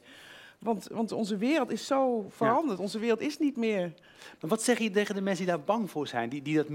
Want, 0.60 0.86
want 0.92 1.12
onze 1.12 1.36
wereld 1.36 1.70
is 1.70 1.86
zo 1.86 2.26
veranderd. 2.28 2.78
Onze 2.78 2.98
wereld 2.98 3.20
is 3.20 3.38
niet 3.38 3.56
meer 3.56 3.92
Maar 4.40 4.50
wat 4.50 4.62
zeg 4.62 4.78
je 4.78 4.90
tegen 4.90 5.14
de 5.14 5.20
mensen 5.20 5.44
die 5.46 5.54
daar 5.54 5.64
bang 5.64 5.90
voor 5.90 6.06
zijn, 6.06 6.28
die, 6.28 6.42
die, 6.42 6.56
dat 6.56 6.66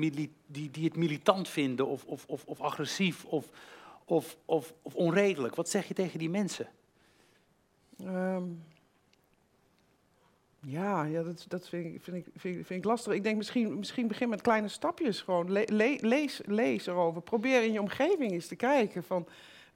die, 0.48 0.71
die 0.71 0.84
het 0.84 0.95
militant 0.95 1.48
vinden 1.50 1.88
of, 1.88 2.06
of, 2.06 2.26
of, 2.28 2.43
of 2.45 2.62
agressief 2.62 3.26
of, 3.26 3.45
of, 4.06 4.38
of, 4.45 4.74
of 4.82 4.95
onredelijk? 4.95 5.56
Wat 5.56 5.69
zeg 5.69 5.88
je 5.88 5.93
tegen 5.93 6.19
die 6.19 6.30
mensen? 6.30 6.67
Ehm, 8.04 8.43
ja, 10.62 11.04
ja 11.04 11.24
dat, 11.24 11.45
dat 11.48 11.69
vind, 11.69 11.86
ik, 11.95 12.02
vind, 12.04 12.17
ik, 12.17 12.26
vind, 12.36 12.56
ik- 12.58 12.65
vind 12.65 12.80
ik 12.80 12.86
lastig. 12.86 13.13
Ik 13.13 13.24
denk 13.24 13.38
misschien, 13.38 13.78
misschien 13.78 14.08
begin 14.08 14.30
met 14.30 14.41
kleine 14.41 14.67
stapjes. 14.67 15.21
Gewoon 15.21 15.52
Le- 15.52 15.63
le- 15.67 15.98
lees, 16.00 16.41
lees 16.45 16.86
erover. 16.88 17.21
Probeer 17.21 17.63
in 17.63 17.71
je 17.71 17.82
omgeving 17.82 18.32
eens 18.32 18.48
te 18.48 18.56
kijken 18.56 19.04
van, 19.04 19.28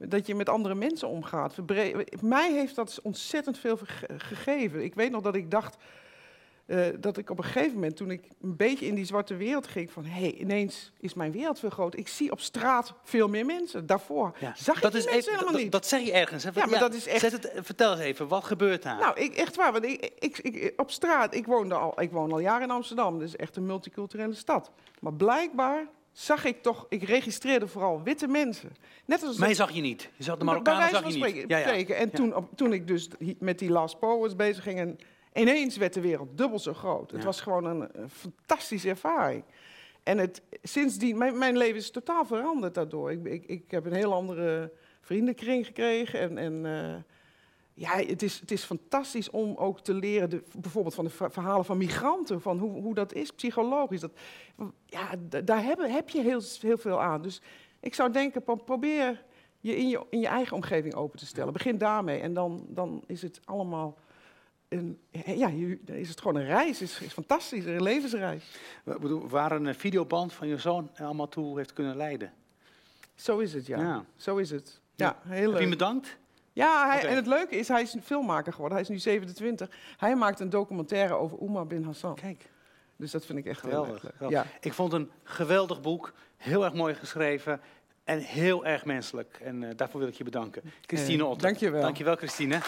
dat 0.07 0.27
je 0.27 0.35
met 0.35 0.49
andere 0.49 0.75
mensen 0.75 1.07
omgaat. 1.07 1.55
Mij 2.21 2.51
heeft 2.53 2.75
dat 2.75 2.99
ontzettend 3.03 3.57
veel 3.59 3.79
gegeven. 4.17 4.83
Ik 4.83 4.95
weet 4.95 5.11
nog 5.11 5.21
dat 5.21 5.35
ik 5.35 5.51
dacht 5.51 5.77
eh, 6.65 6.85
dat 6.99 7.17
ik 7.17 7.29
op 7.29 7.37
een 7.37 7.43
gegeven 7.43 7.73
moment, 7.73 7.95
toen 7.97 8.11
ik 8.11 8.27
een 8.41 8.55
beetje 8.55 8.85
in 8.85 8.95
die 8.95 9.05
zwarte 9.05 9.35
wereld 9.35 9.67
ging, 9.67 9.91
van 9.91 10.05
hé, 10.05 10.19
hey, 10.19 10.33
ineens 10.33 10.91
is 10.99 11.13
mijn 11.13 11.31
wereld 11.31 11.59
veel 11.59 11.69
groter. 11.69 11.99
Ik 11.99 12.07
zie 12.07 12.31
op 12.31 12.39
straat 12.39 12.93
veel 13.03 13.27
meer 13.27 13.45
mensen. 13.45 13.85
Daarvoor 13.85 14.35
zag 14.55 14.75
ik 14.75 14.81
dat 14.81 14.91
die 14.91 14.99
is 15.01 15.05
mensen 15.05 15.17
even- 15.17 15.31
helemaal 15.31 15.51
dat, 15.51 15.61
niet. 15.61 15.71
dat 15.71 15.85
zeg 15.87 16.01
je 16.01 16.11
ergens. 16.11 16.43
Hè? 16.43 16.49
Ja, 16.53 16.65
maar 16.65 16.79
dat 16.79 16.93
is 16.93 17.07
echt- 17.07 17.19
Zet 17.19 17.31
het, 17.31 17.51
vertel 17.55 17.91
eens 17.91 18.01
even, 18.01 18.27
wat 18.27 18.43
gebeurt 18.43 18.83
daar? 18.83 18.99
Nou, 18.99 19.19
ik, 19.19 19.33
echt 19.35 19.55
waar. 19.55 19.71
Want 19.71 19.83
ik, 19.85 20.11
ik, 20.19 20.37
ik, 20.37 20.73
op 20.79 20.91
straat, 20.91 21.33
ik, 21.35 21.45
woonde 21.45 21.75
al, 21.75 22.01
ik 22.01 22.11
woon 22.11 22.31
al 22.31 22.39
jaren 22.39 22.63
in 22.63 22.71
Amsterdam. 22.71 23.19
Dus 23.19 23.35
echt 23.35 23.55
een 23.55 23.65
multiculturele 23.65 24.33
stad. 24.33 24.71
Maar 24.99 25.13
blijkbaar 25.13 25.87
zag 26.19 26.45
ik 26.45 26.61
toch, 26.61 26.85
ik 26.89 27.03
registreerde 27.03 27.67
vooral 27.67 28.03
witte 28.03 28.27
mensen. 28.27 28.75
Net 29.05 29.23
als 29.23 29.37
Mij 29.37 29.53
zag 29.53 29.71
je 29.71 29.81
niet. 29.81 30.09
Je 30.15 30.23
zag 30.23 30.37
de 30.37 30.45
Marokkanen 30.45 30.89
zag 30.89 30.99
je 30.99 31.05
niet. 31.05 31.15
spreken. 31.15 31.47
Ja. 31.47 31.95
En 31.95 32.11
toen, 32.11 32.35
op- 32.35 32.49
toen 32.55 32.73
ik 32.73 32.87
dus 32.87 33.09
met 33.39 33.59
die 33.59 33.69
Last 33.69 33.99
Poets 33.99 34.35
bezig 34.35 34.63
ging... 34.63 34.79
En 34.79 34.97
ineens 35.33 35.77
werd 35.77 35.93
de 35.93 36.01
wereld 36.01 36.37
dubbel 36.37 36.59
zo 36.59 36.73
groot. 36.73 37.11
Het 37.11 37.23
was 37.23 37.41
gewoon 37.41 37.65
een, 37.65 37.89
een 37.91 38.09
fantastische 38.09 38.89
ervaring. 38.89 39.43
En 40.03 40.17
het, 40.17 40.41
sindsdien, 40.63 41.17
mijn, 41.17 41.37
mijn 41.37 41.57
leven 41.57 41.75
is 41.75 41.91
totaal 41.91 42.25
veranderd 42.25 42.73
daardoor. 42.73 43.11
Ik, 43.11 43.25
ik, 43.25 43.43
ik 43.45 43.71
heb 43.71 43.85
een 43.85 43.93
heel 43.93 44.13
andere 44.13 44.71
vriendenkring 45.01 45.65
gekregen. 45.65 46.19
En, 46.19 46.37
en 46.37 46.65
eh, 46.65 46.95
ja, 47.79 47.97
het 47.97 48.21
is, 48.21 48.39
het 48.39 48.51
is 48.51 48.63
fantastisch 48.63 49.29
om 49.29 49.55
ook 49.55 49.79
te 49.79 49.93
leren, 49.93 50.29
de, 50.29 50.43
bijvoorbeeld 50.57 50.95
van 50.95 51.03
de 51.03 51.09
ver- 51.09 51.31
verhalen 51.31 51.65
van 51.65 51.77
migranten, 51.77 52.41
van 52.41 52.57
hoe, 52.59 52.81
hoe 52.81 52.93
dat 52.93 53.13
is, 53.13 53.31
psychologisch. 53.31 53.99
Dat, 53.99 54.11
ja, 54.85 55.09
daar 55.43 55.63
heb, 55.63 55.79
heb 55.79 56.09
je 56.09 56.21
heel, 56.21 56.41
heel 56.61 56.77
veel 56.77 57.01
aan. 57.01 57.21
Dus 57.21 57.41
ik 57.79 57.93
zou 57.93 58.11
denken, 58.11 58.43
pro- 58.43 58.55
probeer 58.55 59.23
je 59.59 59.77
in, 59.77 59.89
je 59.89 60.05
in 60.09 60.19
je 60.19 60.27
eigen 60.27 60.55
omgeving 60.55 60.93
open 60.93 61.19
te 61.19 61.25
stellen. 61.25 61.53
Begin 61.53 61.77
daarmee 61.77 62.19
en 62.19 62.33
dan, 62.33 62.65
dan 62.69 63.03
is 63.07 63.21
het 63.21 63.39
allemaal... 63.45 63.97
Een, 64.67 64.99
ja, 65.25 65.51
is 65.85 66.09
het 66.09 66.21
gewoon 66.21 66.35
een 66.35 66.45
reis, 66.45 66.81
is, 66.81 67.01
is 67.01 67.13
fantastisch, 67.13 67.65
een 67.65 67.83
levensreis. 67.83 68.43
Ik 68.85 68.99
bedoel, 68.99 69.27
waar 69.27 69.51
een 69.51 69.75
videoband 69.75 70.33
van 70.33 70.47
je 70.47 70.57
zoon 70.57 70.89
allemaal 70.97 71.29
toe 71.29 71.57
heeft 71.57 71.73
kunnen 71.73 71.95
leiden. 71.97 72.33
Zo 73.15 73.37
is 73.37 73.53
het, 73.53 73.65
ja. 73.65 73.79
Ja. 73.79 74.05
Zo 74.15 74.37
is 74.37 74.49
het. 74.49 74.81
Ja. 74.95 75.19
Heel 75.27 75.51
Heb 75.51 75.59
leuk. 75.59 75.69
bedankt? 75.69 76.17
Ja, 76.59 76.87
hij, 76.89 77.05
en 77.07 77.15
het 77.15 77.27
leuke 77.27 77.55
is, 77.55 77.67
hij 77.67 77.81
is 77.81 77.93
een 77.93 78.01
filmmaker 78.03 78.51
geworden. 78.53 78.77
Hij 78.77 78.87
is 78.87 78.91
nu 78.93 78.97
27. 78.99 79.69
Hij 79.97 80.15
maakt 80.15 80.39
een 80.39 80.49
documentaire 80.49 81.13
over 81.13 81.37
Oumar 81.39 81.67
bin 81.67 81.83
Hassan. 81.83 82.15
Kijk, 82.15 82.49
Dus 82.95 83.11
dat 83.11 83.25
vind 83.25 83.39
ik 83.39 83.45
echt 83.45 83.59
geweldig. 83.59 84.03
Ja. 84.29 84.45
Ik 84.61 84.73
vond 84.73 84.93
een 84.93 85.11
geweldig 85.23 85.81
boek, 85.81 86.13
heel 86.37 86.63
erg 86.63 86.73
mooi 86.73 86.93
geschreven 86.95 87.61
en 88.03 88.19
heel 88.19 88.65
erg 88.65 88.85
menselijk. 88.85 89.39
En 89.43 89.63
eh, 89.63 89.69
daarvoor 89.75 89.99
wil 89.99 90.09
ik 90.09 90.15
je 90.15 90.23
bedanken. 90.23 90.61
Christine 90.85 91.23
Eh, 91.23 91.29
Otter. 91.29 91.47
dankjewel. 91.47 91.81
Dankjewel, 91.81 92.15
Christine. 92.15 92.59